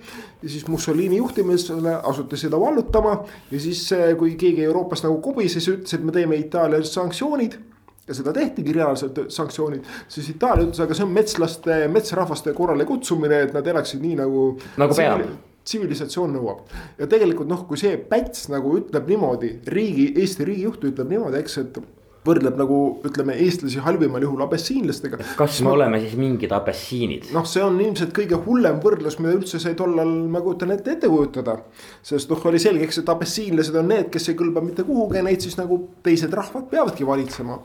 ja 0.42 0.50
siis 0.50 0.68
Mussolini 0.68 1.18
juhtimisele 1.18 2.00
asuti 2.04 2.38
seda 2.38 2.60
vallutama 2.60 3.20
ja 3.52 3.60
siis 3.60 3.86
äh, 3.94 4.18
kui 4.18 4.36
keegi 4.36 4.64
Euroopas 4.64 5.04
nagu 5.04 5.22
kobises, 5.22 5.68
ütles, 5.68 5.94
et 5.94 6.04
me 6.04 6.12
teeme 6.12 6.40
Itaaliale 6.40 6.86
sanktsioonid 6.88 7.73
ja 8.08 8.18
seda 8.18 8.34
tehtigi 8.36 8.76
reaalselt 8.76 9.24
sanktsioonid, 9.32 9.88
siis 10.12 10.30
Itaalia 10.34 10.68
ütles, 10.68 10.82
aga 10.84 10.98
see 10.98 11.06
on 11.08 11.16
metslaste, 11.16 11.80
metsrahvaste 11.94 12.54
korrale 12.58 12.86
kutsumine, 12.90 13.44
et 13.48 13.56
nad 13.56 13.68
elaksid 13.68 14.04
nii 14.04 14.20
nagu. 14.20 14.46
nagu 14.82 14.98
peab 14.98 15.26
tsivilisatsioon 15.64 16.34
nõuab 16.36 16.74
ja 17.00 17.08
tegelikult 17.08 17.48
noh, 17.48 17.62
kui 17.68 17.80
see 17.80 17.96
Päts 18.10 18.50
nagu 18.52 18.74
ütleb 18.82 19.08
niimoodi, 19.08 19.54
riigi, 19.72 20.10
Eesti 20.20 20.48
riigijuht 20.50 20.84
ütleb 20.92 21.14
niimoodi, 21.14 21.40
eks, 21.40 21.58
et 21.62 21.80
võrdleb 22.28 22.58
nagu 22.60 22.78
ütleme, 23.08 23.36
eestlasi 23.44 23.82
halvimal 23.84 24.24
juhul 24.24 24.44
abessiinlastega. 24.46 25.20
kas 25.38 25.60
me 25.62 25.68
ma... 25.68 25.74
oleme 25.78 26.00
siis 26.04 26.16
mingid 26.20 26.54
abessiinid? 26.56 27.30
noh, 27.36 27.46
see 27.50 27.64
on 27.66 27.80
ilmselt 27.84 28.14
kõige 28.16 28.40
hullem 28.46 28.80
võrdlus, 28.84 29.20
mida 29.20 29.36
üldse 29.38 29.60
sai 29.62 29.76
tollal, 29.80 30.12
ma 30.32 30.42
kujutan 30.44 30.72
ette, 30.76 30.96
ette 30.96 31.10
kujutada. 31.12 31.58
sest 32.06 32.32
noh, 32.32 32.46
oli 32.50 32.62
selge, 32.64 32.88
eks, 32.88 33.02
et 33.04 33.12
abessiinlased 33.14 33.80
on 33.80 33.92
need, 33.92 34.10
kes 34.14 34.30
ei 34.32 34.38
kõlba 34.40 34.64
mitte 34.66 34.86
kuhugi 34.88 35.20
ja 35.20 35.26
neid 35.28 35.44
siis 35.44 35.58
nagu 35.60 35.80
teised 36.06 36.34
rahvad 36.34 36.70
peavadki 36.72 37.08
valitsema. 37.08 37.60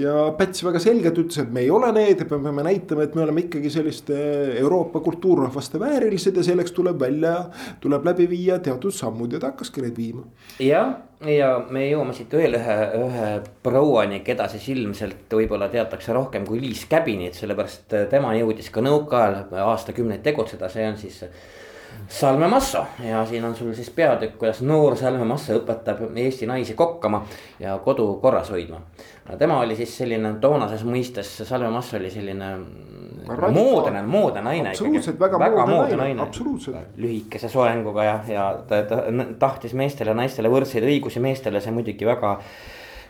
ja 0.00 0.14
Päts 0.36 0.62
väga 0.66 0.82
selgelt 0.82 1.18
ütles, 1.24 1.42
et 1.42 1.52
me 1.52 1.64
ei 1.64 1.72
ole 1.72 1.90
need 1.96 2.22
ja 2.22 2.28
me 2.30 2.42
peame 2.48 2.66
näitama, 2.66 3.06
et 3.06 3.18
me 3.18 3.24
oleme 3.26 3.46
ikkagi 3.46 3.72
selliste 3.72 4.16
Euroopa 4.60 5.02
kultuurrahvaste 5.04 5.80
väärilised 5.82 6.36
ja 6.36 6.46
selleks 6.46 6.74
tuleb 6.76 7.00
välja, 7.00 7.36
tuleb 7.82 8.06
läbi 8.06 8.30
viia 8.30 8.60
teatud 8.62 8.94
sammud 8.94 9.32
ja 9.32 9.42
ta 9.42 9.52
hakkaski 9.52 9.84
neid 9.86 9.98
viima. 9.98 10.26
jah 10.62 10.94
ja 11.24 11.50
me 11.70 11.86
jõuame 11.86 12.14
siit 12.16 12.32
veel 12.32 12.58
ühe, 12.58 12.76
ühe 13.00 13.28
prouani, 13.64 14.20
keda 14.26 14.48
siis 14.52 14.68
ilmselt 14.74 15.32
võib-olla 15.32 15.68
teatakse 15.72 16.14
rohkem 16.16 16.46
kui 16.46 16.60
Liis 16.60 16.84
Käbinit, 16.90 17.38
sellepärast 17.38 17.94
tema 18.10 18.34
jõudis 18.36 18.68
ka 18.72 18.84
nõukaajal 18.84 19.54
aastakümneid 19.66 20.24
tegutseda, 20.26 20.68
see 20.72 20.88
on 20.88 20.98
siis. 21.00 21.22
Salme 22.12 22.46
Masso 22.46 22.82
ja 23.02 23.22
siin 23.26 23.44
on 23.48 23.54
sul 23.56 23.72
siis 23.74 23.88
peatükk, 23.90 24.36
kuidas 24.38 24.60
noor 24.62 24.94
Salme 25.00 25.24
Masso 25.26 25.56
õpetab 25.56 26.04
Eesti 26.12 26.46
naisi 26.46 26.76
kokkama 26.78 27.22
ja 27.58 27.78
kodu 27.82 28.04
korras 28.22 28.50
hoidma. 28.52 28.82
Tema 29.38 29.60
oli 29.60 29.76
siis 29.76 29.96
selline 29.98 30.36
toonases 30.40 30.84
mõistes, 30.86 31.32
Salme 31.48 31.70
Masso 31.74 31.98
oli 31.98 32.10
selline 32.10 32.50
moodne, 33.52 34.02
moodne 34.06 34.42
naine. 34.42 34.70
absoluutselt 34.70 35.20
väga, 35.20 35.38
väga 35.38 35.66
moodne 35.66 35.98
naine, 36.02 36.22
absoluutselt. 36.22 36.94
lühikese 36.96 37.50
soenguga 37.50 38.04
ja, 38.04 38.16
ja 38.28 38.46
ta, 38.68 38.82
ta 38.86 39.02
tahtis 39.38 39.74
meestele 39.74 40.14
ja 40.14 40.18
naistele 40.18 40.50
võrdseid 40.52 40.86
õigusi, 40.86 41.22
meestele 41.22 41.60
see 41.60 41.74
muidugi 41.74 42.06
väga 42.06 42.36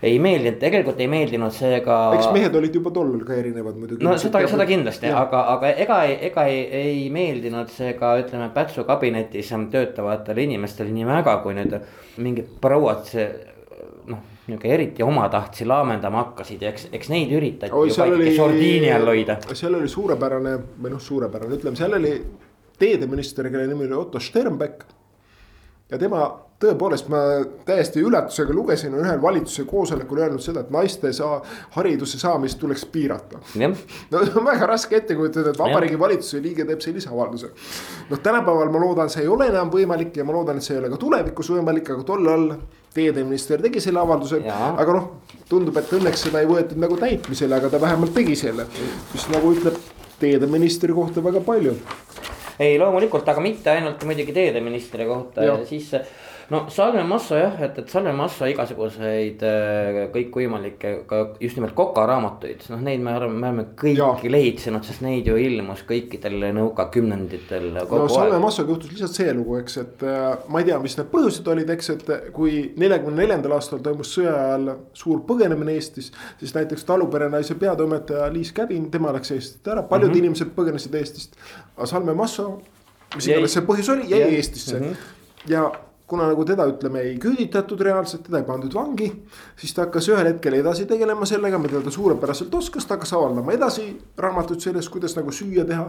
ei 0.05 0.19
meeldinud, 0.21 0.59
tegelikult 0.61 1.01
ei 1.01 1.09
meeldinud 1.09 1.55
see 1.57 1.81
ka. 1.85 1.97
eks 2.19 2.29
mehed 2.35 2.57
olid 2.59 2.75
juba 2.77 2.93
tollal 2.95 3.23
ka 3.25 3.37
erinevad 3.37 3.79
muidugi. 3.81 4.05
no 4.05 4.17
seda, 4.21 4.43
seda 4.49 4.67
kindlasti, 4.69 5.09
aga, 5.09 5.43
aga 5.57 5.73
ega, 5.85 6.01
ega 6.29 6.47
ei, 6.53 6.63
ei 6.81 7.03
meeldinud 7.13 7.73
see 7.73 7.95
ka 7.99 8.17
ütleme 8.21 8.51
Pätsu 8.55 8.85
kabinetis 8.89 9.53
töötavatele 9.73 10.45
inimestele 10.45 10.93
nii 10.93 11.09
väga, 11.09 11.39
kui 11.45 11.57
nüüd 11.57 11.79
mingid 12.23 12.57
prouad 12.61 13.09
noh 14.07 14.37
nihuke 14.47 14.71
eriti 14.75 15.03
omatahtsi 15.03 15.67
laamendama 15.67 16.23
hakkasid 16.23 16.63
ja 16.63 16.71
eks, 16.71 16.89
eks 16.95 17.11
neid 17.11 17.33
üritati 17.35 17.75
Oi, 17.75 17.91
ju 17.91 17.99
paiki 17.99 18.35
sordiini 18.37 18.93
all 18.95 19.11
hoida. 19.11 19.39
seal 19.53 19.75
oli 19.75 19.89
suurepärane 19.91 20.57
või 20.83 20.95
noh, 20.95 21.03
suurepärane, 21.03 21.59
ütleme, 21.59 21.79
seal 21.79 21.99
oli 21.99 22.13
teedeminister, 22.79 23.51
kelle 23.51 23.67
nimi 23.67 23.89
oli 23.89 23.99
Otto 23.99 24.23
Sternbeck. 24.23 24.85
ja 25.91 25.99
tema 25.99 26.29
tõepoolest, 26.63 27.11
ma 27.13 27.19
täiesti 27.69 28.01
üllatusega 28.01 28.55
lugesin, 28.55 28.95
on 28.97 29.05
ühel 29.05 29.21
valitsuse 29.23 29.67
koosolekul 29.69 30.23
öelnud 30.23 30.41
seda, 30.41 30.63
et 30.65 30.71
naiste 30.73 31.13
saa-, 31.13 31.43
hariduse 31.75 32.19
saamist 32.19 32.59
tuleks 32.63 32.87
piirata. 32.93 33.43
no 34.11 34.23
on 34.23 34.47
väga 34.47 34.71
raske 34.71 34.97
ette 34.97 35.19
kujutada, 35.19 35.53
et 35.53 35.59
vabariigi 35.59 35.99
valitsuse 36.01 36.41
liige 36.43 36.65
teeb 36.65 36.81
sellise 36.81 37.11
avalduse. 37.11 37.51
noh, 38.11 38.23
tänapäeval 38.23 38.71
ma 38.73 38.87
loodan, 38.87 39.11
see 39.11 39.27
ei 39.27 39.29
ole 39.29 39.51
enam 39.51 39.75
võimalik 39.75 40.17
ja 40.17 40.25
ma 40.25 40.39
loodan, 40.39 40.63
et 40.63 40.65
see 40.65 40.79
ei 40.79 40.85
ole 40.85 40.95
ka 40.95 41.03
tulevikus 41.03 41.51
võimalik, 41.59 41.93
aga 41.93 42.07
tollal 42.09 42.51
teedeminister 42.97 43.63
tegi 43.63 43.83
selle 43.85 44.01
avalduse, 44.03 44.41
aga 44.49 44.97
noh, 44.97 45.09
tundub, 45.51 45.77
et 45.81 45.93
õnneks 45.99 46.27
seda 46.29 46.43
ei 46.43 46.49
võetud 46.51 46.81
nagu 46.83 46.99
täitmisele, 47.01 47.59
aga 47.59 47.71
ta 47.73 47.81
vähemalt 47.83 48.15
tegi 48.17 48.37
selle, 48.39 48.67
mis 49.13 49.27
nagu 49.33 49.53
ütleb 49.55 49.77
teedeministri 50.21 50.97
kohta 50.97 51.25
väga 51.25 51.43
palju. 51.45 51.77
ei, 52.59 52.79
loomulikult, 52.81 53.29
aga 53.29 53.43
mitte 53.45 53.71
ainult 53.71 54.05
muidugi 54.09 54.33
teedeministri 54.33 55.05
kohta. 55.09 55.45
Ja 55.45 55.59
siis 55.69 55.93
no 56.51 56.61
Salme 56.71 57.03
Massa 57.05 57.39
jah, 57.41 57.57
et, 57.67 57.79
et 57.81 57.91
Salme 57.91 58.13
Massa 58.17 58.47
igasuguseid 58.51 59.43
äh, 59.47 59.99
kõikvõimalikke 60.15 60.93
ka 61.09 61.21
just 61.43 61.59
nimelt 61.59 61.75
kokaraamatuid, 61.79 62.67
noh, 62.71 62.83
neid 62.87 63.03
me 63.03 63.15
oleme, 63.19 63.39
me 63.41 63.51
oleme 63.51 63.65
kõiki 63.81 64.31
lehitsenud, 64.31 64.87
sest 64.87 65.03
neid 65.05 65.27
ju 65.27 65.37
ilmus 65.41 65.83
kõikidel 65.89 66.49
nõukakümnenditel. 66.57 67.69
no 67.75 68.07
Salme 68.13 68.39
Massaga 68.43 68.75
juhtus 68.75 68.93
lihtsalt 68.93 69.19
see 69.19 69.35
lugu, 69.37 69.59
eks, 69.63 69.79
et 69.83 70.07
äh, 70.07 70.29
ma 70.53 70.63
ei 70.63 70.69
tea, 70.71 70.79
mis 70.83 70.97
need 71.01 71.11
põhjused 71.13 71.51
olid, 71.53 71.73
eks, 71.77 71.91
et 71.97 72.13
kui 72.37 72.61
neljakümne 72.79 73.25
neljandal 73.25 73.57
aastal 73.59 73.83
toimus 73.85 74.15
sõja 74.15 74.37
ajal 74.37 74.71
suur 74.97 75.25
põgenemine 75.27 75.75
Eestis. 75.77 76.13
siis 76.39 76.55
näiteks 76.55 76.87
taluperenaise 76.87 77.59
peatoimetaja 77.59 78.31
Liis 78.33 78.53
Käbin, 78.57 78.91
tema 78.95 79.15
läks 79.17 79.35
Eestist 79.35 79.67
ära, 79.69 79.83
paljud 79.83 80.11
mm 80.11 80.15
-hmm. 80.15 80.25
inimesed 80.25 80.55
põgenesid 80.57 80.95
Eestist. 80.95 81.37
aga 81.77 81.87
Salme 81.87 82.15
Massa, 82.15 82.49
mis 83.15 83.27
iganes 83.27 83.53
see 83.53 83.67
põhjus 83.67 83.93
oli, 83.93 84.09
jäi 84.11 84.37
Eestisse 84.37 84.79
mm. 84.79 84.87
-hmm. 84.87 85.51
ja 85.51 85.71
kuna 86.07 86.29
nagu 86.31 86.45
teda 86.47 86.67
ütleme 86.71 87.03
ei 87.03 87.17
küüditatud 87.23 87.81
reaalselt, 87.83 88.23
teda 88.29 88.39
ei 88.39 88.47
pandud 88.47 88.75
vangi. 88.75 89.11
siis 89.57 89.75
ta 89.75 89.87
hakkas 89.87 90.09
ühel 90.09 90.31
hetkel 90.31 90.55
edasi 90.61 90.87
tegelema 90.87 91.27
sellega, 91.27 91.59
mida 91.59 91.81
ta 91.83 91.91
suurepäraselt 91.91 92.55
oskas, 92.55 92.87
ta 92.87 92.95
hakkas 92.95 93.13
avaldama 93.19 93.53
edasi 93.53 93.89
raamatuid 94.19 94.63
sellest, 94.63 94.91
kuidas 94.91 95.17
nagu 95.17 95.33
süüa 95.33 95.67
teha. 95.67 95.89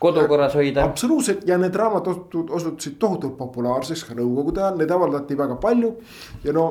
kodukorras 0.00 0.54
hoida. 0.54 0.84
absoluutselt 0.84 1.48
ja 1.48 1.58
need 1.58 1.74
raamatud 1.74 2.50
osutusid 2.50 2.98
tohutult 2.98 3.36
populaarseks 3.38 4.04
ka 4.04 4.14
nõukogude 4.14 4.62
ajal, 4.62 4.78
neid 4.78 4.90
avaldati 4.90 5.38
väga 5.38 5.56
palju 5.56 5.96
ja 6.44 6.52
no 6.52 6.68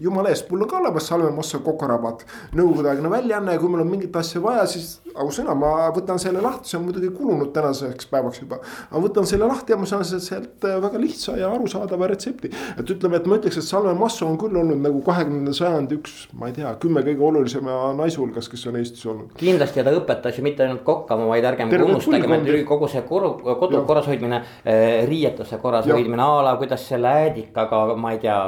jumala 0.00 0.32
eest, 0.32 0.50
mul 0.50 0.64
on 0.64 0.70
ka 0.70 0.78
olemas 0.80 1.08
Salme 1.08 1.30
Mosso 1.34 1.60
kokaraamat, 1.64 2.24
nõukogudeaegne 2.56 3.10
väljaanne 3.10 3.56
ja 3.56 3.62
kui 3.62 3.72
mul 3.72 3.84
on 3.84 3.90
mingit 3.90 4.16
asja 4.16 4.42
vaja, 4.42 4.66
siis 4.70 4.98
ausõna, 5.14 5.54
ma 5.58 5.72
võtan 5.94 6.18
selle 6.20 6.42
lahti, 6.42 6.68
see 6.70 6.78
on 6.78 6.86
muidugi 6.88 7.10
kulunud 7.14 7.52
tänaseks 7.54 8.08
päevaks 8.10 8.42
juba. 8.42 8.58
ma 8.90 9.02
võtan 9.02 9.28
selle 9.28 9.46
lahti 9.46 9.74
ja 9.74 9.78
ma 9.78 9.86
saan 9.88 10.04
sealt 10.04 10.66
äh, 10.66 10.76
väga 10.82 11.00
lihtsa 11.00 11.36
ja 11.38 11.50
arusaadava 11.54 12.08
retsepti. 12.10 12.50
et 12.78 12.90
ütleme, 12.90 13.20
et 13.20 13.28
ma 13.30 13.38
ütleks, 13.38 13.58
et 13.60 13.66
Salme 13.66 13.94
Mosso 13.98 14.26
on 14.26 14.38
küll 14.40 14.56
olnud 14.58 14.82
nagu 14.82 15.02
kahekümnenda 15.06 15.54
sajandi 15.56 15.98
üks, 16.00 16.16
ma 16.38 16.50
ei 16.50 16.56
tea, 16.58 16.74
kümme 16.82 17.04
kõige 17.06 17.26
olulisema 17.30 17.92
naise 17.98 18.20
hulgas, 18.22 18.48
kes 18.50 18.66
on 18.70 18.80
Eestis 18.80 19.06
olnud. 19.10 19.32
kindlasti 19.38 19.82
ja 19.82 19.86
ta 19.86 19.94
õpetas 19.94 20.38
ju 20.38 20.46
mitte 20.46 20.66
ainult 20.66 20.84
kokkama, 20.86 21.28
vaid 21.30 21.46
ärgem 21.52 21.74
unustagem, 21.78 22.38
et 22.40 22.64
kogu 22.68 22.90
see 22.90 23.04
kodu, 23.06 23.36
kodu 23.60 23.84
korras 23.86 24.10
hoidmine, 24.10 24.42
äh, 24.66 25.04
riietuse 25.08 25.60
korras 25.62 25.86
ja. 25.86 25.94
hoidmine 25.94 26.22
a 26.24 26.42
la 26.48 26.56
kuidas 26.58 26.88
selle 26.88 27.14
äädikaga, 27.24 27.86
ma 28.00 28.14
ei 28.16 28.22
tea 28.24 28.40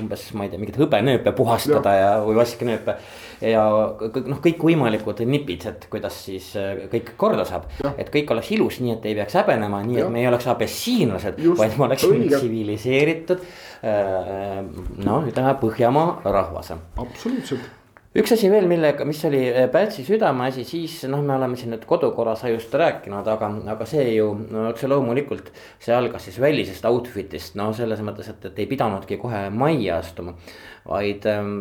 umbes, 0.00 0.26
ma 0.36 0.46
ei 0.46 0.52
tea, 0.52 0.60
mingeid 0.60 0.78
hõbenööpe 0.80 1.32
puhastada 1.36 1.94
ja, 1.96 2.04
ja, 2.06 2.12
või 2.26 2.38
vaskenööpe. 2.40 2.96
ja 3.46 3.64
noh, 4.30 4.42
kõikvõimalikud 4.44 5.24
nipid, 5.30 5.66
et 5.70 5.88
kuidas 5.92 6.20
siis 6.26 6.52
äh, 6.60 6.86
kõik 6.92 7.14
korda 7.20 7.46
saab. 7.48 7.68
et 7.96 8.12
kõik 8.12 8.32
oleks 8.34 8.52
ilus, 8.56 8.80
nii 8.84 8.96
et 8.98 9.10
ei 9.10 9.18
peaks 9.18 9.38
häbenema, 9.40 9.82
nii 9.86 10.00
ja. 10.00 10.06
et 10.06 10.14
me 10.14 10.22
ei 10.24 10.30
oleks 10.30 10.48
abessiinlased, 10.50 11.42
vaid 11.58 11.76
me 11.78 11.88
oleksime 11.90 12.30
tsiviliseeritud. 12.30 13.44
Äh, 13.80 14.56
noh, 15.04 15.28
ütleme 15.28 15.58
Põhjamaa 15.60 16.20
rahvas. 16.24 16.74
absoluutselt 17.00 17.79
üks 18.16 18.32
asi 18.34 18.48
veel, 18.50 18.66
millega, 18.70 19.04
mis 19.06 19.20
oli 19.28 19.42
äh, 19.48 19.68
Pätsi 19.70 20.02
südameasi, 20.06 20.64
siis 20.66 20.96
noh, 21.10 21.22
me 21.26 21.36
oleme 21.36 21.58
siin 21.58 21.70
nüüd 21.74 21.84
kodukorras 21.88 22.42
just 22.50 22.74
rääkinud, 22.74 23.28
aga, 23.34 23.50
aga 23.74 23.86
see 23.86 24.08
ju 24.16 24.32
no 24.50 24.66
otse 24.72 24.90
loomulikult. 24.90 25.52
see 25.78 25.94
algas 25.94 26.26
siis 26.26 26.40
välisest 26.42 26.88
outfit'ist, 26.90 27.54
no 27.60 27.70
selles 27.76 28.02
mõttes, 28.06 28.32
et, 28.32 28.48
et 28.50 28.58
ei 28.58 28.66
pidanudki 28.70 29.20
kohe 29.20 29.46
majja 29.54 30.00
astuma. 30.02 30.34
vaid 30.88 31.26
ähm, 31.30 31.54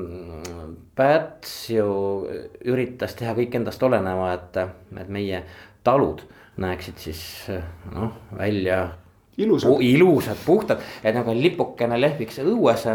Päts 0.96 1.70
ju 1.76 1.90
üritas 2.66 3.14
teha 3.20 3.36
kõik 3.38 3.60
endast 3.60 3.84
oleneva, 3.84 4.34
et, 4.34 4.58
et 4.98 5.12
meie 5.12 5.44
talud 5.84 6.26
näeksid 6.60 6.98
siis 7.00 7.22
noh, 7.94 8.18
välja 8.36 8.88
ilusad, 9.40 9.82
ilusad, 9.82 10.38
puhtad, 10.46 10.84
et 11.04 11.16
nagu 11.16 11.34
lipukene 11.36 12.00
lehviks 12.02 12.42
õues. 12.44 12.88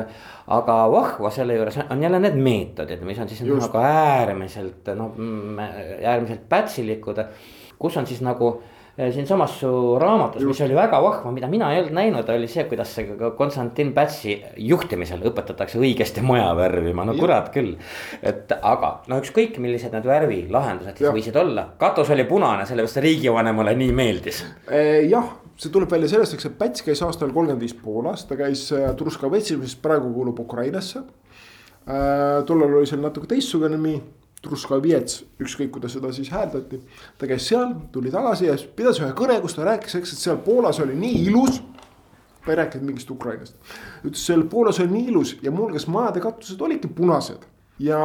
aga 0.44 0.74
vahva 0.92 1.30
selle 1.32 1.54
juures 1.56 1.78
on 1.88 2.02
jälle 2.02 2.20
need 2.20 2.36
meetodid, 2.36 3.00
mis 3.08 3.18
on 3.18 3.28
siis 3.28 3.40
Just. 3.40 3.64
nagu 3.64 3.80
äärmiselt 3.80 4.90
noh, 4.94 5.16
äärmiselt 6.04 6.42
pätsilikud, 6.48 7.22
kus 7.80 7.96
on 7.96 8.06
siis 8.06 8.20
nagu 8.20 8.50
eh, 8.98 9.08
siinsamas 9.14 9.54
su 9.62 9.70
raamatus, 10.00 10.44
mis 10.44 10.60
oli 10.66 10.76
väga 10.76 11.00
vahva, 11.02 11.32
mida 11.32 11.48
mina 11.48 11.70
ei 11.72 11.80
olnud 11.80 11.96
näinud, 11.96 12.28
oli 12.28 12.48
see, 12.52 12.66
kuidas 12.68 12.92
see 12.92 13.16
Konstantin 13.38 13.94
Pätsi 13.96 14.36
juhtimisel 14.56 15.24
õpetatakse 15.30 15.80
õigesti 15.80 16.20
maja 16.26 16.50
värvima, 16.58 17.06
no 17.08 17.14
kurat 17.16 17.48
küll. 17.54 17.78
et 18.20 18.52
aga 18.60 18.98
no 19.08 19.22
ükskõik, 19.22 19.56
millised 19.64 19.96
need 19.96 20.04
värvilahendused 20.10 21.00
siis 21.00 21.08
võisid 21.08 21.40
olla, 21.40 21.70
katus 21.80 22.12
oli 22.12 22.28
punane, 22.28 22.68
sellepärast 22.68 23.00
riigivanemale 23.00 23.74
nii 23.80 23.96
meeldis. 23.96 24.44
Eh, 24.68 25.08
jah 25.08 25.32
see 25.56 25.70
tuleb 25.72 25.90
välja 25.90 26.08
sellest, 26.10 26.34
eks, 26.36 26.48
et 26.48 26.58
Päts 26.58 26.82
käis 26.86 27.02
aastal 27.06 27.32
kolmkümmend 27.32 27.62
viis 27.62 27.76
Poolas, 27.78 28.26
ta 28.28 28.38
käis 28.38 28.66
äh, 28.74 28.90
Truskavetsis, 28.98 29.58
mis 29.60 29.76
praegu 29.76 30.12
kuulub 30.14 30.40
Ukrainasse 30.40 31.00
äh,. 31.00 32.42
tollal 32.46 32.80
oli 32.80 32.88
seal 32.90 33.02
natuke 33.04 33.30
teistsugune 33.30 33.76
nimi, 33.76 33.98
Truskavets, 34.44 35.22
ükskõik 35.40 35.70
kuidas 35.72 35.94
seda 35.96 36.10
siis 36.12 36.28
hääldati. 36.28 36.80
ta 37.18 37.28
käis 37.30 37.46
seal, 37.48 37.70
tuli 37.92 38.10
tagasi 38.12 38.50
ja 38.50 38.56
pidas 38.76 39.00
ühe 39.00 39.12
kõne, 39.16 39.38
kus 39.40 39.56
ta 39.56 39.64
rääkis, 39.64 39.94
eks, 40.00 40.12
et 40.12 40.20
seal 40.26 40.42
Poolas 40.44 40.80
oli 40.84 40.96
nii 40.98 41.22
ilus. 41.30 41.62
ta 42.44 42.52
ei 42.52 42.58
rääkinud 42.60 42.90
mingist 42.90 43.10
Ukrainast, 43.10 43.56
ütles 44.04 44.26
seal 44.26 44.44
Poolas 44.50 44.80
oli 44.80 44.92
nii 44.92 45.10
ilus 45.14 45.36
ja 45.42 45.50
muuhulgas 45.50 45.86
majade 45.88 46.20
katused 46.20 46.60
olidki 46.60 46.88
punased 46.88 47.46
ja 47.78 48.00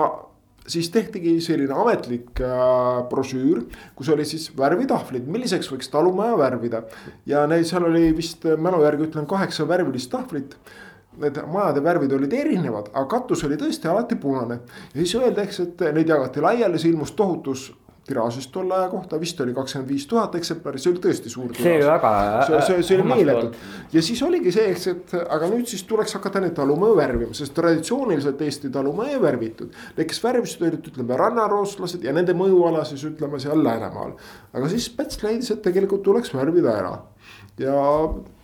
siis 0.70 0.90
tehtigi 0.94 1.36
selline 1.44 1.76
ametlik 1.76 2.42
äh, 2.44 3.02
brošüür, 3.10 3.64
kus 3.98 4.12
oli 4.14 4.26
siis 4.28 4.50
värvitahvlid, 4.58 5.28
milliseks 5.32 5.72
võiks 5.72 5.92
talumaja 5.94 6.38
värvida. 6.40 6.84
ja 7.30 7.46
neid, 7.50 7.68
seal 7.70 7.88
oli 7.90 8.10
vist 8.18 8.46
mälu 8.58 8.84
järgi 8.86 9.10
ütlen 9.10 9.28
kaheksa 9.30 9.68
värvilist 9.68 10.12
tahvlit. 10.12 10.56
Need 11.20 11.36
majade 11.52 11.82
värvid 11.84 12.14
olid 12.16 12.34
erinevad, 12.34 12.94
aga 12.94 13.08
katus 13.12 13.42
oli 13.44 13.58
tõesti 13.60 13.90
alati 13.92 14.16
punane. 14.16 14.62
ja 14.94 15.02
siis 15.02 15.16
öeldi, 15.20 15.42
eks, 15.44 15.60
et 15.66 15.86
neid 15.94 16.10
jagati 16.10 16.42
laiali, 16.44 16.80
see 16.80 16.94
ilmus 16.94 17.12
tohutus 17.18 17.70
tiraažist 18.10 18.52
tolle 18.54 18.76
aja 18.78 18.90
kohta 18.92 19.20
vist 19.22 19.40
oli 19.46 19.54
kakskümmend 19.58 19.92
viis 19.94 20.08
tuhat 20.10 20.36
eksemplari, 20.40 20.82
see 20.82 20.92
oli 20.94 21.04
tõesti 21.04 21.34
suur. 21.34 21.54
see 21.58 21.76
oli 21.78 21.88
väga. 21.88 22.14
see, 22.48 22.62
see, 22.68 22.86
see 22.88 22.98
oli 23.00 23.08
meeletu 23.14 23.52
ja 23.94 24.04
siis 24.06 24.24
oligi 24.26 24.54
see, 24.56 24.70
eks, 24.74 24.88
et 24.94 25.16
aga 25.22 25.52
nüüd 25.52 25.70
siis 25.70 25.86
tuleks 25.90 26.18
hakata 26.18 26.44
neid 26.44 26.56
talumäe 26.58 26.96
värvima, 26.98 27.38
sest 27.38 27.56
traditsiooniliselt 27.58 28.42
Eesti 28.50 28.72
talumäe 28.74 29.14
ei 29.16 29.22
värvitud. 29.22 29.76
Need, 29.98 30.08
kes 30.10 30.24
värvisid, 30.24 30.66
olid 30.66 30.90
ütleme 30.92 31.18
rannarooslased 31.20 32.04
ja 32.06 32.14
nende 32.16 32.36
mõjuala 32.38 32.86
siis 32.88 33.06
ütleme 33.10 33.40
seal 33.42 33.64
Läänemaal. 33.64 34.16
aga 34.54 34.70
siis 34.72 34.90
Päts 34.96 35.24
leidis, 35.24 35.52
et 35.54 35.64
tegelikult 35.66 36.04
tuleks 36.04 36.34
värvida 36.34 36.76
ära 36.82 36.98
ja 37.60 37.76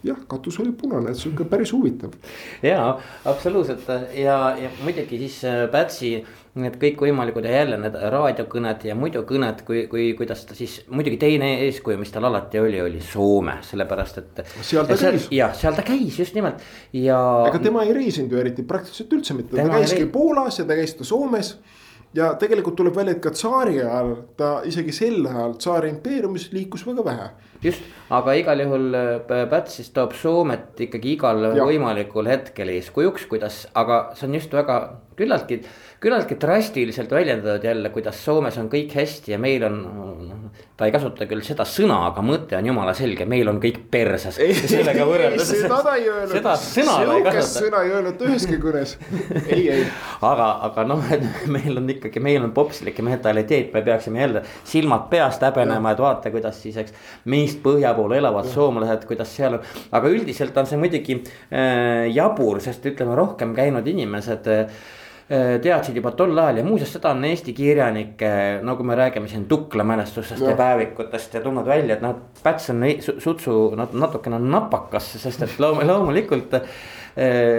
jah, 0.04 0.18
katus 0.28 0.60
oli 0.60 0.74
punane, 0.76 1.12
et 1.12 1.20
sihuke 1.20 1.48
päris 1.50 1.72
huvitav. 1.74 2.16
ja 2.64 2.98
absoluutselt 3.26 3.88
ja, 4.14 4.38
ja 4.60 4.72
muidugi 4.84 5.20
siis 5.26 5.44
äh, 5.48 5.66
Pätsi 5.72 6.18
need 6.56 6.78
kõikvõimalikud 6.80 7.46
ja 7.48 7.58
jälle 7.60 7.78
need 7.82 7.96
raadiokõned 8.14 8.86
ja 8.88 8.96
muidu 8.96 9.26
kõned, 9.28 9.62
kui, 9.68 9.86
kui, 9.92 10.08
kuidas 10.16 10.46
ta 10.48 10.56
siis, 10.56 10.78
muidugi 10.88 11.18
teine 11.20 11.50
eeskuju, 11.66 12.00
mis 12.00 12.14
tal 12.14 12.30
alati 12.30 12.62
oli, 12.62 12.80
oli 12.82 13.02
Soome, 13.04 13.58
sellepärast 13.68 14.22
et. 14.22 14.44
seal 14.62 14.88
ta 14.88 14.96
käis. 15.00 15.28
jah, 15.36 15.56
seal 15.58 15.76
ta 15.76 15.84
käis 15.88 16.20
just 16.20 16.38
nimelt 16.38 16.64
ja. 16.96 17.20
ega 17.50 17.60
tema 17.64 17.84
ei 17.84 17.96
reisinud 17.98 18.32
ju 18.32 18.40
eriti 18.40 18.64
praktiliselt 18.68 19.18
üldse 19.18 19.36
mitte, 19.36 19.58
ta 19.58 19.68
käiski 19.74 20.08
Poolas 20.12 20.62
ja 20.62 20.68
ta 20.70 20.80
käis 20.80 20.96
ta 20.96 21.08
Soomes 21.08 21.58
ja 22.16 22.32
tegelikult 22.40 22.78
tuleb 22.80 22.96
välja, 22.96 23.18
et 23.18 23.24
ka 23.24 23.34
tsaari 23.36 23.82
ajal 23.84 24.14
ta 24.40 24.52
isegi 24.68 24.96
sel 24.96 25.20
ajal 25.28 25.58
tsaari 25.60 25.92
impeeriumis 25.92 26.50
liikus 26.56 26.86
väga 26.88 27.06
vähe. 27.06 27.30
Just, 27.64 27.86
aga 28.14 28.36
igal 28.38 28.62
juhul 28.66 29.00
äh, 29.00 29.46
Päts 29.50 29.80
siis 29.80 29.90
toob 29.96 30.14
Soomet 30.18 30.80
ikkagi 30.88 31.16
igal 31.16 31.42
ja. 31.52 31.66
võimalikul 31.66 32.30
hetkel 32.30 32.74
eeskujuks, 32.76 33.28
kuidas, 33.32 33.66
aga 33.74 34.08
see 34.18 34.30
on 34.30 34.40
just 34.40 34.54
väga 34.56 34.80
küllaltki 35.16 35.62
küllaltki 36.06 36.36
drastiliselt 36.42 37.12
väljendatud 37.12 37.64
jälle, 37.64 37.90
kuidas 37.90 38.18
Soomes 38.26 38.58
on 38.62 38.68
kõik 38.70 38.92
hästi 38.94 39.32
ja 39.32 39.40
meil 39.42 39.64
on. 39.66 39.78
noh, 40.28 40.42
ta 40.78 40.86
ei 40.86 40.92
kasuta 40.94 41.26
küll 41.26 41.42
seda 41.46 41.66
sõna, 41.66 41.98
aga 42.12 42.22
mõte 42.26 42.58
on 42.58 42.68
jumala 42.68 42.94
selge, 42.94 43.26
meil 43.26 43.50
on 43.50 43.58
kõik 43.64 43.80
perses. 43.92 44.38
sellega 44.70 45.08
võrreldes. 45.08 45.50
seda 45.50 45.80
ta 45.86 45.96
ei 45.98 46.10
öelnud. 46.12 46.36
seda 46.36 46.54
sõna 46.62 46.98
ta 47.00 47.16
ei 47.16 47.26
kasuta. 47.26 47.64
sõna 47.66 47.84
ei 47.86 47.94
öelnud 47.96 48.22
üheski 48.28 48.60
kõnes, 48.62 48.96
ei, 49.56 49.64
ei. 49.78 49.88
aga, 50.22 50.50
aga 50.68 50.86
noh, 50.92 51.02
et 51.16 51.48
meil 51.50 51.82
on 51.82 51.90
ikkagi, 51.96 52.22
meil 52.22 52.44
on 52.44 52.54
popslik 52.54 53.02
mentaliteet, 53.08 53.72
me 53.74 53.82
peaksime 53.88 54.22
jälle 54.22 54.44
silmad 54.64 55.10
peast 55.10 55.48
häbenema, 55.48 55.96
et 55.96 56.04
vaata, 56.06 56.34
kuidas 56.34 56.62
siis, 56.62 56.78
eks. 56.84 56.94
Meist 57.46 57.64
põhja 57.64 57.94
pool 57.96 58.18
elavad 58.18 58.50
soomlased, 58.50 59.08
kuidas 59.08 59.32
seal 59.38 59.60
on, 59.60 59.72
aga 59.96 60.12
üldiselt 60.12 60.58
on 60.58 60.70
see 60.70 60.82
muidugi 60.82 61.22
äh, 61.22 62.12
jabur, 62.12 62.60
sest 62.64 62.86
ütleme 62.92 63.16
rohkem 63.18 63.56
käinud 63.58 63.88
inimesed 63.94 64.52
äh, 64.52 64.70
Äh, 65.26 65.56
teadsid 65.58 65.96
juba 65.98 66.12
tol 66.14 66.38
ajal 66.38 66.60
ja 66.60 66.64
muuseas, 66.68 66.92
seda 66.94 67.10
on 67.16 67.24
Eesti 67.26 67.50
kirjanikke, 67.58 68.28
nagu 68.62 68.84
me 68.86 68.94
räägime 68.94 69.26
siin 69.26 69.48
Tukla 69.50 69.82
mälestustest 69.82 70.44
ja, 70.44 70.52
ja 70.52 70.58
päevikutest 70.60 71.34
ja 71.34 71.40
tulnud 71.42 71.66
välja, 71.66 71.96
et 71.96 72.04
noh, 72.06 72.20
Päts 72.44 72.70
on 72.70 72.84
sutsu 73.02 73.56
natukene 73.74 74.38
napakas, 74.44 75.08
sest 75.24 75.42
et 75.42 75.56
loomulikult 75.58 76.54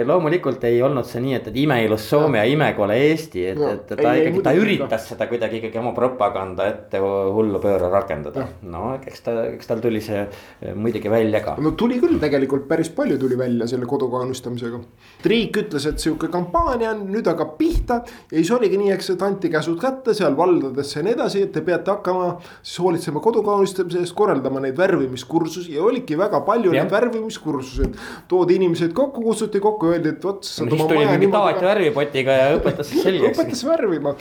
loomulikult 0.05 0.63
ei 0.69 0.81
olnud 0.85 1.05
see 1.09 1.21
nii, 1.23 1.33
et, 1.39 1.47
et 1.49 1.55
imeilus 1.57 2.03
Soome 2.11 2.37
ja 2.37 2.45
imekole 2.45 2.93
Eesti, 3.07 3.45
et, 3.51 3.57
et 3.57 3.93
ta 3.97 4.11
ei, 4.13 4.27
ikkagi, 4.27 4.43
ta 4.45 4.53
üritas 4.53 5.07
seda 5.09 5.25
kuidagi 5.29 5.57
ikkagi 5.61 5.79
oma 5.81 5.93
propaganda 5.95 6.67
ette 6.69 7.01
hullu 7.01 7.57
pööra 7.63 7.89
rakendada. 7.89 8.45
no 8.69 8.91
eks 8.99 9.23
ta, 9.25 9.33
eks 9.55 9.69
tal 9.71 9.81
tuli 9.81 10.01
see 10.03 10.19
eh, 10.21 10.75
muidugi 10.77 11.09
välja 11.09 11.41
ka. 11.45 11.55
no 11.63 11.71
tuli 11.79 11.97
küll 12.01 12.19
tegelikult 12.21 12.67
päris 12.69 12.91
palju 12.93 13.17
tuli 13.17 13.37
välja 13.39 13.67
selle 13.69 13.89
kodu 13.89 14.11
kaunistamisega. 14.13 14.79
riik 15.25 15.57
ütles, 15.63 15.87
et 15.89 16.05
sihuke 16.05 16.29
kampaania 16.33 16.93
on, 16.93 17.07
nüüd 17.09 17.27
hakkab 17.29 17.55
pihta 17.57 18.03
ja 18.05 18.37
siis 18.37 18.53
oligi 18.53 18.77
nii, 18.77 18.93
eks, 18.93 19.09
et 19.15 19.25
anti 19.25 19.49
käsud 19.53 19.79
kätte 19.81 20.13
seal 20.17 20.37
valdadesse 20.37 20.99
ja 20.99 21.05
nii 21.07 21.17
edasi, 21.17 21.43
et 21.47 21.53
te 21.55 21.65
peate 21.65 21.95
hakkama 21.95 22.29
siis 22.61 22.77
hoolitsema 22.85 23.25
kodu 23.25 23.41
kaunistamise 23.47 24.05
eest, 24.05 24.13
korraldama 24.17 24.61
neid 24.63 24.77
värvimiskursusi 24.77 25.73
ja 25.79 25.83
oligi 25.89 26.17
väga 26.19 26.43
palju 26.45 26.77
ja. 26.77 26.83
neid 26.83 26.93
värvimiskursuseid. 26.93 27.97
toodi 28.29 28.61
inimesed 28.61 28.93
kokku, 28.93 29.25
kutsuti 29.25 29.46
kutsuti 29.47 29.63
kokku, 29.63 29.91
öeldi, 29.93 30.09
et 30.09 30.23
vot. 30.23 30.43
siis 30.43 30.69
tuli 30.69 31.05
mingi 31.07 31.29
Taat 31.31 31.61
värvipotiga 31.61 32.35
ja 32.35 32.47
õpetas 32.57 32.91
selgeks. 33.03 33.37
õpetas 33.37 33.63
värvima 33.67 34.15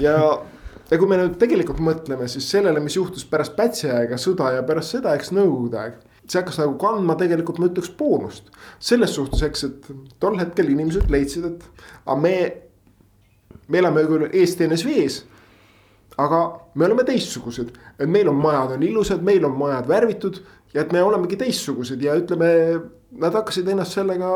ja, 0.00 0.16
ja 0.90 0.98
kui 0.98 1.08
me 1.10 1.18
nüüd 1.20 1.36
tegelikult 1.40 1.82
mõtleme 1.82 2.28
siis 2.30 2.48
sellele, 2.50 2.82
mis 2.82 2.96
juhtus 2.98 3.24
pärast 3.28 3.54
Pätsi 3.56 3.90
aega, 3.90 4.18
sõda 4.20 4.52
ja 4.56 4.64
pärast 4.66 4.96
seda, 4.96 5.14
eks 5.18 5.32
nõukogude 5.36 5.80
aeg 5.82 6.00
see 6.22 6.38
hakkas 6.38 6.60
nagu 6.62 6.76
kandma 6.78 7.16
tegelikult 7.18 7.58
ma 7.58 7.68
ütleks 7.68 7.90
boonust. 7.98 8.50
selles 8.80 9.14
suhtes, 9.14 9.42
eks, 9.42 9.64
et 9.64 9.90
tol 10.22 10.38
hetkel 10.40 10.70
inimesed 10.70 11.10
leidsid, 11.10 11.48
et 11.50 11.84
aga 12.06 12.18
me, 12.20 12.36
me 13.68 13.82
elame 13.82 14.06
küll 14.08 14.28
Eesti 14.30 14.68
NSV-s. 14.68 15.22
aga 16.22 16.42
me 16.74 16.86
oleme 16.86 17.04
teistsugused, 17.08 17.70
et 17.98 18.08
meil 18.08 18.28
on 18.28 18.38
majad 18.38 18.76
on 18.76 18.82
ilusad, 18.86 19.22
meil 19.24 19.44
on 19.48 19.54
majad 19.58 19.88
värvitud 19.88 20.42
ja 20.74 20.82
et 20.84 20.92
me 20.92 21.02
olemegi 21.02 21.36
teistsugused 21.40 22.00
ja 22.04 22.14
ütleme 22.16 22.50
nad 23.20 23.34
hakkasid 23.36 23.68
ennast 23.68 23.96
sellega 23.96 24.28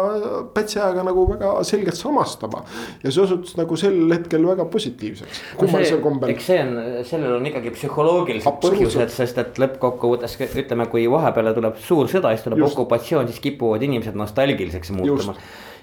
Pätsi 0.55 0.79
ajaga 0.81 1.05
nagu 1.07 1.24
väga 1.31 1.53
selgelt 1.64 1.97
samastama. 1.97 2.62
ja 3.03 3.11
see 3.11 3.22
osutus 3.22 3.57
nagu 3.57 3.77
sel 3.81 3.97
hetkel 4.12 4.45
väga 4.47 4.66
positiivseks, 4.72 5.41
kummalisel 5.61 6.03
kombel. 6.05 6.33
eks 6.35 6.51
see 6.51 6.59
on, 6.62 6.74
sellel 7.09 7.39
on 7.39 7.49
ikkagi 7.51 7.72
psühholoogilised 7.77 8.61
põhjused, 8.64 9.14
sest 9.14 9.41
et 9.43 9.62
lõppkokkuvõttes 9.62 10.37
ütleme, 10.49 10.89
kui 10.93 11.07
vahepeale 11.11 11.55
tuleb 11.57 11.81
suur 11.87 12.11
sõda, 12.12 12.35
siis 12.35 12.45
tuleb 12.45 12.64
Just. 12.64 12.77
okupatsioon, 12.77 13.31
siis 13.31 13.41
kipuvad 13.49 13.87
inimesed 13.87 14.18
nostalgiliseks 14.18 14.93
muutuma. 14.97 15.37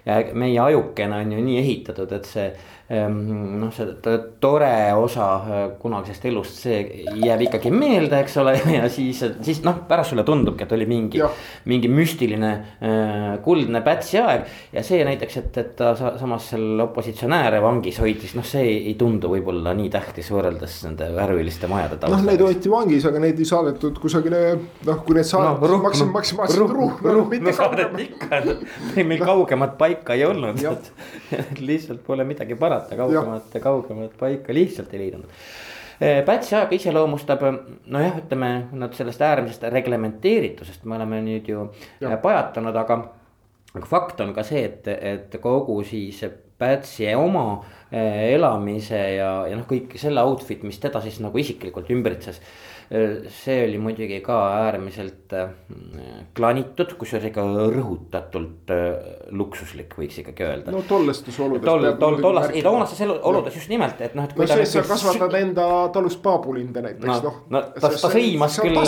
ja 0.05 0.19
meie 0.33 0.59
ajukene 0.59 1.23
on 1.23 1.31
ju 1.31 1.41
nii 1.41 1.59
ehitatud, 1.63 2.11
et 2.11 2.29
see 2.29 2.51
noh, 3.09 3.71
see 3.73 4.17
tore 4.41 4.71
osa 4.97 5.27
äh, 5.37 5.63
kunagisest 5.81 6.25
elust, 6.29 6.59
see 6.65 7.05
jääb 7.23 7.43
ikkagi 7.47 7.71
meelde, 7.73 8.19
eks 8.23 8.37
ole, 8.41 8.55
ja 8.77 8.87
siis, 8.91 9.21
siis 9.43 9.61
noh, 9.65 9.81
pärast 9.89 10.13
sulle 10.13 10.25
tundubki, 10.27 10.65
et 10.65 10.75
oli 10.75 10.87
mingi, 10.89 11.21
mingi 11.69 11.91
müstiline 11.91 12.51
äh, 12.53 13.27
kuldne 13.45 13.81
Pätsi 13.83 14.19
aeg. 14.21 14.45
ja 14.73 14.83
see 14.85 15.03
näiteks, 15.05 15.37
et, 15.41 15.57
et 15.61 15.71
ta 15.79 15.93
samas 15.97 16.49
seal 16.53 16.85
opositsionääre 16.85 17.61
vangis 17.63 17.99
hoidis, 18.03 18.35
noh, 18.37 18.45
see 18.47 18.65
ei, 18.69 18.93
tundu 18.99 19.31
võib-olla 19.33 19.73
nii 19.77 19.89
tähtis 19.93 20.29
võrreldes 20.33 20.79
nende 20.87 21.09
värviliste 21.15 21.69
majade 21.71 21.97
taustaga. 21.97 22.21
noh, 22.21 22.29
neid 22.29 22.45
hoiti 22.45 22.71
vangis, 22.71 23.07
aga 23.09 23.23
neid 23.23 23.41
ei 23.41 23.49
saadetud 23.49 23.99
kusagile, 24.03 24.43
noh, 24.87 25.01
kui 25.05 25.17
need 25.17 25.29
saadeti 25.29 25.71
no,, 25.71 25.81
maksim-, 25.83 26.13
maksimaalselt 26.13 26.75
ruh-, 26.77 27.27
mitte 27.31 27.55
kaugemat. 27.57 27.99
ikka, 28.07 28.43
meil 29.09 29.25
kaugemat 29.25 29.77
paika 29.79 30.17
ei 30.17 30.27
olnud, 30.27 30.61
et 30.63 31.59
lihtsalt 31.63 32.03
pole 32.05 32.25
midagi 32.27 32.55
parata 32.59 32.82
parata, 32.83 32.95
kaugemat, 32.95 33.61
kaugemat 33.61 34.17
paika 34.19 34.53
lihtsalt 34.53 34.93
ei 34.93 34.99
leidnud. 34.99 35.25
Eh, 36.01 36.23
Pätsi 36.25 36.55
aega 36.55 36.75
iseloomustab 36.75 37.43
nojah, 37.85 38.17
ütleme 38.23 38.67
nad 38.73 38.93
sellest 38.97 39.21
äärmisest 39.21 39.67
reglementeeritusest 39.71 40.85
me 40.85 40.97
oleme 40.97 41.21
nüüd 41.23 41.47
ju 41.47 41.67
ja. 42.01 42.11
Eh, 42.11 42.17
pajatanud, 42.21 42.75
aga. 42.75 43.03
aga 43.73 43.87
fakt 43.89 44.19
on 44.21 44.33
ka 44.33 44.43
see, 44.45 44.65
et, 44.65 44.87
et 44.87 45.37
kogu 45.41 45.83
siis 45.83 46.23
Pätsi 46.57 47.07
oma 47.15 47.63
eh, 47.91 48.33
elamise 48.35 48.99
ja, 49.15 49.31
ja 49.49 49.55
noh, 49.57 49.65
kõik 49.67 49.97
selle 49.99 50.21
outfit, 50.23 50.63
mis 50.63 50.79
teda 50.79 51.01
siis 51.01 51.19
nagu 51.19 51.37
isiklikult 51.37 51.89
ümbritses 51.91 52.41
see 52.89 53.57
oli 53.67 53.79
muidugi 53.81 54.19
ka 54.25 54.37
äärmiselt 54.65 55.33
äh, 55.33 55.49
klanitud, 56.35 56.93
kusjuures 56.99 57.29
ikka 57.29 57.45
rõhutatult 57.73 58.73
äh, 58.73 59.09
luksuslik, 59.31 59.95
võiks 59.97 60.19
ikkagi 60.21 60.45
öelda. 60.47 60.73
no 60.75 60.83
tollestes 60.87 61.39
oludes. 61.43 61.65
tol, 61.67 61.87
tol, 62.01 62.19
tollas, 62.21 62.49
ei 62.53 62.63
tollastes 62.65 63.03
oludes 63.07 63.59
just 63.59 63.71
nimelt, 63.73 64.01
et 64.01 64.17
noh, 64.17 64.27
et. 64.29 64.37
no 64.37 64.49
see, 64.49 64.67
sa 64.75 64.85
kasvatad 64.87 65.37
enda 65.39 65.67
talus 65.95 66.17
paapulinde 66.23 66.83
näiteks 66.85 67.09
no, 67.09 67.19
noh. 67.27 67.39
no 67.55 67.63
ta, 67.73 67.89
ta 67.89 68.13
sõimas 68.13 68.59
küll, 68.61 68.81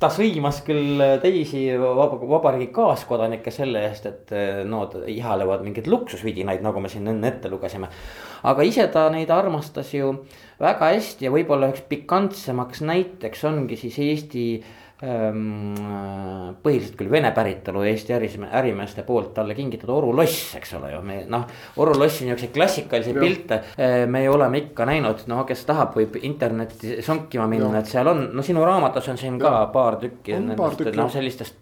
ta 0.00 0.10
sõimas 0.12 0.62
küll 0.66 1.00
teisi 1.22 1.66
vaba, 1.80 2.18
vabariigi 2.20 2.70
kaaskodanikke 2.74 3.52
selle 3.54 3.84
eest, 3.88 4.06
et 4.10 4.34
no 4.68 4.84
ihalevad 5.08 5.64
mingeid 5.66 5.90
luksusvidinaid, 5.90 6.64
nagu 6.64 6.82
me 6.82 6.90
siin 6.92 7.08
enne 7.12 7.30
ette 7.32 7.50
lugesime. 7.52 7.88
aga 8.46 8.62
ise 8.62 8.86
ta 8.92 9.08
neid 9.10 9.30
armastas 9.30 9.94
ju 9.94 10.12
väga 10.60 10.92
hästi 10.94 11.26
ja 11.26 11.32
võib-olla 11.32 11.70
üheks 11.70 11.86
pikantsemaks 11.88 12.82
näiteks 12.86 13.44
ongi 13.44 13.76
siis 13.76 13.98
Eesti 13.98 14.48
ähm,. 14.56 14.85
Põhiliselt 14.96 16.94
küll 16.96 17.10
vene 17.12 17.28
päritolu 17.36 17.82
Eesti 17.84 18.14
ärisme, 18.16 18.48
ärimeeste 18.56 19.02
poolt 19.04 19.34
talle 19.36 19.54
kingitud 19.54 19.90
oruloss, 19.92 20.54
eks 20.56 20.72
ole 20.78 20.94
ju, 20.94 21.02
me 21.04 21.18
noh. 21.28 21.44
orulossi 21.76 22.24
niisuguseid 22.24 22.54
klassikalisi 22.54 23.12
ja. 23.12 23.20
pilte 23.20 23.58
äh, 23.76 23.98
me 24.08 24.24
oleme 24.30 24.62
ikka 24.64 24.88
näinud, 24.88 25.26
no 25.28 25.44
kes 25.48 25.66
tahab, 25.68 25.92
võib 26.00 26.16
internetti 26.22 27.02
sonkima 27.04 27.44
minna, 27.50 27.82
et 27.82 27.92
seal 27.92 28.08
on, 28.08 28.30
no 28.32 28.46
sinu 28.46 28.64
raamatus 28.64 29.12
on 29.12 29.20
siin 29.20 29.36
ja. 29.36 29.44
ka 29.44 29.62
paar 29.74 30.00
tükki. 30.00 30.40
noh 30.40 31.12
sellistest 31.12 31.60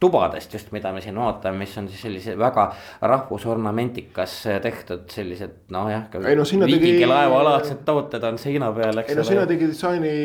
tubadest 0.00 0.52
just, 0.54 0.70
mida 0.76 0.92
me 0.92 1.00
siin 1.02 1.18
vaatame, 1.18 1.64
mis 1.64 1.74
on 1.80 1.88
siis 1.90 2.06
sellise 2.06 2.38
väga 2.38 2.68
rahvusornamentikas 3.02 4.38
tehtud 4.62 5.10
sellised 5.10 5.72
nojah. 5.74 6.06
ei 6.22 6.36
no 6.36 6.44
sinna 6.44 6.70
tegi. 6.70 6.98
laevalaadsed 7.06 7.82
tooted 7.84 8.30
on 8.30 8.38
seina 8.38 8.70
peal, 8.76 9.02
eks 9.02 9.10
ole. 9.10 9.16
ei 9.16 9.22
no 9.22 9.30
sinna 9.34 9.46
tegi 9.50 9.74
disaini 9.74 10.16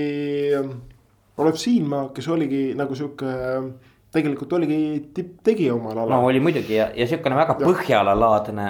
Olev 1.41 1.57
Siinmaa, 1.59 2.09
kes 2.15 2.27
oligi 2.31 2.61
nagu 2.77 2.95
sihuke 2.97 3.31
tegelikult 4.11 4.53
oligi 4.53 4.77
tipptegija 5.15 5.73
omal 5.75 5.95
alal. 5.95 6.11
no 6.11 6.27
oli 6.27 6.41
muidugi 6.43 6.75
ja, 6.75 6.89
ja 6.95 7.07
sihukene 7.07 7.37
väga 7.39 7.55
Põhjala-laadne, 7.61 8.67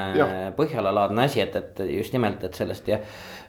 Põhjala-laadne 0.58 1.26
asi, 1.26 1.42
et, 1.42 1.58
et 1.58 1.84
just 1.90 2.14
nimelt, 2.14 2.44
et 2.46 2.58
sellest 2.58 2.92
ja 2.92 3.02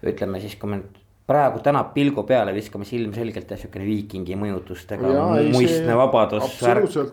ütleme 0.09 0.41
siis, 0.41 0.57
kui 0.61 0.73
me 0.73 0.81
nüüd 0.81 1.01
praegu 1.33 1.61
täna 1.63 1.85
pilgu 1.95 2.25
peale 2.27 2.53
viskame, 2.55 2.85
siis 2.85 3.01
ilmselgelt 3.01 3.53
jah, 3.55 3.61
siukene 3.61 3.87
viikingi 3.87 4.37
mõjutustega, 4.41 5.13
muistne 5.55 5.95
vabadus, 5.97 6.59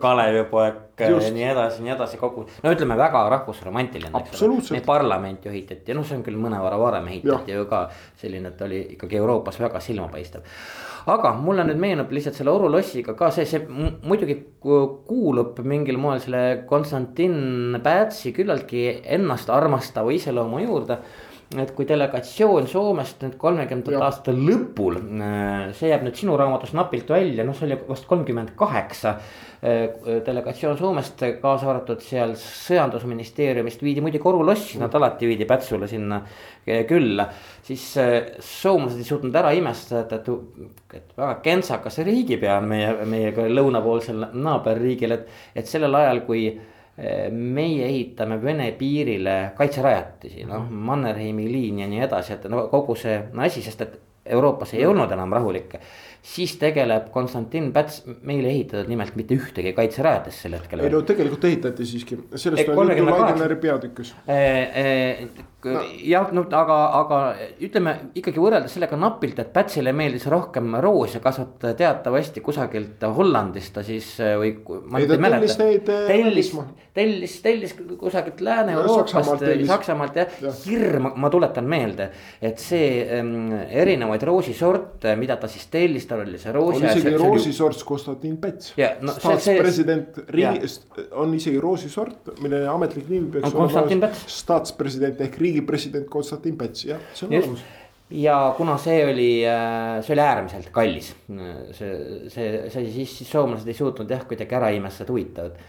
Kalevipoeg 0.02 1.04
ja 1.04 1.20
nii 1.36 1.46
edasi, 1.52 1.84
nii 1.84 1.94
edasi, 1.94 2.18
kogu. 2.20 2.44
no 2.64 2.74
ütleme 2.74 2.98
väga 2.98 3.22
rahvusromantiline, 3.36 4.12
eks 4.24 4.42
ole. 4.46 4.60
Neid 4.74 4.86
parlamente 4.88 5.48
ju 5.48 5.54
ehitati, 5.54 5.94
noh, 5.96 6.06
see 6.08 6.18
on 6.18 6.26
küll 6.26 6.40
mõnevõrra 6.42 6.80
varem 6.80 7.08
ehitati 7.12 7.54
ju 7.54 7.68
ka 7.70 7.84
selline, 8.20 8.52
et 8.52 8.66
oli 8.66 8.82
ikkagi 8.96 9.20
Euroopas 9.22 9.60
väga 9.62 9.82
silmapaistev. 9.84 10.48
Aga 11.10 11.32
mulle 11.38 11.64
nüüd 11.66 11.80
meenub 11.80 12.12
lihtsalt 12.14 12.36
selle 12.38 12.52
Oru 12.52 12.68
lossiga 12.72 13.14
ka 13.18 13.30
see, 13.34 13.46
see 13.48 13.64
muidugi 13.68 14.36
kuulub 14.62 15.58
mingil 15.66 15.98
moel 16.00 16.20
selle 16.22 16.42
Konstantin 16.70 17.78
Pätsi 17.82 18.34
küllaltki 18.36 18.84
ennast 19.16 19.50
armastava 19.50 20.12
iseloomu 20.14 20.62
juurde 20.64 21.00
et 21.58 21.70
kui 21.74 21.86
delegatsioon 21.88 22.68
Soomest 22.70 23.24
nüüd 23.24 23.34
kolmekümnendate 23.40 23.98
aastate 23.98 24.34
lõpul, 24.36 25.00
äh, 25.18 25.72
see 25.74 25.90
jääb 25.90 26.04
nüüd 26.06 26.18
sinu 26.18 26.36
raamatus 26.38 26.76
napilt 26.78 27.10
välja, 27.10 27.42
noh, 27.46 27.56
see 27.58 27.66
oli 27.66 27.78
vast 27.88 28.06
kolmkümmend 28.10 28.52
kaheksa. 28.58 29.16
Äh, 29.60 30.20
delegatsioon 30.26 30.78
Soomest, 30.78 31.24
kaasa 31.42 31.72
arvatud 31.72 32.04
seal 32.06 32.36
sõjandusministeeriumist 32.38 33.82
viidi 33.82 34.04
muidugi 34.04 34.30
Oru 34.30 34.44
lossi, 34.46 34.78
nad 34.78 34.94
alati 34.94 35.26
viidi 35.26 35.48
Pätsule 35.50 35.90
sinna 35.90 36.22
äh, 36.22 36.84
külla. 36.86 37.26
siis 37.70 37.82
soomlased 38.42 38.98
ei 38.98 39.06
suutnud 39.06 39.34
ära 39.36 39.50
imestada, 39.54 40.06
et, 40.06 40.28
et, 40.30 40.96
et 40.98 41.12
väga 41.18 41.36
kentsakas 41.42 41.98
riigipea 42.06 42.56
on 42.58 42.70
meie, 42.70 42.94
meie 43.06 43.50
lõunapoolsel 43.50 44.30
naaberriigil, 44.32 45.18
et, 45.18 45.28
et 45.54 45.66
sellel 45.70 45.98
ajal, 45.98 46.22
kui 46.26 46.44
meie 47.32 47.86
ehitame 47.86 48.36
Vene 48.42 48.72
piirile 48.76 49.36
kaitserajatisi, 49.56 50.44
noh 50.48 50.66
Mannerheimi 50.70 51.46
liin 51.48 51.78
ja 51.80 51.88
nii 51.88 52.02
edasi, 52.04 52.34
et 52.36 52.48
no 52.52 52.66
kogu 52.72 52.96
see 52.98 53.16
no, 53.32 53.44
asi, 53.46 53.62
sest 53.64 53.84
et 53.86 53.98
Euroopas 54.30 54.74
ei 54.76 54.84
olnud 54.86 55.10
enam 55.10 55.32
rahulik. 55.32 55.78
Siis 56.22 56.56
tegeleb 56.60 57.10
Konstantin 57.14 57.70
Päts 57.72 58.02
meile 58.22 58.50
ehitatud 58.52 58.90
nimelt 58.90 59.16
mitte 59.16 59.36
ühtegi 59.38 59.72
kaitserajatist 59.76 60.44
sel 60.44 60.56
hetkel. 60.58 60.84
ei 60.84 60.92
no 60.92 61.02
tegelikult 61.06 61.44
ehitati 61.48 61.86
siiski, 61.86 62.18
sellest 62.34 62.68
on 62.68 62.92
juttu 62.92 63.06
Laideneri 63.08 63.56
peatükis 63.62 64.14
no. 65.64 65.80
jah, 66.04 66.28
no 66.32 66.44
aga, 66.56 66.76
aga 67.00 67.18
ütleme 67.62 67.94
ikkagi 68.16 68.40
võrreldes 68.42 68.74
sellega 68.76 68.98
napilt, 69.00 69.38
et 69.42 69.52
Pätsile 69.54 69.92
meeldis 69.96 70.26
rohkem 70.30 70.76
roose 70.84 71.20
kasvatada 71.22 71.74
teatavasti 71.78 72.42
kusagilt 72.44 73.02
Hollandist 73.16 73.74
ta 73.76 73.84
siis 73.86 74.12
või. 74.20 74.54
ei 75.00 75.08
ta 75.08 75.18
tellis 75.20 75.56
neid. 75.60 75.90
Eh, 75.90 76.06
tellis, 76.08 76.52
tellis, 76.96 77.36
tellis 77.44 77.74
kusagilt 78.00 78.40
Lääne-Euroopast, 78.44 79.44
Saksamaalt 79.68 80.20
jah 80.20 80.40
ja. 80.42 80.54
hirm, 80.64 81.10
ma 81.20 81.30
tuletan 81.32 81.68
meelde, 81.70 82.10
et 82.42 82.60
see 82.62 83.04
ähm, 83.18 83.52
erinevaid 83.68 84.24
roosisorte, 84.28 85.14
mida 85.20 85.36
ta 85.40 85.50
siis 85.50 85.68
tellis, 85.72 86.08
tal 86.10 86.24
oli 86.26 86.42
see 86.42 86.56
roosi. 86.56 86.82
on 86.82 86.90
isegi 86.90 87.14
roosisort 87.22 87.86
Konstantin 87.86 88.36
Päts. 88.42 88.74
No, 89.00 89.14
staatspresident 89.14 90.20
riigist 90.34 91.00
on 91.14 91.38
isegi 91.38 91.62
roosisort, 91.62 92.34
mille 92.42 92.64
ametlik 92.68 93.06
nimi 93.12 93.30
peaks 93.38 93.54
olema 93.54 94.12
staatspresident 94.26 95.22
ehk 95.22 95.38
riigi 95.38 95.60
riigi 95.60 95.66
president 95.66 96.08
Konstantin 96.08 96.56
Päts, 96.56 96.84
jah, 96.88 97.00
see 97.14 97.28
on 97.28 97.36
olemas 97.36 97.62
ja 98.10 98.54
kuna 98.56 98.74
see 98.82 99.04
oli, 99.06 99.30
äh, 99.46 100.00
see 100.02 100.16
oli 100.16 100.22
äärmiselt 100.24 100.72
kallis, 100.74 101.12
see, 101.76 101.92
see, 102.32 102.48
see 102.72 102.88
siis, 102.90 103.12
siis 103.20 103.30
soomlased 103.30 103.68
ei 103.70 103.76
suutnud 103.78 104.10
jah 104.10 104.24
kuidagi 104.26 104.56
ära 104.58 104.72
imestada 104.74 105.14
huvitavat, 105.14 105.60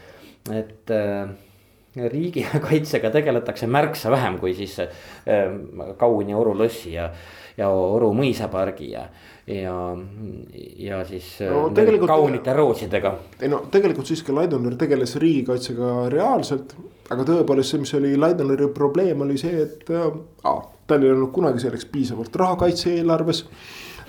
et 0.50 0.90
äh, 0.90 1.30
riigikaitsega 2.10 3.12
tegeletakse 3.14 3.68
märksa 3.70 4.10
vähem 4.10 4.40
kui 4.42 4.56
siis 4.58 4.74
äh, 4.82 4.90
Kauni 6.00 6.34
Oru 6.34 6.56
lossi 6.58 6.96
ja, 6.96 7.12
ja 7.56 7.70
Oru 7.70 8.10
mõisapargi 8.18 8.90
ja 8.96 9.06
ja, 9.60 9.76
ja 10.78 11.04
siis 11.04 11.34
no, 11.46 11.68
kaunite 12.06 12.52
roosidega. 12.56 13.14
ei 13.40 13.52
no 13.52 13.64
tegelikult 13.70 14.06
siiski 14.06 14.32
Laidoner 14.32 14.76
tegeles 14.80 15.16
riigikaitsega 15.20 16.08
reaalselt 16.12 16.74
aga 17.12 17.26
tõepoolest 17.28 17.74
see, 17.74 17.82
mis 17.82 17.94
oli 17.98 18.12
Laideneri 18.20 18.68
probleem, 18.74 19.24
oli 19.24 19.38
see, 19.40 19.64
et 19.66 19.90
äh, 19.92 20.58
tal 20.88 21.04
ei 21.04 21.12
olnud 21.12 21.32
kunagi 21.34 21.62
selleks 21.62 21.88
piisavalt 21.92 22.36
raha 22.40 22.58
kaitse-eelarves 22.64 23.44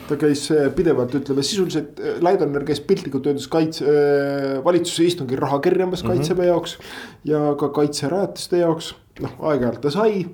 ta 0.07 0.17
käis 0.19 0.45
äh, 0.51 0.67
pidevalt, 0.75 1.15
ütleme 1.19 1.45
sisuliselt, 1.45 1.99
äh, 1.99 2.17
Laidoner 2.23 2.65
käis 2.67 2.81
piltlikult 2.83 3.29
öeldes 3.29 3.47
kaitse 3.51 3.87
äh,, 3.87 4.57
valitsuse 4.65 5.07
istungil 5.09 5.41
raha 5.43 5.59
kerjamas 5.63 6.03
mm 6.03 6.09
-hmm. 6.09 6.23
kaitseväe 6.23 6.49
jaoks. 6.51 6.77
ja 7.25 7.55
ka 7.59 7.69
kaitserajatiste 7.69 8.63
jaoks, 8.63 8.95
noh 9.21 9.37
aeg-ajalt 9.39 9.81
ta 9.81 9.91
sai 9.91 10.25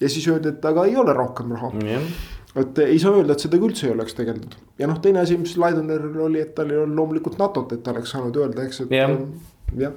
ja 0.00 0.08
siis 0.08 0.26
öeldi, 0.28 0.48
et 0.48 0.64
aga 0.64 0.84
ei 0.84 0.96
ole 0.96 1.12
rohkem 1.14 1.52
raha 1.52 1.70
mm. 1.70 1.80
-hmm. 1.80 2.12
Et 2.60 2.78
ei 2.84 3.00
saa 3.00 3.16
öelda, 3.16 3.36
et 3.36 3.44
sedagi 3.46 3.68
üldse 3.68 3.88
ei 3.88 3.94
oleks 3.94 4.16
tegeldud. 4.18 4.56
Ja 4.80 4.88
noh, 4.90 5.00
teine 5.02 5.22
asi, 5.24 5.38
mis 5.40 5.54
Laidoneril 5.60 6.18
oli, 6.26 6.40
et 6.44 6.54
tal 6.56 6.72
ei 6.72 6.80
olnud 6.82 6.98
loomulikult 6.98 7.38
NATO-t, 7.40 7.78
et 7.78 7.84
ta 7.84 7.94
oleks 7.94 8.12
saanud 8.12 8.36
öelda, 8.42 8.66
eks, 8.66 8.82
et 8.84 8.96
jah. 8.98 9.14
ja 9.80 9.92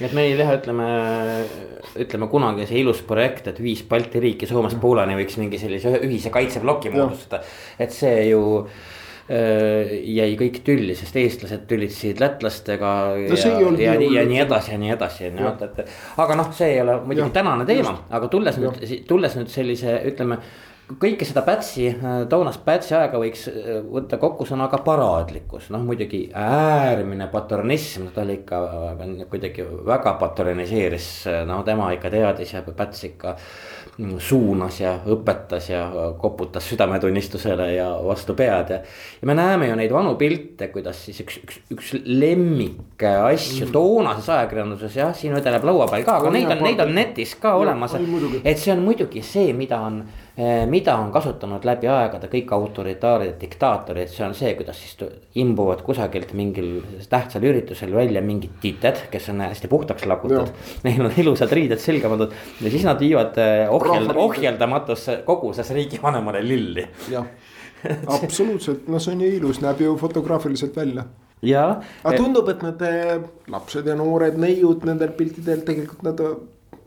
et 0.00 0.14
meil 0.16 0.40
jah, 0.40 0.54
ütleme, 0.56 0.86
ütleme 2.02 2.28
kunagi 2.32 2.66
see 2.66 2.80
ilus 2.82 3.02
projekt, 3.06 3.50
et 3.52 3.60
viis 3.62 3.84
Balti 3.88 4.22
riiki 4.22 4.48
Soomest 4.50 4.80
Poolani 4.82 5.14
võiks 5.18 5.36
mingi 5.40 5.60
sellise 5.60 5.94
ühise 6.00 6.32
kaitseploki 6.34 6.90
moodustada. 6.94 7.42
et 7.78 7.94
see 7.94 8.24
ju 8.30 8.40
äh, 8.62 9.92
jäi 10.16 10.32
kõik 10.40 10.62
tülli, 10.66 10.96
sest 10.98 11.20
eestlased 11.20 11.68
tülitsesid 11.70 12.22
lätlastega 12.24 12.96
no, 13.20 13.36
ja, 13.36 13.54
ja, 13.60 13.94
ja, 13.94 13.94
ja 14.18 14.26
nii 14.32 14.42
edasi 14.46 14.74
ja 14.74 14.80
nii 14.82 14.96
edasi, 14.96 15.28
on 15.30 15.40
ju, 15.44 15.54
et, 15.54 15.80
et. 15.84 15.96
aga 16.24 16.40
noh, 16.40 16.50
see 16.56 16.74
ei 16.74 16.82
ole 16.82 16.98
muidugi 17.04 17.28
ja, 17.28 17.36
tänane 17.38 17.68
teema, 17.68 17.96
aga 18.10 18.32
tulles 18.32 18.58
ja. 18.58 18.72
nüüd, 18.72 19.00
tulles 19.08 19.38
nüüd 19.38 19.52
sellise, 19.52 20.00
ütleme 20.10 20.40
kõike 21.00 21.26
seda 21.26 21.42
Pätsi, 21.46 21.86
äh, 21.92 22.22
toonast 22.30 22.62
Pätsi 22.66 22.94
aega 22.96 23.20
võiks 23.20 23.46
äh, 23.50 23.80
võtta 23.86 24.18
kokku 24.20 24.46
sõnaga 24.48 24.80
paraadlikkus, 24.84 25.70
noh 25.72 25.84
muidugi 25.86 26.24
äärmine 26.34 27.28
patronism, 27.32 28.10
ta 28.14 28.24
oli 28.24 28.40
ikka 28.40 28.62
kuidagi 29.30 29.66
väga 29.86 30.16
patroniseeris, 30.20 31.12
no 31.48 31.62
tema 31.66 31.92
ikka 31.96 32.10
teadis 32.12 32.54
ja 32.56 32.62
Päts 32.62 33.04
ikka 33.04 33.34
mm, 33.98 34.16
suunas 34.22 34.80
ja 34.80 34.94
õpetas 35.14 35.68
ja 35.70 35.84
koputas 36.20 36.66
südametunnistusele 36.70 37.72
ja 37.74 37.88
vastu 38.04 38.36
pead 38.38 38.74
ja. 38.74 38.80
ja 39.20 39.28
me 39.28 39.36
näeme 39.38 39.68
ju 39.70 39.76
neid 39.78 39.92
vanu 39.94 40.14
pilte, 40.20 40.68
kuidas 40.74 41.04
siis 41.06 41.22
üks, 41.24 41.38
üks, 41.44 41.60
üks 41.74 41.92
lemmik 42.04 43.02
asju 43.02 43.68
mm. 43.68 43.72
toonases 43.74 44.32
ajakirjanduses 44.34 44.98
jah, 44.98 45.14
siin 45.16 45.36
vedeleb 45.36 45.64
laua 45.68 45.88
peal 45.90 46.06
ka, 46.08 46.18
aga 46.22 46.34
neid 46.34 46.50
on, 46.50 46.66
neid 46.66 46.82
on 46.84 46.94
netis 46.96 47.36
ka 47.40 47.56
olemas. 47.60 47.96
et 48.42 48.58
see 48.58 48.74
on 48.74 48.84
muidugi 48.84 49.24
see, 49.26 49.52
mida 49.56 49.80
on 49.82 50.02
mida 50.66 50.94
on 50.96 51.10
kasutanud 51.12 51.64
läbi 51.68 51.88
aegade 51.92 52.28
kõik 52.32 52.52
autoritaarid, 52.56 53.34
diktaatorid, 53.40 54.08
see 54.08 54.24
on 54.24 54.34
see, 54.36 54.54
kuidas 54.56 54.78
siis 54.80 55.10
imbuvad 55.42 55.82
kusagilt 55.84 56.30
mingil 56.36 56.70
tähtsal 57.10 57.44
üritusel 57.44 57.92
välja 57.92 58.22
mingid 58.24 58.54
tiited, 58.62 59.02
kes 59.12 59.28
on 59.28 59.42
hästi 59.44 59.68
puhtaks 59.68 60.06
lakutud. 60.08 60.48
Neil 60.86 61.04
on 61.04 61.18
ilusad 61.20 61.52
riided 61.52 61.82
selga 61.82 62.08
pandud 62.08 62.32
ja 62.32 62.72
siis 62.72 62.86
nad 62.88 63.02
viivad 63.02 63.36
eh, 63.42 63.66
ohjel, 63.72 64.08
ohjeldamatusse 64.24 65.18
koguses 65.26 65.70
riigivanemale 65.76 66.40
lilli. 66.46 66.86
jah, 67.12 67.28
absoluutselt, 68.16 68.88
no 68.88 69.02
see 69.02 69.12
on 69.12 69.26
ju 69.26 69.34
ilus, 69.36 69.60
näeb 69.60 69.84
ju 69.84 69.98
fotograafiliselt 70.00 70.76
välja. 70.80 71.04
Ja. 71.42 71.66
aga 72.04 72.14
eh, 72.14 72.22
tundub, 72.22 72.48
et 72.48 72.64
need 72.64 72.86
lapsed 73.52 73.84
ja 73.84 73.98
noored 74.00 74.40
neiud 74.40 74.88
nendel 74.88 75.12
piltidel 75.18 75.60
tegelikult 75.66 76.08
nad, 76.08 76.24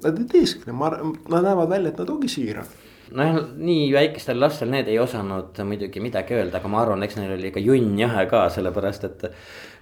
nad 0.02 0.20
ei 0.24 0.28
teeskle, 0.34 0.74
nad 0.74 1.38
näevad 1.38 1.70
välja, 1.70 1.94
et 1.94 2.02
nad 2.02 2.10
ongi 2.10 2.32
siirad 2.32 2.74
noh, 3.12 3.40
nii 3.58 3.90
väikestel 3.94 4.40
lastel 4.42 4.72
need 4.74 4.90
ei 4.90 5.00
osanud 5.02 5.58
muidugi 5.68 6.02
midagi 6.04 6.38
öelda, 6.38 6.60
aga 6.60 6.72
ma 6.72 6.82
arvan, 6.82 7.06
eks 7.06 7.20
neil 7.20 7.36
oli 7.36 7.52
ikka 7.52 7.64
junn 7.64 7.98
jahe 8.00 8.26
ka, 8.32 8.48
sellepärast 8.54 9.08
et. 9.10 9.28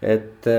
Et 0.04 0.49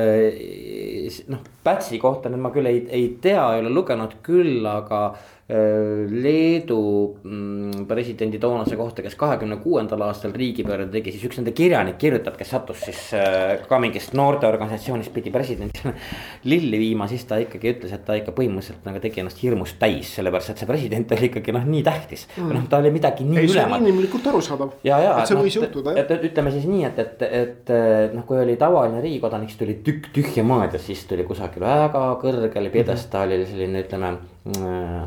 noh, 1.30 1.42
Pätsi 1.64 1.96
kohta 1.96 2.28
nüüd 2.28 2.42
ma 2.44 2.50
küll 2.52 2.68
ei, 2.68 2.82
ei 2.92 3.06
tea, 3.24 3.44
ei 3.54 3.62
ole 3.62 3.70
lugenud 3.72 4.18
küll, 4.24 4.58
aga 4.68 5.06
Leedu 5.48 7.18
mm, 7.20 7.82
presidendi 7.84 8.38
toonase 8.40 8.78
kohta, 8.80 9.02
kes 9.04 9.12
kahekümne 9.20 9.58
kuuendal 9.60 10.00
aastal 10.06 10.32
riigipöörde 10.32 10.86
tegi, 10.88 11.12
siis 11.12 11.26
üks 11.28 11.36
nende 11.36 11.52
kirjanik 11.52 11.98
kirjutab, 12.00 12.38
kes 12.40 12.48
sattus 12.54 12.80
siis 12.86 13.00
äh, 13.12 13.58
ka 13.68 13.76
mingist 13.82 14.16
noorteorganisatsioonist 14.16 15.12
pidi 15.12 15.28
presidendile 15.34 15.92
lilli 16.50 16.80
viima, 16.80 17.04
siis 17.12 17.26
ta 17.28 17.36
ikkagi 17.42 17.74
ütles, 17.74 17.92
et 17.92 18.06
ta 18.06 18.16
ikka 18.16 18.32
põhimõtteliselt 18.38 18.88
nagu 18.88 19.02
tegi 19.04 19.20
ennast 19.20 19.42
hirmust 19.44 19.76
täis, 19.82 20.14
sellepärast 20.16 20.54
et 20.54 20.62
see 20.62 20.70
president 20.70 21.12
oli 21.12 21.28
ikkagi 21.28 21.52
noh, 21.58 21.68
nii 21.74 21.84
tähtis 21.90 22.24
mm.. 22.38 22.56
noh, 22.56 22.64
ta 22.72 22.80
oli 22.80 22.94
midagi 22.96 23.28
nii 23.28 23.42
ei, 23.42 23.52
ülemat. 23.52 23.84
inimlikult 23.84 24.32
arusaadav. 24.32 24.72
et 25.20 25.28
see 25.28 25.36
no, 25.36 25.44
võis 25.44 25.60
juhtuda 25.60 25.92
jah. 25.92 26.08
et, 26.08 26.24
ütleme 26.30 26.54
siis 26.56 26.64
nii, 26.72 26.88
et, 26.88 27.04
et, 27.04 27.28
et 27.42 27.74
noh, 28.16 28.24
kui 28.24 28.40
oli 28.40 28.56
tavaline 28.56 29.04
riigikodanik, 29.04 29.33
siis 29.42 29.58
tuli 29.58 29.74
tükk 29.84 30.12
tühja 30.14 30.44
maad 30.44 30.72
ja 30.72 30.78
siis 30.78 31.02
tuli 31.10 31.24
kusagil 31.24 31.62
väga 31.62 32.04
kõrgel 32.22 32.70
pjedestaalil 32.70 33.46
selline, 33.46 33.82
ütleme 33.84 34.14
Äh, 34.44 35.04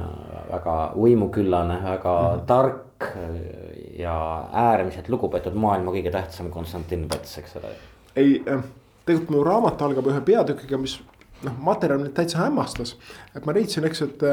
väga 0.50 0.76
võimuküllane, 0.98 1.76
väga 1.84 2.14
mm 2.22 2.40
-hmm. 2.40 2.46
tark 2.50 3.04
äh, 3.04 4.00
ja 4.00 4.50
äärmiselt 4.52 5.10
lugupeetud 5.10 5.54
maailma 5.54 5.92
kõige 5.92 6.12
tähtsam 6.12 6.50
Konstantin 6.50 7.08
Päts, 7.08 7.38
eks 7.38 7.56
ole. 7.56 7.70
ei, 8.16 8.42
äh, 8.50 8.64
tegelikult 9.06 9.30
mu 9.30 9.44
raamat 9.44 9.82
algab 9.82 10.08
ühe 10.08 10.22
peatükiga, 10.22 10.78
mis 10.78 11.00
noh, 11.44 11.54
materjal 11.60 12.00
mind 12.00 12.16
täitsa 12.18 12.38
hämmastas. 12.38 12.96
et 13.36 13.46
ma 13.46 13.54
leidsin, 13.54 13.86
eks, 13.86 14.02
et 14.02 14.26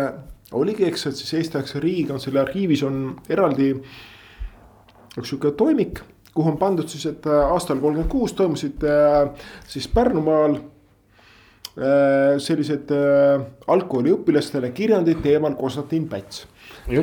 oligi, 0.52 0.86
eks, 0.86 1.06
et 1.06 1.16
siis 1.16 1.34
Eesti-aegse 1.34 1.80
riigikantsleri 1.80 2.38
arhiivis 2.38 2.82
on 2.82 3.20
eraldi 3.28 3.74
üks 5.18 5.28
sihuke 5.28 5.50
toimik 5.50 6.00
kuhu 6.34 6.50
on 6.50 6.58
pandud 6.58 6.88
siis, 6.90 7.06
et 7.06 7.26
aastal 7.26 7.78
kolmkümmend 7.78 8.10
kuus 8.10 8.32
toimusid 8.34 8.82
äh, 8.84 9.28
siis 9.70 9.88
Pärnumaal 9.88 10.58
Äh, 11.76 12.38
sellised 12.38 12.90
äh, 12.94 13.40
algkooliõpilastele 13.70 14.70
kirjandid 14.76 15.22
teemal 15.24 15.54
Konstantin 15.56 16.08
Päts. 16.08 16.44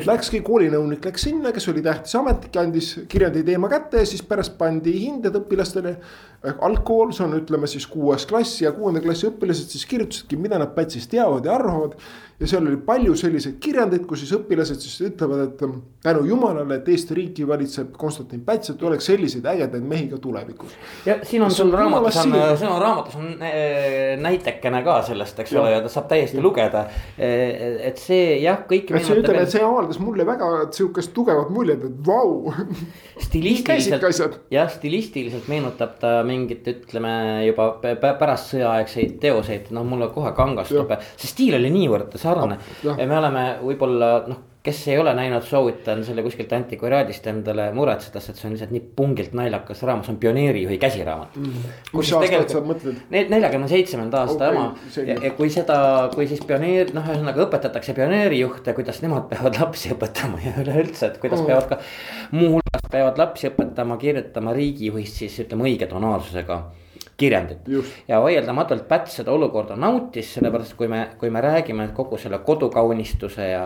Läkski 0.06 0.42
koolinõunik 0.46 1.04
läks 1.06 1.24
sinna, 1.26 1.50
kes 1.54 1.66
oli 1.72 1.82
tähtis 1.82 2.14
ametnik, 2.18 2.56
andis 2.60 2.92
kirjandi 3.10 3.42
teema 3.46 3.70
kätte 3.70 4.02
ja 4.02 4.06
siis 4.06 4.22
pärast 4.26 4.54
pandi 4.58 4.94
hinded 5.04 5.38
õpilastele. 5.42 5.96
algkool, 6.42 7.12
see 7.14 7.22
on, 7.22 7.36
ütleme 7.38 7.68
siis 7.70 7.86
kuues 7.86 8.24
klass 8.26 8.60
ja 8.62 8.72
kuuenda 8.74 9.00
klassi 9.00 9.28
õpilased 9.28 9.70
siis 9.70 9.86
kirjutasidki, 9.86 10.36
mida 10.36 10.58
nad 10.58 10.72
Pätsist 10.74 11.10
teavad 11.10 11.46
ja 11.46 11.54
arvavad 11.54 11.94
ja 12.42 12.48
seal 12.50 12.66
oli 12.66 12.76
palju 12.82 13.14
selliseid 13.18 13.58
kirjandeid, 13.62 14.02
kus 14.08 14.24
siis 14.24 14.32
õpilased 14.34 14.82
siis 14.82 14.96
ütlevad, 15.06 15.44
et 15.44 15.60
tänu 16.02 16.24
jumalale, 16.26 16.80
et 16.80 16.88
Eesti 16.90 17.14
riiki 17.14 17.46
valitseb 17.46 17.92
Konstantin 17.98 18.42
Päts, 18.46 18.72
et 18.72 18.82
oleks 18.82 19.06
selliseid 19.06 19.46
ägedaid 19.52 19.86
mehi 19.86 20.08
ka 20.10 20.18
tulevikus. 20.22 20.74
ja 21.06 21.20
siin 21.22 21.42
on 21.46 21.54
sul 21.54 21.70
raamatus 21.70 22.18
on, 22.24 22.34
sinu 22.58 22.78
raamatus 22.82 23.16
on 23.20 23.28
näitekene 24.22 24.82
ka 24.82 24.98
sellest, 25.06 25.38
eks 25.44 25.54
ole, 25.54 25.70
ja 25.76 25.82
ta 25.84 25.92
saab 25.92 26.08
täiesti 26.10 26.40
ja. 26.40 26.42
Lugeda. 26.52 26.84
Äh, 27.18 27.88
et 27.88 28.00
see 28.00 28.38
jah, 28.42 28.62
kõik. 28.68 28.92
see 29.00 29.18
ütleme, 29.18 29.42
et 29.46 29.54
see 29.54 29.64
avaldas 29.64 29.98
mulle 30.02 30.26
väga 30.28 30.50
sihukest 30.70 31.14
tugevat 31.16 31.50
muljet, 31.54 31.82
et 31.88 32.06
vau. 32.06 32.52
stilistiliselt, 33.26 34.38
jah, 34.52 34.70
stilistiliselt 34.72 35.48
meenutab 35.50 35.98
ta 36.02 36.14
mingit, 36.26 36.66
ütleme 36.68 37.16
juba 37.48 37.72
pärast 37.82 38.54
sõjaaegseid 38.54 39.18
teoseid, 39.22 39.72
noh, 39.74 39.86
mulle 39.86 40.12
kohe 40.14 40.32
kangastub, 40.36 40.94
see 41.16 41.30
stiil 41.30 41.58
oli 41.58 41.72
niivõrd 41.72 42.14
sarnane 42.20 42.58
me 42.82 43.18
oleme 43.18 43.44
võib-olla 43.62 44.14
noh 44.28 44.48
kes 44.62 44.80
ei 44.88 44.98
ole 44.98 45.10
näinud, 45.14 45.42
soovitan 45.42 46.04
selle 46.06 46.22
kuskilt 46.22 46.52
antikvariaadist 46.54 47.26
endale 47.26 47.64
muretseda, 47.74 48.20
sest 48.22 48.38
see 48.38 48.46
on 48.46 48.54
lihtsalt 48.54 48.74
nii 48.74 48.82
pungilt 48.96 49.32
naljakas 49.34 49.82
raamat, 49.88 50.06
see 50.06 50.14
on 50.14 50.20
pioneerijuhi 50.22 50.78
käsiraamat 50.82 51.38
mm.. 51.40 51.64
mis 51.98 52.12
aastat 52.18 52.54
sa 52.54 52.62
mõtled? 52.66 53.00
neljakümne 53.10 53.70
seitsmenda 53.72 54.22
aasta 54.22 54.52
oma 54.52 54.68
okay, 54.74 55.08
ja, 55.10 55.16
ja 55.26 55.32
kui 55.38 55.50
seda, 55.50 55.78
kui 56.14 56.28
siis 56.30 56.44
pioneer, 56.46 56.92
noh, 56.94 57.08
ühesõnaga 57.10 57.42
õpetatakse 57.46 57.96
pioneerijuhte, 57.98 58.76
kuidas 58.78 59.02
nemad 59.02 59.26
peavad 59.32 59.58
lapsi 59.58 59.90
õpetama 59.96 60.38
ja 60.44 60.54
üleüldse, 60.62 61.10
et 61.10 61.18
kuidas 61.22 61.42
mm. 61.42 61.50
peavad 61.50 61.68
ka. 61.72 61.80
muuhulgas 62.30 62.86
peavad 62.94 63.18
lapsi 63.18 63.50
õpetama, 63.50 63.98
kirjutama 63.98 64.54
riigijuhist 64.54 65.24
siis 65.24 65.42
ütleme 65.42 65.66
õige 65.72 65.90
tonaalsusega 65.90 66.62
kirjandit. 67.16 67.68
ja 68.08 68.20
vaieldamatult 68.22 68.86
Päts 68.88 69.16
seda 69.20 69.32
olukorda 69.32 69.76
nautis, 69.76 70.32
sellepärast 70.36 70.74
kui 70.76 70.88
me, 70.88 71.02
kui 71.20 71.30
me 71.30 71.40
räägime 71.44 71.88
kogu 71.96 72.18
selle 72.18 72.38
kodukaunistuse 72.46 73.48
ja. 73.50 73.62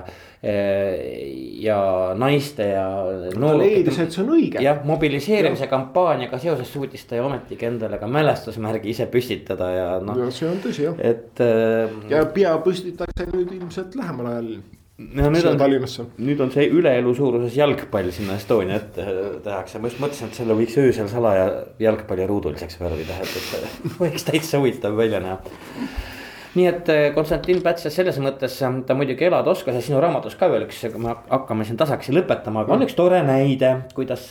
ja 1.63 1.79
naiste 2.19 2.69
ja. 2.69 2.87
ta 3.35 3.53
leidis, 3.59 3.99
et 4.03 4.15
see 4.15 4.23
on 4.25 4.33
õige. 4.37 4.63
jah, 4.63 4.83
mobiliseerimise 4.87 5.67
ja. 5.67 5.71
kampaaniaga 5.73 6.39
seoses 6.43 6.73
suutis 6.73 7.07
ta 7.07 7.19
ju 7.19 7.27
ometigi 7.27 7.69
endale 7.69 8.01
ka 8.03 8.11
mälestusmärgi 8.11 8.93
ise 8.95 9.09
püstitada 9.13 9.71
ja 9.75 9.91
noh. 10.05 10.27
see 10.31 10.49
on 10.51 10.63
tõsi 10.65 10.89
jah. 10.89 10.99
et 10.99 11.45
äh,. 11.45 12.01
ja 12.13 12.25
pea 12.35 12.57
püstitatakse 12.65 13.31
nüüd 13.33 13.55
ilmselt 13.61 13.97
lähemal 13.99 14.33
ajal 14.35 14.51
no 14.97 15.29
nüüd 15.33 15.45
on, 15.51 15.61
nüüd 16.25 16.41
on 16.41 16.53
see 16.55 16.69
üleelu 16.73 17.13
suuruses 17.17 17.57
jalgpall 17.59 18.09
sinna 18.17 18.39
Estonia 18.41 18.81
ette 18.81 19.05
tehakse, 19.45 19.81
ma 19.81 19.91
just 19.91 20.01
mõtlesin, 20.01 20.33
et 20.33 20.41
selle 20.41 20.57
võiks 20.57 20.77
öösel 20.81 21.11
salaja 21.13 21.49
jalgpalli 21.83 22.29
ruuduliseks 22.29 22.81
värvida, 22.81 23.21
et, 23.21 23.39
et 23.61 23.97
võiks 24.03 24.25
täitsa 24.29 24.63
huvitav 24.63 24.97
välja 24.97 25.21
näha 25.25 25.41
nii 26.57 26.67
et 26.71 26.89
eh, 26.93 27.07
Konstantin 27.15 27.59
Päts 27.65 27.85
selles 27.93 28.17
mõttes 28.23 28.55
eh, 28.65 28.77
ta 28.89 28.97
muidugi 28.97 29.27
elada 29.29 29.53
oskas 29.53 29.77
ja 29.77 29.83
sinu 29.85 30.01
raamatus 30.03 30.37
ka 30.41 30.49
veel 30.53 30.65
üks, 30.67 30.81
me 31.03 31.13
hakkame 31.29 31.67
siin 31.69 31.79
tasakesi 31.81 32.15
lõpetama, 32.17 32.65
aga 32.65 32.77
on 32.77 32.87
üks 32.87 32.97
tore 32.97 33.21
näide, 33.27 33.73
kuidas 33.97 34.25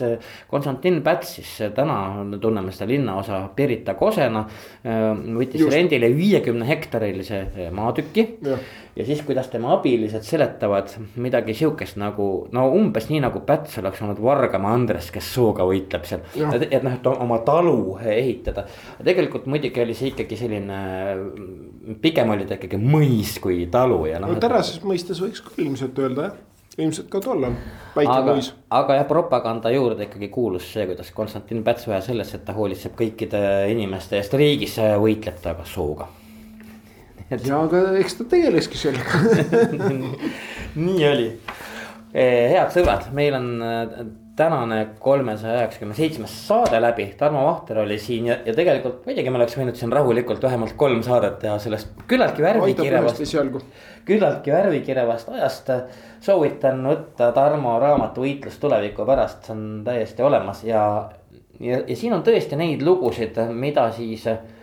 Konstantin 0.51 1.01
Päts 1.05 1.35
siis 1.37 1.51
täna 1.77 1.99
tunneme 2.41 2.73
seda 2.73 2.89
linnaosa 2.89 3.43
Pirita 3.55 3.93
Kosena. 3.99 4.45
võttis 4.83 5.61
Just. 5.61 5.73
rendile 5.73 6.09
viiekümne 6.15 6.67
hektarilise 6.67 7.69
maatüki 7.75 8.25
ja 8.45 8.57
ja 8.95 9.05
siis, 9.05 9.21
kuidas 9.27 9.47
tema 9.51 9.73
abilised 9.75 10.23
seletavad 10.23 10.93
midagi 11.19 11.53
sihukest 11.53 11.97
nagu 11.99 12.47
no 12.55 12.65
umbes 12.71 13.09
nii 13.09 13.19
nagu 13.25 13.41
Päts 13.45 13.77
oleks 13.81 14.01
olnud 14.01 14.21
Vargamaa 14.23 14.73
Andres, 14.77 15.11
kes 15.11 15.33
sooga 15.35 15.67
võitleb 15.67 16.07
seal. 16.07 16.23
et, 16.55 16.67
et 16.69 16.83
noh, 16.85 16.95
et 16.95 17.09
oma 17.11 17.41
talu 17.47 17.97
ehitada. 17.99 18.65
tegelikult 19.03 19.49
muidugi 19.51 19.83
oli 19.83 19.97
see 19.97 20.13
ikkagi 20.13 20.39
selline, 20.39 20.79
pigem 22.01 22.33
oli 22.35 22.47
ta 22.47 22.59
ikkagi 22.59 22.79
mõis 22.79 23.37
kui 23.43 23.65
talu 23.71 24.05
ja 24.11 24.23
noh. 24.23 24.31
no 24.31 24.41
tänases 24.41 24.79
et... 24.79 24.87
mõistes 24.87 25.21
võiks 25.23 25.43
küll 25.43 25.67
ilmselt 25.67 26.03
öelda 26.05 26.29
jah 26.29 26.43
ilmselt 26.75 27.07
ka 27.07 27.21
tollal, 27.23 27.53
väike 27.95 28.17
mõis. 28.27 28.49
aga 28.75 28.97
jah, 28.97 29.05
propaganda 29.07 29.71
juurde 29.71 30.09
ikkagi 30.09 30.27
kuulus 30.27 30.67
see, 30.73 30.83
kuidas 30.89 31.11
Konstantin 31.15 31.63
Päts 31.63 31.87
vähe 31.87 32.01
selles, 32.03 32.33
et 32.35 32.43
ta 32.47 32.55
hoolitseb 32.57 32.97
kõikide 32.99 33.39
inimeste 33.71 34.19
eest 34.19 34.35
riigis, 34.35 34.75
võitleb 34.99 35.39
ta 35.43 35.55
ka 35.55 35.67
sooga 35.71 36.09
et.... 37.29 37.47
ja 37.47 37.61
aga 37.61 37.87
eks 37.99 38.19
ta 38.19 38.27
tegeleski 38.35 38.79
sellega 38.79 39.21
nii 40.85 41.07
oli. 41.09 41.31
Eh, 42.15 42.51
head 42.53 42.71
sõbrad, 42.71 43.09
meil 43.15 43.35
on 43.35 43.49
eh, 43.65 43.97
tänane 44.35 44.77
kolmesaja 45.03 45.61
üheksakümne 45.61 45.95
seitsmes 45.95 46.31
saade 46.47 46.79
läbi, 46.83 47.07
Tarmo 47.19 47.43
Vahter 47.45 47.81
oli 47.83 47.97
siin 47.99 48.29
ja, 48.29 48.37
ja 48.45 48.53
tegelikult 48.55 49.05
muidugi 49.07 49.31
me 49.31 49.39
oleks 49.39 49.55
võinud 49.59 49.79
siin 49.79 49.93
rahulikult 49.95 50.43
vähemalt 50.43 50.75
kolm 50.79 51.03
saadet 51.03 51.37
teha 51.43 51.55
sellest 51.63 51.91
küllaltki 52.07 52.43
värvikirevast. 52.43 53.35
küllaltki 54.07 54.55
värvikirevast 54.55 55.31
ajast. 55.35 55.71
soovitan 56.23 56.83
võtta 56.87 57.31
Tarmo 57.35 57.77
raamatu 57.79 58.23
Võitlus 58.23 58.59
tuleviku 58.59 59.07
pärast, 59.07 59.47
see 59.47 59.55
on 59.55 59.63
täiesti 59.87 60.23
olemas 60.23 60.63
ja, 60.67 60.83
ja, 61.59 61.79
ja 61.87 61.95
siin 61.95 62.15
on 62.15 62.23
tõesti 62.27 62.59
neid 62.59 62.83
lugusid, 62.83 63.39
mida 63.55 63.87
siis 63.95 64.27
Eh, 64.27 64.54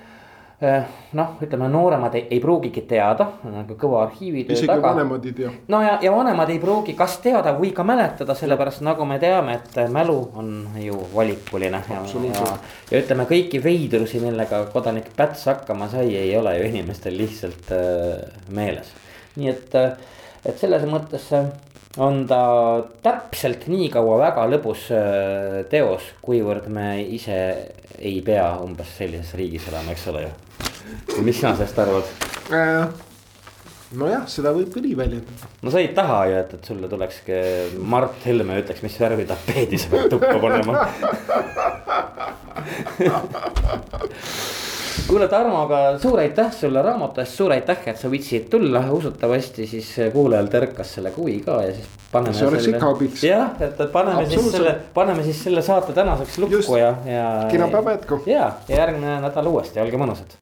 noh, 1.19 1.31
ütleme 1.43 1.67
nooremad 1.71 2.15
ei, 2.15 2.27
ei 2.31 2.41
pruugigi 2.43 2.85
teada, 2.89 3.27
nagu 3.45 3.77
kõva 3.79 4.03
arhiivitöö 4.07 4.55
isegi 4.55 4.69
taga. 4.71 4.93
vanemad 4.93 5.25
ei 5.27 5.35
tea. 5.37 5.51
no 5.73 5.81
ja, 5.83 5.97
ja 6.03 6.13
vanemad 6.15 6.53
ei 6.55 6.61
pruugi 6.63 6.95
kas 6.99 7.17
teada 7.25 7.55
või 7.59 7.73
ka 7.75 7.85
mäletada, 7.87 8.37
sellepärast 8.39 8.85
nagu 8.87 9.07
me 9.09 9.19
teame, 9.23 9.59
et 9.59 9.81
mälu 9.93 10.19
on 10.39 10.53
ju 10.79 11.01
valikuline. 11.15 11.83
ja, 11.91 12.05
ja, 12.29 12.55
ja 12.91 13.03
ütleme 13.03 13.27
kõiki 13.31 13.63
veidrusi, 13.65 14.23
millega 14.23 14.65
kodanik 14.73 15.11
Päts 15.17 15.45
hakkama 15.51 15.91
sai, 15.93 16.15
ei 16.17 16.37
ole 16.39 16.55
ju 16.59 16.71
inimestel 16.71 17.19
lihtsalt 17.19 17.75
äh, 17.75 18.23
meeles. 18.55 18.95
nii 19.37 19.51
et, 19.51 19.75
äh, 19.75 19.93
et 20.47 20.59
selles 20.59 20.87
mõttes 20.89 21.29
on 22.01 22.23
ta 22.29 22.43
täpselt 23.05 23.67
nii 23.69 23.91
kaua 23.93 24.19
väga 24.23 24.47
lõbus 24.55 24.87
äh, 24.97 25.59
teos, 25.73 26.07
kuivõrd 26.25 26.71
me 26.73 26.95
ise 27.03 27.43
ei 27.99 28.23
pea 28.25 28.47
umbes 28.63 28.97
sellises 28.97 29.35
riigis 29.39 29.69
elama, 29.69 29.93
eks 29.93 30.09
ole 30.13 30.25
ju 30.25 30.33
mis 31.23 31.41
sina 31.41 31.55
sellest 31.57 31.79
arvad 31.79 32.07
äh,? 32.53 32.87
nojah, 33.99 34.25
seda 34.31 34.53
võib 34.57 34.77
nii 34.81 34.97
väljendada. 34.97 35.51
no 35.63 35.73
sa 35.73 35.83
ei 35.83 35.91
taha 35.97 36.19
ju, 36.31 36.39
et, 36.41 36.55
et 36.57 36.71
sulle 36.71 36.89
tulekski 36.91 37.39
Mart 37.93 38.27
Helme 38.27 38.57
ja 38.57 38.65
ütleks, 38.65 38.83
mis 38.85 38.99
värvi 39.01 39.25
tapeedi 39.29 39.81
sa 39.81 39.93
pead 39.93 40.11
tuppa 40.13 40.37
panema 40.43 40.73
kuule 45.09 45.29
Tarmo, 45.29 45.65
aga 45.67 45.81
suur 46.03 46.21
aitäh 46.23 46.53
sulle 46.57 46.83
raamatu 46.85 47.21
eest, 47.23 47.37
suur 47.37 47.53
aitäh, 47.55 47.81
et 47.91 47.99
sa 48.01 48.11
võtsid 48.13 48.49
tulla, 48.53 48.85
usutavasti 48.97 49.67
siis 49.69 49.91
kuulajal 50.15 50.49
terkas 50.53 50.95
selle 50.97 51.13
huvi 51.17 51.39
ka 51.45 51.59
ja 51.67 51.75
siis. 51.77 51.89
see 52.39 52.47
oleks 52.49 52.69
ikka 52.73 52.93
abiks. 52.95 53.25
jah, 53.27 53.51
et 53.61 53.83
paneme 53.93 54.25
siis 54.31 54.53
selle, 54.57 54.77
paneme 54.95 55.25
siis 55.27 55.43
selle 55.49 55.65
saate 55.65 55.97
tänaseks 55.97 56.39
lukku 56.45 56.61
Just. 56.61 56.77
ja, 56.79 56.95
ja. 57.09 57.27
kena 57.51 57.69
päeva 57.73 57.99
jätku. 57.99 58.23
ja, 58.27 58.53
ja 58.69 58.85
järgmine 58.85 59.21
nädal 59.27 59.53
uuesti, 59.53 59.81
olge 59.85 60.01
mõnusad 60.01 60.42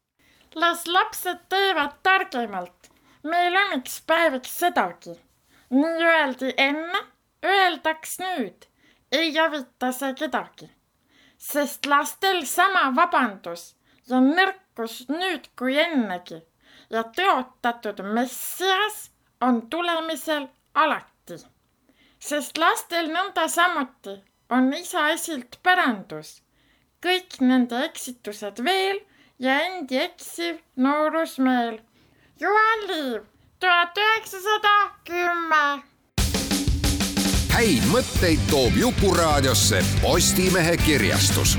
las 0.55 0.87
lapsed 0.87 1.39
teevad 1.49 1.93
targemalt. 2.03 2.91
meil 3.23 3.57
on 3.57 3.79
üks 3.79 4.01
päeviks 4.07 4.59
sedagi. 4.59 5.15
nii 5.71 6.07
öeldi 6.13 6.55
enne, 6.57 7.01
öeldaks 7.45 8.19
nüüd. 8.19 8.67
ei 9.13 9.39
avita 9.39 9.93
see 9.93 10.15
kedagi. 10.15 10.71
sest 11.39 11.87
lastel 11.87 12.45
sama 12.47 12.91
vabandus 12.97 13.75
ja 14.09 14.21
nõrkus 14.21 15.05
nüüd 15.09 15.47
kui 15.57 15.79
ennegi 15.79 16.41
ja 16.91 17.05
tõotatud 17.19 18.03
messias 18.15 19.11
on 19.41 19.63
tulemisel 19.71 20.49
alati. 20.75 21.39
sest 22.19 22.59
lastel 22.59 23.13
nõnda 23.15 23.47
samuti 23.49 24.17
on 24.51 24.73
isa 24.75 25.09
esilt 25.15 25.61
pärandus. 25.63 26.43
kõik 27.07 27.39
nende 27.41 27.85
eksitused 27.85 28.65
veel 28.65 28.99
ja 29.41 29.61
endi 29.61 29.99
eksiv 29.99 30.57
noorusmeel. 30.76 31.78
Juhan 32.41 32.86
Liiv, 32.86 33.22
tuhat 33.61 33.99
üheksasada 33.99 34.76
kümme. 35.05 35.82
häid 37.51 37.84
mõtteid 37.93 38.41
toob 38.51 38.76
Jukuraadiosse 38.78 39.82
Postimehe 40.01 40.76
kirjastus 40.80 41.59